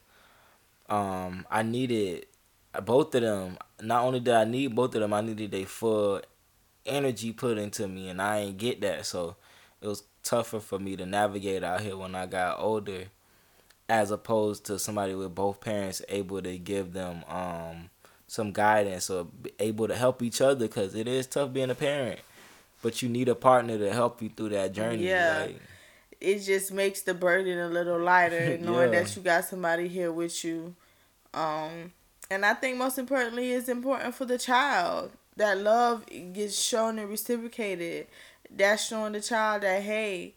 um 0.89 1.47
i 1.51 1.63
needed 1.63 2.27
both 2.85 3.15
of 3.15 3.23
them 3.23 3.57
not 3.81 4.03
only 4.03 4.21
did 4.21 4.35
i 4.35 4.45
need 4.45 4.75
both 4.75 4.95
of 4.95 5.01
them 5.01 5.13
i 5.13 5.21
needed 5.21 5.51
their 5.51 5.67
full 5.67 6.21
energy 6.87 7.33
put 7.33 7.59
into 7.59 7.87
me 7.87 8.09
and 8.09 8.21
i 8.21 8.39
ain't 8.39 8.59
get 8.59 8.81
that 8.81 9.07
so 9.07 9.37
it 9.81 9.87
was 9.87 10.05
tougher 10.23 10.61
for 10.61 10.79
me 10.79 10.97
to 10.97 11.07
navigate 11.07 11.63
out 11.63 11.81
here 11.81 11.97
when 11.97 12.15
i 12.15 12.27
got 12.27 12.59
older 12.59 13.05
as 13.89 14.11
opposed 14.11 14.65
to 14.65 14.79
somebody 14.79 15.15
with 15.15 15.35
both 15.35 15.61
parents 15.61 16.03
able 16.09 16.41
to 16.43 16.57
give 16.59 16.93
them 16.93 17.25
um 17.29 17.91
some 18.27 18.51
guidance 18.53 19.11
or 19.11 19.27
able 19.59 19.87
to 19.87 19.95
help 19.95 20.23
each 20.23 20.41
other 20.41 20.67
because 20.67 20.95
it 20.95 21.07
is 21.07 21.27
tough 21.27 21.53
being 21.53 21.71
a 21.71 21.75
parent 21.75 22.19
but 22.83 23.03
you 23.03 23.09
need 23.09 23.29
a 23.29 23.35
partner 23.35 23.79
to 23.79 23.93
help 23.93 24.21
you 24.23 24.29
through 24.29 24.49
that 24.49 24.73
journey 24.73 25.05
Yeah. 25.09 25.43
like, 25.45 25.61
it 26.21 26.39
just 26.39 26.73
makes 26.73 27.03
the 27.03 27.15
burden 27.15 27.59
a 27.59 27.69
little 27.69 27.99
lighter 27.99 28.57
knowing 28.61 28.93
Yeah. 28.93 29.03
that 29.03 29.17
you 29.17 29.23
got 29.23 29.45
somebody 29.45 29.89
here 29.89 30.13
with 30.13 30.45
you. 30.45 30.75
Um, 31.35 31.93
and 32.31 32.45
I 32.47 32.55
think 32.55 32.77
most 32.77 32.97
importantly, 32.97 33.53
it's 33.53 33.69
important 33.69 34.15
for 34.15 34.25
the 34.25 34.39
child 34.39 35.11
that 35.37 35.59
love 35.59 36.05
gets 36.33 36.61
shown 36.61 36.99
and 36.99 37.09
reciprocated. 37.09 38.07
That's 38.51 38.87
showing 38.87 39.13
the 39.13 39.21
child 39.21 39.63
that 39.63 39.83
hey, 39.83 40.35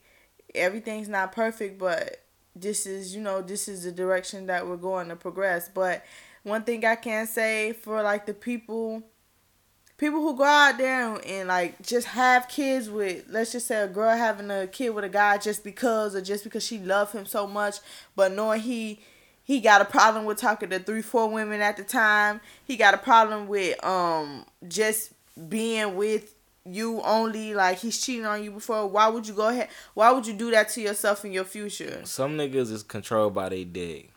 everything's 0.54 1.10
not 1.10 1.32
perfect, 1.32 1.78
but 1.78 2.22
this 2.56 2.86
is 2.86 3.16
you 3.16 3.22
know 3.22 3.42
this 3.42 3.68
is 3.68 3.84
the 3.84 3.92
direction 3.92 4.46
that 4.48 4.68
we're 4.68 4.78
going 4.78 5.10
to 5.10 5.16
progress. 5.16 5.70
But 5.74 6.06
one 6.44 6.64
thing 6.64 6.86
I 6.86 6.96
can 6.96 7.28
say 7.28 7.74
for 7.74 8.02
like 8.02 8.26
the 8.26 8.34
people 8.34 9.04
people 9.98 10.22
who 10.22 10.36
go 10.36 10.44
out 10.44 10.78
there 10.78 11.20
and, 11.26 11.48
like 11.48 11.82
just 11.82 12.08
have 12.08 12.48
kids 12.48 12.90
with 12.90 13.26
let's 13.30 13.52
just 13.52 13.68
say 13.68 13.82
a 13.82 13.88
girl 13.88 14.16
having 14.16 14.52
a 14.52 14.68
kid 14.68 14.90
with 14.90 15.04
a 15.04 15.10
guy 15.10 15.38
just 15.38 15.64
because 15.64 16.16
or 16.16 16.22
just 16.22 16.44
because 16.44 16.64
she 16.66 16.80
loved 16.80 17.14
him 17.14 17.26
so 17.26 17.48
much 17.48 17.78
but 18.16 18.32
knowing 18.34 18.60
he 18.62 19.00
he 19.46 19.62
got 19.62 19.80
a 19.80 19.86
problem 19.86 20.26
with 20.26 20.40
talking 20.40 20.72
to 20.72 20.80
three 20.80 21.04
four 21.04 21.30
women 21.30 21.62
at 21.62 21.78
the 21.78 21.84
time. 21.84 22.42
He 22.66 22.76
got 22.76 22.94
a 22.94 22.98
problem 22.98 23.48
with 23.48 23.82
um 23.86 24.46
just 24.68 25.14
being 25.50 25.96
with 25.96 26.34
you 26.66 27.00
only 27.04 27.54
like 27.54 27.78
he's 27.78 28.04
cheating 28.04 28.26
on 28.26 28.44
you 28.44 28.52
before. 28.52 28.88
Why 28.88 29.08
would 29.08 29.28
you 29.28 29.36
go 29.36 29.48
ahead 29.50 29.70
why 29.94 30.12
would 30.12 30.26
you 30.26 30.34
do 30.34 30.50
that 30.52 30.70
to 30.70 30.82
yourself 30.82 31.24
in 31.24 31.32
your 31.32 31.44
future? 31.44 32.02
Some 32.06 32.38
niggas 32.38 32.72
is 32.72 32.84
controlled 32.84 33.36
by 33.36 33.50
their 33.50 33.66
dick. 33.66 34.12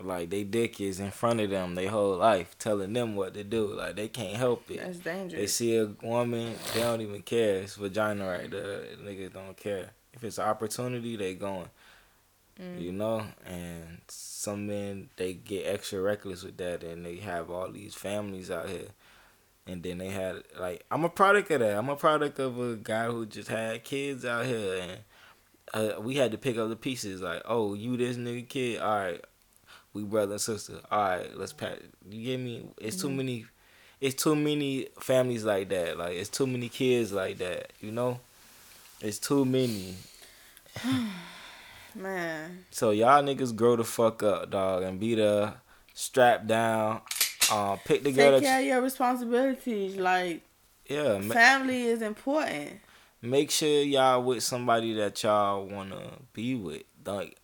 Like 0.00 0.30
they 0.30 0.42
dick 0.42 0.80
is 0.80 0.98
in 0.98 1.12
front 1.12 1.40
of 1.40 1.50
them 1.50 1.76
their 1.76 1.90
whole 1.90 2.16
life 2.16 2.56
telling 2.58 2.92
them 2.92 3.14
what 3.14 3.34
to 3.34 3.44
do. 3.44 3.74
Like 3.74 3.94
they 3.94 4.08
can't 4.08 4.36
help 4.36 4.68
it. 4.72 4.78
That's 4.78 4.98
dangerous. 4.98 5.40
They 5.40 5.46
see 5.46 5.76
a 5.76 5.86
woman, 6.02 6.56
they 6.74 6.80
don't 6.80 7.00
even 7.00 7.22
care. 7.22 7.58
It's 7.58 7.76
vagina 7.76 8.26
right 8.26 8.50
there. 8.50 8.86
Niggas 9.04 9.34
don't 9.34 9.56
care. 9.56 9.90
If 10.12 10.24
it's 10.24 10.38
an 10.38 10.48
opportunity, 10.48 11.14
they 11.14 11.34
going. 11.34 11.68
You 12.78 12.92
know, 12.92 13.24
and 13.44 13.98
some 14.42 14.66
men 14.66 15.08
they 15.16 15.34
get 15.34 15.66
extra 15.66 16.00
reckless 16.00 16.42
with 16.42 16.56
that, 16.56 16.82
and 16.82 17.04
they 17.06 17.16
have 17.16 17.50
all 17.50 17.70
these 17.70 17.94
families 17.94 18.50
out 18.50 18.68
here. 18.68 18.88
and 19.66 19.82
then 19.84 19.98
they 19.98 20.08
had 20.08 20.42
like 20.58 20.84
I'm 20.90 21.04
a 21.04 21.08
product 21.08 21.50
of 21.52 21.60
that. 21.60 21.78
I'm 21.78 21.88
a 21.88 21.96
product 21.96 22.38
of 22.40 22.58
a 22.58 22.74
guy 22.76 23.06
who 23.06 23.24
just 23.26 23.48
had 23.48 23.84
kids 23.84 24.24
out 24.24 24.44
here, 24.46 24.82
and 24.82 24.98
uh, 25.74 26.00
we 26.00 26.16
had 26.16 26.32
to 26.32 26.38
pick 26.38 26.56
up 26.58 26.68
the 26.68 26.76
pieces. 26.76 27.20
Like, 27.22 27.42
oh, 27.44 27.74
you 27.74 27.96
this 27.96 28.16
nigga 28.16 28.48
kid, 28.48 28.80
all 28.80 28.96
right, 28.98 29.24
we 29.94 30.02
brother 30.02 30.32
and 30.32 30.40
sister. 30.40 30.80
All 30.90 30.98
right, 31.10 31.30
let's 31.38 31.52
pass. 31.52 31.76
You 32.10 32.24
get 32.24 32.38
me? 32.40 32.66
It's 32.78 32.96
too 33.00 33.08
Mhm. 33.08 33.16
many. 33.16 33.46
It's 34.00 34.20
too 34.20 34.34
many 34.34 34.88
families 35.00 35.44
like 35.44 35.68
that. 35.68 35.96
Like 35.96 36.14
it's 36.16 36.28
too 36.38 36.48
many 36.48 36.68
kids 36.68 37.12
like 37.12 37.38
that. 37.38 37.72
You 37.80 37.92
know, 37.92 38.18
it's 39.00 39.20
too 39.20 39.44
many. 39.44 39.94
Man. 41.94 42.64
So 42.70 42.90
y'all 42.90 43.22
niggas 43.22 43.54
grow 43.54 43.76
the 43.76 43.84
fuck 43.84 44.22
up, 44.22 44.50
dog, 44.50 44.82
and 44.82 44.98
be 44.98 45.14
the 45.14 45.54
strap 45.94 46.46
down. 46.46 47.00
Um, 47.52 47.78
pick 47.84 48.02
together. 48.04 48.38
Take 48.38 48.48
care 48.48 48.60
of 48.60 48.66
your 48.66 48.80
responsibilities. 48.80 49.96
Like 49.96 50.42
yeah, 50.86 51.18
ma- 51.18 51.34
family 51.34 51.82
is 51.86 52.02
important. 52.02 52.80
make 53.20 53.50
sure 53.50 53.82
y'all 53.82 54.22
with 54.22 54.42
somebody 54.42 54.94
that 54.94 55.22
y'all 55.22 55.66
wanna 55.66 56.02
be 56.32 56.54
with. 56.54 56.82
Like, 57.04 57.36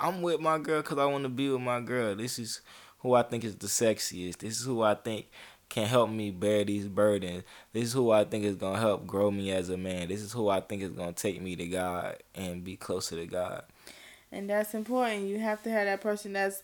I'm 0.00 0.22
with 0.22 0.40
my 0.40 0.58
girl 0.58 0.82
because 0.82 0.98
I 0.98 1.06
wanna 1.06 1.28
be 1.28 1.48
with 1.50 1.60
my 1.60 1.80
girl. 1.80 2.14
This 2.14 2.38
is 2.38 2.60
who 2.98 3.14
I 3.14 3.22
think 3.22 3.44
is 3.44 3.56
the 3.56 3.68
sexiest. 3.68 4.38
This 4.38 4.58
is 4.60 4.64
who 4.64 4.82
I 4.82 4.94
think 4.94 5.26
can 5.68 5.86
help 5.86 6.10
me 6.10 6.30
bear 6.30 6.64
these 6.64 6.88
burdens. 6.88 7.44
This 7.72 7.84
is 7.84 7.92
who 7.92 8.10
I 8.10 8.24
think 8.24 8.44
is 8.44 8.56
gonna 8.56 8.78
help 8.78 9.06
grow 9.06 9.30
me 9.30 9.52
as 9.52 9.68
a 9.68 9.76
man. 9.76 10.08
This 10.08 10.22
is 10.22 10.32
who 10.32 10.48
I 10.48 10.60
think 10.60 10.82
is 10.82 10.90
gonna 10.90 11.12
take 11.12 11.40
me 11.40 11.56
to 11.56 11.66
God 11.66 12.16
and 12.34 12.64
be 12.64 12.76
closer 12.76 13.16
to 13.16 13.26
God. 13.26 13.64
And 14.32 14.48
that's 14.48 14.74
important. 14.74 15.26
You 15.26 15.38
have 15.38 15.62
to 15.62 15.70
have 15.70 15.86
that 15.86 16.00
person 16.00 16.34
that's 16.34 16.62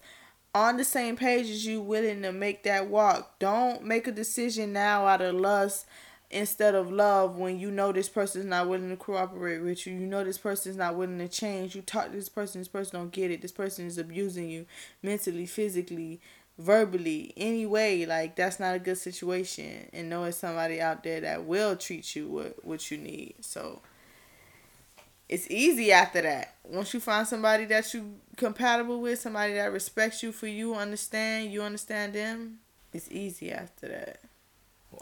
on 0.54 0.76
the 0.76 0.84
same 0.84 1.16
page 1.16 1.50
as 1.50 1.66
you, 1.66 1.80
willing 1.80 2.22
to 2.22 2.32
make 2.32 2.62
that 2.62 2.88
walk. 2.88 3.38
Don't 3.38 3.84
make 3.84 4.06
a 4.06 4.12
decision 4.12 4.72
now 4.72 5.06
out 5.06 5.20
of 5.20 5.34
lust 5.34 5.86
instead 6.30 6.74
of 6.74 6.90
love 6.90 7.36
when 7.36 7.58
you 7.58 7.70
know 7.70 7.92
this 7.92 8.08
person's 8.08 8.44
not 8.44 8.68
willing 8.68 8.90
to 8.90 8.96
cooperate 8.96 9.58
with 9.58 9.86
you. 9.86 9.94
You 9.94 10.06
know 10.06 10.24
this 10.24 10.38
person's 10.38 10.76
not 10.76 10.96
willing 10.96 11.18
to 11.18 11.28
change. 11.28 11.74
You 11.74 11.82
talk 11.82 12.06
to 12.06 12.12
this 12.12 12.28
person, 12.28 12.60
this 12.60 12.68
person 12.68 12.98
don't 12.98 13.12
get 13.12 13.30
it. 13.30 13.42
This 13.42 13.52
person 13.52 13.86
is 13.86 13.98
abusing 13.98 14.48
you 14.48 14.66
mentally, 15.02 15.46
physically, 15.46 16.20
verbally, 16.58 17.32
any 17.36 17.66
way. 17.66 18.06
Like 18.06 18.36
that's 18.36 18.60
not 18.60 18.74
a 18.74 18.78
good 18.78 18.98
situation. 18.98 19.88
And 19.92 20.08
knowing 20.08 20.32
somebody 20.32 20.80
out 20.80 21.02
there 21.02 21.20
that 21.20 21.44
will 21.44 21.76
treat 21.76 22.14
you 22.16 22.28
what 22.28 22.64
what 22.64 22.90
you 22.90 22.98
need. 22.98 23.34
So 23.40 23.80
it's 25.28 25.50
easy 25.50 25.92
after 25.92 26.22
that. 26.22 26.54
Once 26.64 26.92
you 26.94 27.00
find 27.00 27.26
somebody 27.26 27.64
that 27.66 27.92
you 27.94 28.14
compatible 28.36 29.00
with, 29.00 29.18
somebody 29.18 29.54
that 29.54 29.72
respects 29.72 30.22
you 30.22 30.32
for 30.32 30.46
you, 30.46 30.74
understand 30.74 31.52
you 31.52 31.62
understand 31.62 32.12
them, 32.12 32.58
it's 32.92 33.10
easy 33.10 33.50
after 33.50 33.88
that. 33.88 34.20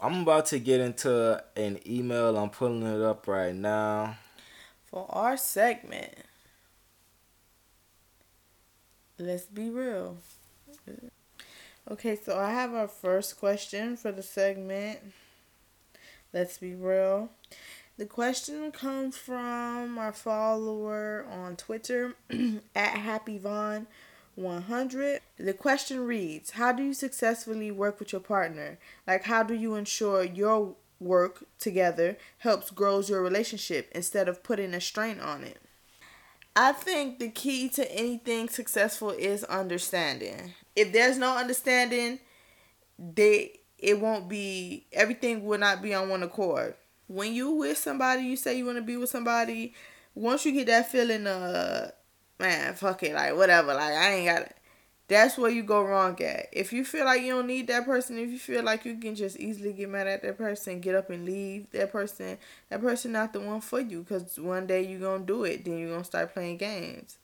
I'm 0.01 0.21
about 0.23 0.47
to 0.47 0.59
get 0.59 0.81
into 0.81 1.43
an 1.55 1.79
email. 1.85 2.35
I'm 2.35 2.49
pulling 2.49 2.83
it 2.83 3.01
up 3.01 3.27
right 3.27 3.53
now. 3.53 4.17
For 4.85 5.05
our 5.09 5.37
segment, 5.37 6.13
let's 9.19 9.45
be 9.45 9.69
real. 9.69 10.17
Okay, 11.91 12.15
so 12.15 12.39
I 12.39 12.51
have 12.51 12.73
our 12.73 12.87
first 12.87 13.37
question 13.37 13.97
for 13.97 14.13
the 14.13 14.23
segment. 14.23 14.99
Let's 16.31 16.57
be 16.57 16.75
real. 16.75 17.29
The 17.97 18.05
question 18.05 18.71
comes 18.71 19.17
from 19.17 19.97
our 19.97 20.13
follower 20.13 21.25
on 21.29 21.57
Twitter 21.57 22.15
at 22.75 23.25
HappyVon100. 23.25 25.19
The 25.37 25.53
question 25.53 25.99
reads 26.05 26.51
How 26.51 26.71
do 26.71 26.83
you 26.83 26.93
successfully 26.93 27.69
work 27.69 27.99
with 27.99 28.13
your 28.13 28.21
partner? 28.21 28.79
Like, 29.05 29.25
how 29.25 29.43
do 29.43 29.53
you 29.53 29.75
ensure 29.75 30.23
your 30.23 30.75
work 31.01 31.43
together 31.59 32.17
helps 32.39 32.71
grows 32.71 33.09
your 33.09 33.21
relationship 33.21 33.91
instead 33.93 34.29
of 34.29 34.41
putting 34.41 34.73
a 34.73 34.79
strain 34.79 35.19
on 35.19 35.43
it? 35.43 35.59
I 36.55 36.71
think 36.71 37.19
the 37.19 37.29
key 37.29 37.67
to 37.69 37.91
anything 37.91 38.47
successful 38.47 39.09
is 39.09 39.43
understanding. 39.43 40.53
If 40.75 40.91
there's 40.91 41.17
no 41.17 41.37
understanding, 41.37 42.19
they 42.97 43.59
it 43.77 43.99
won't 43.99 44.29
be 44.29 44.85
everything 44.93 45.45
will 45.45 45.59
not 45.59 45.81
be 45.81 45.93
on 45.93 46.09
one 46.09 46.23
accord. 46.23 46.75
When 47.07 47.33
you 47.33 47.51
with 47.51 47.77
somebody, 47.77 48.23
you 48.23 48.35
say 48.35 48.57
you 48.57 48.65
want 48.65 48.77
to 48.77 48.83
be 48.83 48.97
with 48.97 49.09
somebody. 49.09 49.73
Once 50.15 50.45
you 50.45 50.51
get 50.51 50.67
that 50.67 50.89
feeling, 50.89 51.27
uh, 51.27 51.91
man, 52.39 52.73
fuck 52.75 53.03
it, 53.03 53.13
like 53.13 53.35
whatever, 53.35 53.73
like 53.73 53.93
I 53.93 54.13
ain't 54.13 54.27
got 54.27 54.41
it. 54.43 54.55
That's 55.09 55.37
where 55.37 55.51
you 55.51 55.63
go 55.63 55.83
wrong 55.83 56.19
at. 56.23 56.47
If 56.53 56.71
you 56.71 56.85
feel 56.85 57.05
like 57.05 57.21
you 57.21 57.33
don't 57.33 57.47
need 57.47 57.67
that 57.67 57.85
person, 57.85 58.17
if 58.17 58.29
you 58.29 58.39
feel 58.39 58.63
like 58.63 58.85
you 58.85 58.97
can 58.97 59.15
just 59.15 59.37
easily 59.37 59.73
get 59.73 59.89
mad 59.89 60.07
at 60.07 60.21
that 60.23 60.37
person, 60.37 60.79
get 60.79 60.95
up 60.95 61.09
and 61.09 61.25
leave 61.25 61.69
that 61.71 61.91
person, 61.91 62.37
that 62.69 62.81
person 62.81 63.11
not 63.11 63.33
the 63.33 63.41
one 63.41 63.59
for 63.59 63.81
you. 63.81 64.03
Cause 64.07 64.39
one 64.39 64.65
day 64.65 64.87
you 64.87 64.99
gonna 64.99 65.25
do 65.25 65.43
it, 65.43 65.65
then 65.65 65.77
you 65.77 65.89
gonna 65.89 66.03
start 66.05 66.33
playing 66.33 66.57
games. 66.57 67.17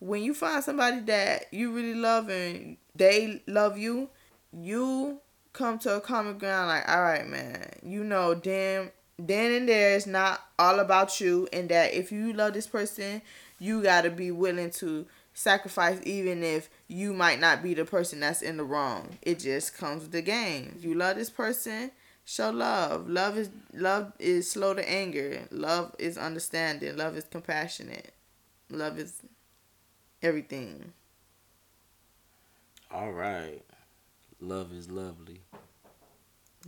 When 0.00 0.22
you 0.22 0.34
find 0.34 0.64
somebody 0.64 1.00
that 1.00 1.52
you 1.52 1.72
really 1.72 1.94
love 1.94 2.28
and 2.28 2.76
they 2.94 3.42
love 3.46 3.78
you, 3.78 4.08
you 4.52 5.20
come 5.52 5.78
to 5.80 5.96
a 5.96 6.00
common 6.00 6.38
ground. 6.38 6.68
Like, 6.68 6.88
all 6.88 7.02
right, 7.02 7.26
man, 7.26 7.70
you 7.82 8.02
know, 8.02 8.34
damn, 8.34 8.90
then 9.18 9.52
and 9.52 9.68
there 9.68 9.94
is 9.94 10.06
not 10.06 10.40
all 10.58 10.80
about 10.80 11.20
you, 11.20 11.48
and 11.52 11.68
that 11.68 11.94
if 11.94 12.10
you 12.10 12.32
love 12.32 12.54
this 12.54 12.66
person, 12.66 13.22
you 13.58 13.82
gotta 13.82 14.10
be 14.10 14.30
willing 14.30 14.70
to 14.70 15.06
sacrifice 15.34 16.00
even 16.04 16.42
if 16.42 16.68
you 16.88 17.12
might 17.12 17.40
not 17.40 17.62
be 17.62 17.74
the 17.74 17.84
person 17.84 18.20
that's 18.20 18.42
in 18.42 18.56
the 18.56 18.64
wrong. 18.64 19.18
It 19.22 19.38
just 19.38 19.76
comes 19.76 20.02
with 20.02 20.12
the 20.12 20.22
game. 20.22 20.76
You 20.80 20.94
love 20.94 21.16
this 21.16 21.30
person, 21.30 21.90
show 22.24 22.50
love. 22.50 23.08
Love 23.08 23.36
is 23.36 23.50
love 23.72 24.12
is 24.18 24.50
slow 24.50 24.74
to 24.74 24.88
anger. 24.88 25.42
Love 25.50 25.94
is 25.98 26.18
understanding. 26.18 26.96
Love 26.96 27.16
is 27.16 27.24
compassionate. 27.24 28.12
Love 28.70 28.98
is 28.98 29.22
everything. 30.22 30.92
All 32.90 33.12
right. 33.12 33.62
Love 34.40 34.72
is 34.72 34.90
lovely. 34.90 35.40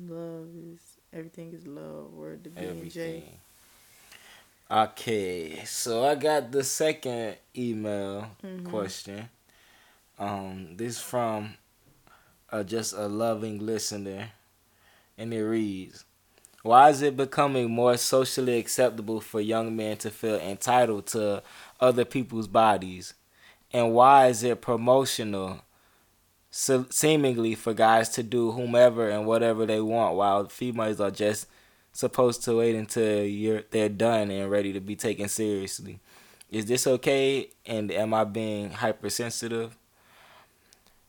Love 0.01 0.49
is 0.57 0.81
everything 1.13 1.53
is 1.53 1.67
love. 1.67 2.13
Word 2.13 2.45
to 2.45 2.51
B 2.51 2.63
and 2.63 2.71
Everything. 2.79 3.21
J. 3.23 3.39
Okay, 4.71 5.65
so 5.67 6.05
I 6.07 6.15
got 6.15 6.51
the 6.51 6.65
second 6.65 7.37
email 7.57 8.31
Mhm. 8.43 8.65
question. 8.65 9.29
Um, 10.19 10.77
this 10.77 11.01
from 11.01 11.57
uh, 12.51 12.63
just 12.63 12.93
a 12.95 13.07
loving 13.09 13.59
listener, 13.65 14.31
and 15.19 15.33
it 15.35 15.43
reads: 15.45 16.05
Why 16.63 16.91
is 16.91 17.03
it 17.03 17.17
becoming 17.17 17.71
more 17.71 17.97
socially 17.97 18.59
acceptable 18.59 19.21
for 19.21 19.41
young 19.41 19.75
men 19.77 19.97
to 19.99 20.11
feel 20.11 20.37
entitled 20.37 21.07
to 21.09 21.43
other 21.81 22.05
people's 22.05 22.49
bodies, 22.49 23.15
and 23.73 23.93
why 23.93 24.29
is 24.29 24.43
it 24.43 24.61
promotional? 24.61 25.61
se- 26.53 26.87
seemingly 26.91 27.57
for 27.57 27.75
guys 27.75 28.09
to 28.11 28.23
do 28.23 28.53
whomever 28.53 29.09
and 29.09 29.27
whatever 29.27 29.67
they 29.67 29.81
want, 29.81 30.15
while 30.15 30.47
females 30.47 31.01
are 31.01 31.11
just 31.11 31.49
supposed 31.93 32.45
to 32.45 32.59
wait 32.59 32.77
until 32.77 33.25
you're 33.25 33.63
they're 33.71 33.89
done 33.89 34.31
and 34.31 34.51
ready 34.51 34.73
to 34.73 34.81
be 34.81 34.95
taken 34.95 35.29
seriously. 35.29 35.99
Is 36.51 36.67
this 36.67 36.87
okay? 36.87 37.49
And 37.67 37.91
am 37.91 38.15
I 38.15 38.25
being 38.25 38.71
hypersensitive? 38.71 39.77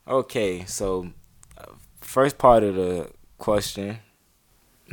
Okay, 0.07 0.66
so 0.66 1.11
uh, 1.57 1.74
first 2.01 2.38
part 2.38 2.64
of 2.64 2.76
the 2.76 3.11
question. 3.38 3.99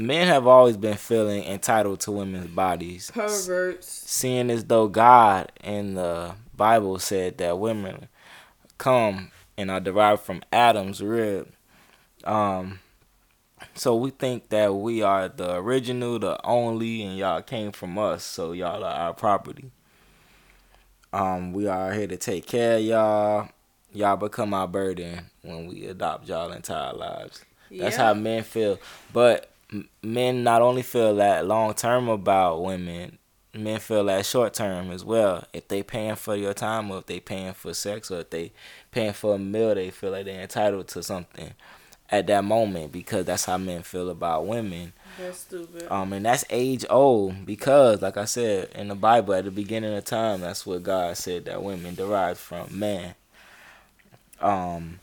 Men 0.01 0.27
have 0.29 0.47
always 0.47 0.77
been 0.77 0.97
feeling 0.97 1.45
entitled 1.45 2.01
to 2.01 2.11
women's 2.13 2.49
bodies. 2.49 3.11
Perverts. 3.13 3.87
Seeing 3.89 4.51
as 4.51 4.65
though 4.65 4.89
God 4.89 5.53
in 5.63 5.95
the 5.95 6.35
Bible 6.57 6.99
said 6.99 7.39
that 7.39 7.59
women 7.59 8.09
come 8.79 9.31
and 9.57 9.71
are 9.71 9.81
derived 9.81 10.23
from 10.23 10.43
Adam's 10.53 11.03
rib. 11.03 11.53
Um, 12.25 12.81
so 13.75 13.95
we 13.95 14.11
think 14.11 14.49
that 14.49 14.75
we 14.75 15.03
are 15.03 15.29
the 15.29 15.57
original, 15.57 16.19
the 16.19 16.39
only, 16.47 17.03
and 17.03 17.17
y'all 17.19 17.43
came 17.43 17.73
from 17.73 17.99
us, 17.99 18.25
so 18.25 18.53
y'all 18.53 18.83
are 18.85 18.93
our 18.95 19.15
property. 19.15 19.71
Um, 21.13 21.53
we 21.53 21.67
are 21.67 21.93
here 21.93 22.07
to 22.07 22.17
take 22.17 22.47
care 22.47 22.77
of 22.77 22.83
y'all. 22.83 23.49
Y'all 23.93 24.17
become 24.17 24.55
our 24.55 24.69
burden 24.69 25.27
when 25.43 25.67
we 25.67 25.87
adopt 25.87 26.29
y'all 26.29 26.53
into 26.53 26.73
our 26.75 26.95
lives. 26.95 27.45
That's 27.71 27.97
Yeah. 27.97 28.05
how 28.07 28.15
men 28.15 28.45
feel. 28.45 28.79
But 29.13 29.51
men 30.03 30.43
not 30.43 30.63
only 30.63 30.83
feel 30.83 31.15
that 31.17 31.47
long 31.47 31.75
term 31.75 32.09
about 32.09 32.63
women, 32.63 33.19
men 33.55 33.79
feel 33.81 34.05
that 34.05 34.27
short 34.27 34.55
term 34.55 34.91
as 34.91 35.05
well. 35.05 35.45
If 35.53 35.69
they 35.69 35.83
paying 35.83 36.17
for 36.17 36.37
your 36.37 36.55
time, 36.55 36.91
or 36.91 36.99
if 36.99 37.07
they 37.07 37.21
paying 37.21 37.53
for 37.53 37.75
sex, 37.75 38.11
or 38.11 38.21
if 38.21 38.31
they 38.31 38.53
paying 38.91 39.13
for 39.13 39.35
a 39.35 39.39
meal, 39.39 39.75
they 39.75 39.91
feel 39.91 40.11
like 40.13 40.25
they're 40.25 40.43
entitled 40.43 40.89
to 40.89 41.03
something 41.03 41.53
at 42.13 42.27
that 42.27 42.45
moment 42.45 42.91
because 42.91 43.25
that's 43.25 43.45
how 43.45 43.57
men 43.57 43.83
feel 43.83 44.11
about 44.11 44.47
women. 44.47 44.93
That's 45.19 45.39
stupid. 45.39 45.91
Um, 45.91 46.13
and 46.13 46.27
that's 46.27 46.45
age 46.51 46.85
old 46.91 47.47
because, 47.47 48.03
like 48.03 48.17
I 48.17 48.25
said 48.25 48.71
in 48.75 48.89
the 48.89 48.95
Bible, 48.95 49.35
at 49.35 49.45
the 49.45 49.51
beginning 49.51 49.95
of 49.95 50.05
time, 50.05 50.41
that's 50.41 50.67
what 50.67 50.83
God 50.83 51.17
said 51.17 51.45
that 51.45 51.63
women 51.63 51.95
derived 51.95 52.39
from 52.39 52.67
man. 52.77 53.15
Um, 54.41 55.01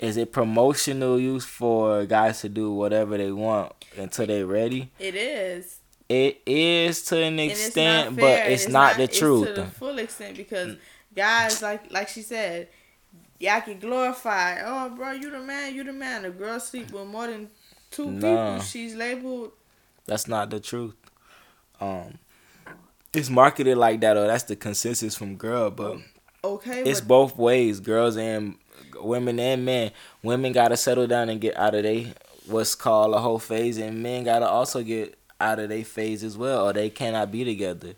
is 0.00 0.16
it 0.16 0.32
promotional 0.32 1.20
use 1.20 1.44
for 1.44 2.04
guys 2.06 2.40
to 2.40 2.48
do 2.48 2.72
whatever 2.72 3.16
they 3.16 3.30
want 3.30 3.72
until 3.96 4.26
they're 4.26 4.46
ready? 4.46 4.90
It 4.98 5.14
is. 5.14 5.76
It 6.08 6.40
is 6.44 7.02
to 7.04 7.18
an 7.18 7.38
And 7.38 7.40
it's 7.52 7.66
extent, 7.66 8.16
but 8.16 8.40
and 8.40 8.52
it's, 8.52 8.66
not, 8.68 8.96
the 8.96 9.04
it's 9.04 9.16
truth. 9.18 9.46
to 9.46 9.52
the 9.52 9.66
full 9.66 9.98
extent 10.00 10.36
because 10.36 10.76
guys 11.14 11.62
like 11.62 11.92
like 11.92 12.08
she 12.08 12.22
said, 12.22 12.68
y'all 13.38 13.60
can 13.60 13.78
glorify. 13.78 14.58
Oh, 14.64 14.88
bro, 14.90 15.12
you 15.12 15.30
the 15.30 15.38
man, 15.38 15.72
you 15.74 15.84
the 15.84 15.92
man. 15.92 16.24
A 16.24 16.30
girl 16.30 16.58
sleep 16.58 16.90
with 16.90 17.06
more 17.06 17.28
than 17.28 17.48
two 17.92 18.10
Nah. 18.10 18.54
people. 18.56 18.66
She's 18.66 18.96
labeled. 18.96 19.52
That's 20.06 20.26
not 20.26 20.50
the 20.50 20.58
truth. 20.58 20.96
Um, 21.80 22.18
it's 23.12 23.30
marketed 23.30 23.76
like 23.78 24.00
that, 24.00 24.16
or 24.16 24.26
that's 24.26 24.44
the 24.44 24.56
consensus 24.56 25.14
from 25.16 25.36
girl, 25.36 25.70
but 25.70 25.98
Okay, 26.42 26.82
it's 26.82 27.00
but 27.00 27.08
both 27.08 27.36
ways, 27.36 27.78
girls 27.80 28.16
and 28.16 28.56
women 29.00 29.38
and 29.40 29.64
men. 29.64 29.90
Women 30.22 30.52
gotta 30.52 30.76
settle 30.76 31.06
down 31.06 31.28
and 31.28 31.40
get 31.40 31.56
out 31.56 31.74
of 31.74 31.82
they 31.82 32.12
what's 32.46 32.74
called 32.74 33.14
a 33.14 33.18
whole 33.18 33.38
phase, 33.38 33.78
and 33.78 34.02
men 34.02 34.24
gotta 34.24 34.48
also 34.48 34.82
get 34.82 35.16
out 35.40 35.58
of 35.58 35.68
their 35.68 35.84
phase 35.84 36.22
as 36.24 36.36
well, 36.36 36.68
or 36.68 36.72
they 36.72 36.90
cannot 36.90 37.30
be 37.32 37.44
together. 37.44 37.94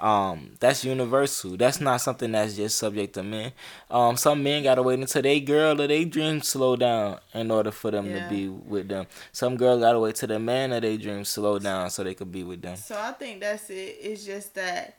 Um, 0.00 0.52
that's 0.58 0.84
universal. 0.84 1.56
That's 1.56 1.80
not 1.80 2.00
something 2.00 2.32
that's 2.32 2.56
just 2.56 2.76
subject 2.76 3.14
to 3.14 3.22
men. 3.22 3.52
Um, 3.88 4.16
some 4.16 4.42
men 4.42 4.64
gotta 4.64 4.82
wait 4.82 4.98
until 4.98 5.22
they 5.22 5.38
girl 5.38 5.80
or 5.80 5.86
they 5.86 6.04
dream 6.04 6.42
slow 6.42 6.74
down 6.74 7.20
in 7.34 7.50
order 7.52 7.70
for 7.70 7.92
them 7.92 8.06
Yeah. 8.10 8.24
to 8.24 8.28
be 8.28 8.48
with 8.48 8.88
them. 8.88 9.06
Some 9.30 9.56
girls 9.56 9.80
gotta 9.80 10.00
wait 10.00 10.16
till 10.16 10.26
the 10.28 10.40
man 10.40 10.72
of 10.72 10.82
they 10.82 10.96
dream 10.96 11.24
slow 11.24 11.60
down 11.60 11.88
so 11.90 12.02
they 12.02 12.14
could 12.14 12.32
be 12.32 12.42
with 12.42 12.62
them. 12.62 12.76
So 12.76 12.98
I 12.98 13.12
think 13.12 13.40
that's 13.42 13.70
it. 13.70 13.96
It's 14.00 14.24
just 14.24 14.54
that 14.56 14.96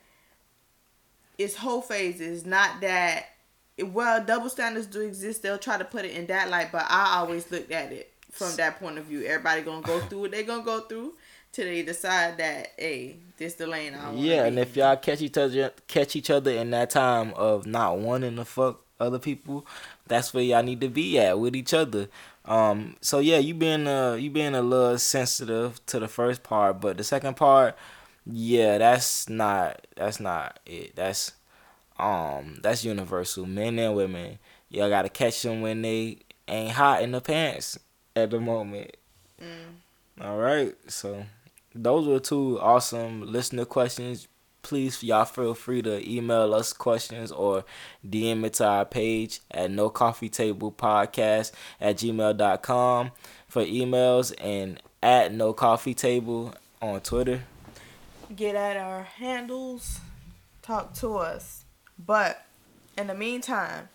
it's 1.36 1.56
whole 1.56 1.82
phases, 1.82 2.46
not 2.46 2.80
that. 2.80 3.26
Well, 3.82 4.24
double 4.24 4.48
standards 4.48 4.86
do 4.86 5.00
exist. 5.00 5.42
They'll 5.42 5.58
try 5.58 5.78
to 5.78 5.84
put 5.84 6.04
it 6.04 6.12
in 6.12 6.26
that 6.26 6.48
light, 6.50 6.70
but 6.70 6.86
I 6.88 7.18
always 7.18 7.50
looked 7.50 7.72
at 7.72 7.92
it 7.92 8.12
from 8.30 8.54
that 8.56 8.78
point 8.78 8.98
of 8.98 9.04
view. 9.04 9.24
Everybody 9.24 9.62
gonna 9.62 9.82
go 9.82 10.00
through 10.00 10.20
what 10.20 10.30
they 10.30 10.42
gonna 10.42 10.62
go 10.62 10.80
through 10.80 11.14
till 11.52 11.66
they 11.66 11.82
decide 11.82 12.36
that, 12.38 12.72
hey, 12.76 13.16
this 13.36 13.54
the 13.54 13.66
lane 13.66 13.94
I 13.94 14.06
want. 14.06 14.18
Yeah, 14.18 14.44
and 14.44 14.58
if 14.58 14.76
y'all 14.76 14.96
catch 14.96 15.22
each 15.22 15.38
other 15.38 15.72
catch 15.88 16.16
each 16.16 16.30
other 16.30 16.50
in 16.50 16.70
that 16.70 16.90
time 16.90 17.32
of 17.34 17.66
not 17.66 17.98
wanting 17.98 18.36
to 18.36 18.44
fuck 18.44 18.80
other 19.00 19.18
people, 19.18 19.66
that's 20.06 20.32
where 20.32 20.44
y'all 20.44 20.62
need 20.62 20.80
to 20.80 20.88
be 20.88 21.18
at 21.18 21.38
with 21.38 21.56
each 21.56 21.74
other. 21.74 22.08
Um, 22.44 22.96
so 23.00 23.20
yeah, 23.20 23.38
you 23.38 23.54
being 23.54 23.86
uh 23.86 24.14
you 24.14 24.30
being 24.30 24.54
a 24.54 24.62
little 24.62 24.98
sensitive 24.98 25.84
to 25.86 25.98
the 25.98 26.08
first 26.08 26.42
part, 26.42 26.80
but 26.80 26.96
the 26.96 27.04
second 27.04 27.36
part, 27.36 27.76
yeah, 28.26 28.78
that's 28.78 29.28
not 29.28 29.86
that's 29.96 30.20
not 30.20 30.58
it. 30.66 30.94
That's 30.96 31.32
um 32.04 32.58
that's 32.62 32.84
universal. 32.84 33.46
Men 33.46 33.78
and 33.78 33.94
women, 33.96 34.38
y'all 34.68 34.88
gotta 34.90 35.08
catch 35.08 35.42
them 35.42 35.62
when 35.62 35.82
they 35.82 36.18
ain't 36.46 36.72
hot 36.72 37.02
in 37.02 37.12
the 37.12 37.20
pants 37.20 37.78
at 38.14 38.30
the 38.30 38.40
moment. 38.40 38.96
All 40.20 40.38
right, 40.38 40.74
so 40.86 41.24
those 41.74 42.06
were 42.06 42.20
two 42.20 42.60
awesome 42.60 43.22
listener 43.32 43.64
questions. 43.64 44.28
Please, 44.62 45.02
y'all 45.02 45.26
feel 45.26 45.52
free 45.52 45.82
to 45.82 46.10
email 46.10 46.54
us 46.54 46.72
questions 46.72 47.30
or 47.30 47.64
DM 48.08 48.44
it 48.46 48.54
to 48.54 48.66
our 48.66 48.84
page 48.86 49.40
at 49.50 49.70
No 49.70 49.90
Coffee 49.90 50.30
Table 50.30 50.72
Podcast 50.72 51.52
at 51.80 51.96
gmail.com 51.96 53.10
for 53.48 53.62
emails 53.64 54.32
and 54.40 54.80
at 55.02 55.34
No 55.34 55.52
Coffee 55.52 55.92
Table 55.94 56.54
on 56.80 57.00
Twitter. 57.00 57.42
get 58.34 58.54
at 58.54 58.78
our 58.78 59.02
handles, 59.02 60.00
talk 60.62 60.94
to 60.94 61.16
us. 61.16 61.63
But 61.98 62.44
in 62.98 63.06
the 63.06 63.14
meantime, 63.14 63.88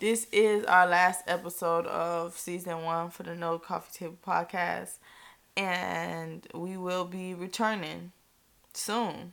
this 0.00 0.26
is 0.32 0.64
our 0.64 0.86
last 0.86 1.22
episode 1.26 1.86
of 1.86 2.36
season 2.36 2.82
one 2.82 3.10
for 3.10 3.22
the 3.22 3.34
No 3.34 3.58
Coffee 3.58 3.98
Table 3.98 4.18
podcast, 4.26 4.98
and 5.56 6.46
we 6.52 6.76
will 6.76 7.04
be 7.04 7.32
returning 7.34 8.12
soon. 8.72 9.32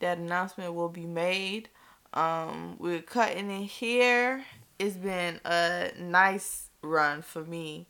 That 0.00 0.18
announcement 0.18 0.74
will 0.74 0.88
be 0.88 1.06
made. 1.06 1.68
Um, 2.14 2.76
we're 2.78 3.02
cutting 3.02 3.50
it 3.50 3.66
here. 3.66 4.44
It's 4.78 4.96
been 4.96 5.40
a 5.44 5.92
nice 5.98 6.68
run 6.82 7.22
for 7.22 7.44
me, 7.44 7.86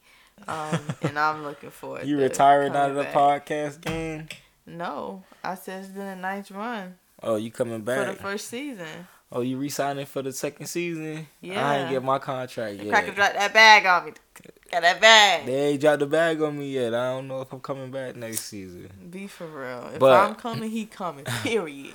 um, 0.48 0.80
and 1.02 1.18
I'm 1.18 1.44
looking 1.44 1.70
forward. 1.70 2.04
You 2.04 2.18
retiring 2.18 2.74
out 2.74 2.90
of 2.90 2.96
the 2.96 3.04
back. 3.04 3.14
podcast 3.46 3.80
game? 3.80 4.28
No, 4.66 5.22
I 5.42 5.54
said 5.54 5.84
it's 5.84 5.92
been 5.92 6.06
a 6.06 6.16
nice 6.16 6.50
run 6.50 6.98
Oh, 7.22 7.36
you 7.36 7.50
coming 7.50 7.82
back 7.82 8.06
for 8.06 8.12
the 8.12 8.18
first 8.18 8.48
season. 8.48 8.86
Oh, 9.34 9.40
you 9.40 9.56
re-signing 9.56 10.04
for 10.06 10.20
the 10.20 10.32
second 10.32 10.66
season? 10.66 11.26
Yeah. 11.40 11.66
I 11.66 11.76
ain't 11.78 11.90
get 11.90 12.02
my 12.04 12.18
contract 12.18 12.78
The 12.78 12.84
yet. 12.84 12.92
cracker 12.92 13.12
dropped 13.12 13.34
that 13.34 13.54
bag 13.54 13.86
on 13.86 14.04
me. 14.06 14.12
Got 14.70 14.82
that 14.82 15.00
bag. 15.00 15.46
They 15.46 15.68
ain't 15.70 15.80
dropped 15.80 16.00
the 16.00 16.06
bag 16.06 16.42
on 16.42 16.58
me 16.58 16.72
yet. 16.72 16.94
I 16.94 17.12
don't 17.12 17.28
know 17.28 17.40
if 17.40 17.50
I'm 17.52 17.60
coming 17.60 17.90
back 17.90 18.14
next 18.16 18.40
season. 18.40 18.90
Be 19.10 19.26
for 19.26 19.46
real. 19.46 19.90
If 19.94 20.00
But- 20.00 20.28
I'm 20.28 20.34
coming, 20.34 20.70
he 20.70 20.84
coming. 20.84 21.24
Period. 21.42 21.94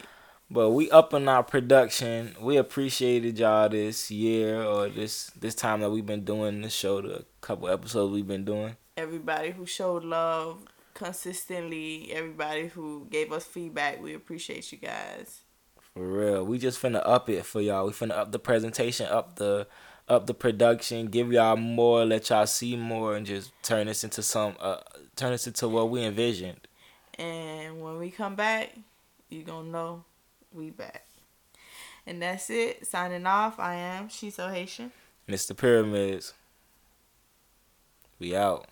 But 0.49 0.69
we 0.71 0.89
up 0.91 1.13
in 1.13 1.27
our 1.27 1.43
production. 1.43 2.35
We 2.39 2.55
appreciated 2.57 3.37
y'all 3.37 3.67
this 3.69 4.09
year 4.09 4.63
or 4.63 4.87
this 4.87 5.29
this 5.39 5.53
time 5.53 5.81
that 5.81 5.89
we've 5.91 6.05
been 6.05 6.23
doing 6.23 6.61
the 6.61 6.69
show, 6.69 7.01
the 7.01 7.25
couple 7.41 7.67
episodes 7.67 8.13
we've 8.13 8.25
been 8.27 8.45
doing. 8.45 8.77
Everybody 8.95 9.51
who 9.51 9.65
showed 9.65 10.05
love 10.05 10.59
consistently, 10.97 12.11
everybody 12.11 12.67
who 12.67 13.07
gave 13.11 13.31
us 13.31 13.45
feedback, 13.45 14.01
we 14.01 14.15
appreciate 14.15 14.71
you 14.71 14.79
guys. 14.79 15.41
For 15.93 16.05
real. 16.05 16.43
We 16.43 16.57
just 16.57 16.81
finna 16.81 17.01
up 17.05 17.29
it 17.29 17.45
for 17.45 17.61
y'all. 17.61 17.85
We 17.85 17.91
finna 17.91 18.17
up 18.17 18.31
the 18.31 18.39
presentation, 18.39 19.05
up 19.05 19.35
the 19.35 19.67
up 20.09 20.25
the 20.25 20.33
production, 20.33 21.07
give 21.07 21.31
y'all 21.31 21.57
more, 21.57 22.03
let 22.05 22.29
y'all 22.29 22.47
see 22.47 22.75
more 22.75 23.15
and 23.15 23.25
just 23.25 23.51
turn 23.61 23.87
this 23.87 24.03
into 24.03 24.23
some 24.23 24.55
uh 24.59 24.77
turn 25.15 25.31
this 25.31 25.45
into 25.45 25.67
what 25.69 25.89
we 25.89 26.03
envisioned. 26.03 26.67
And 27.15 27.81
when 27.81 27.99
we 27.99 28.09
come 28.09 28.35
back, 28.35 28.75
you 29.29 29.43
gonna 29.43 29.69
know 29.69 30.03
we 30.51 30.71
back. 30.71 31.05
And 32.07 32.21
that's 32.21 32.49
it. 32.49 32.87
Signing 32.87 33.27
off. 33.27 33.59
I 33.59 33.75
am 33.75 34.09
She's 34.09 34.35
So 34.35 34.47
Haitian. 34.47 34.91
Mr. 35.29 35.55
Pyramids. 35.55 36.33
We 38.17 38.35
out. 38.35 38.67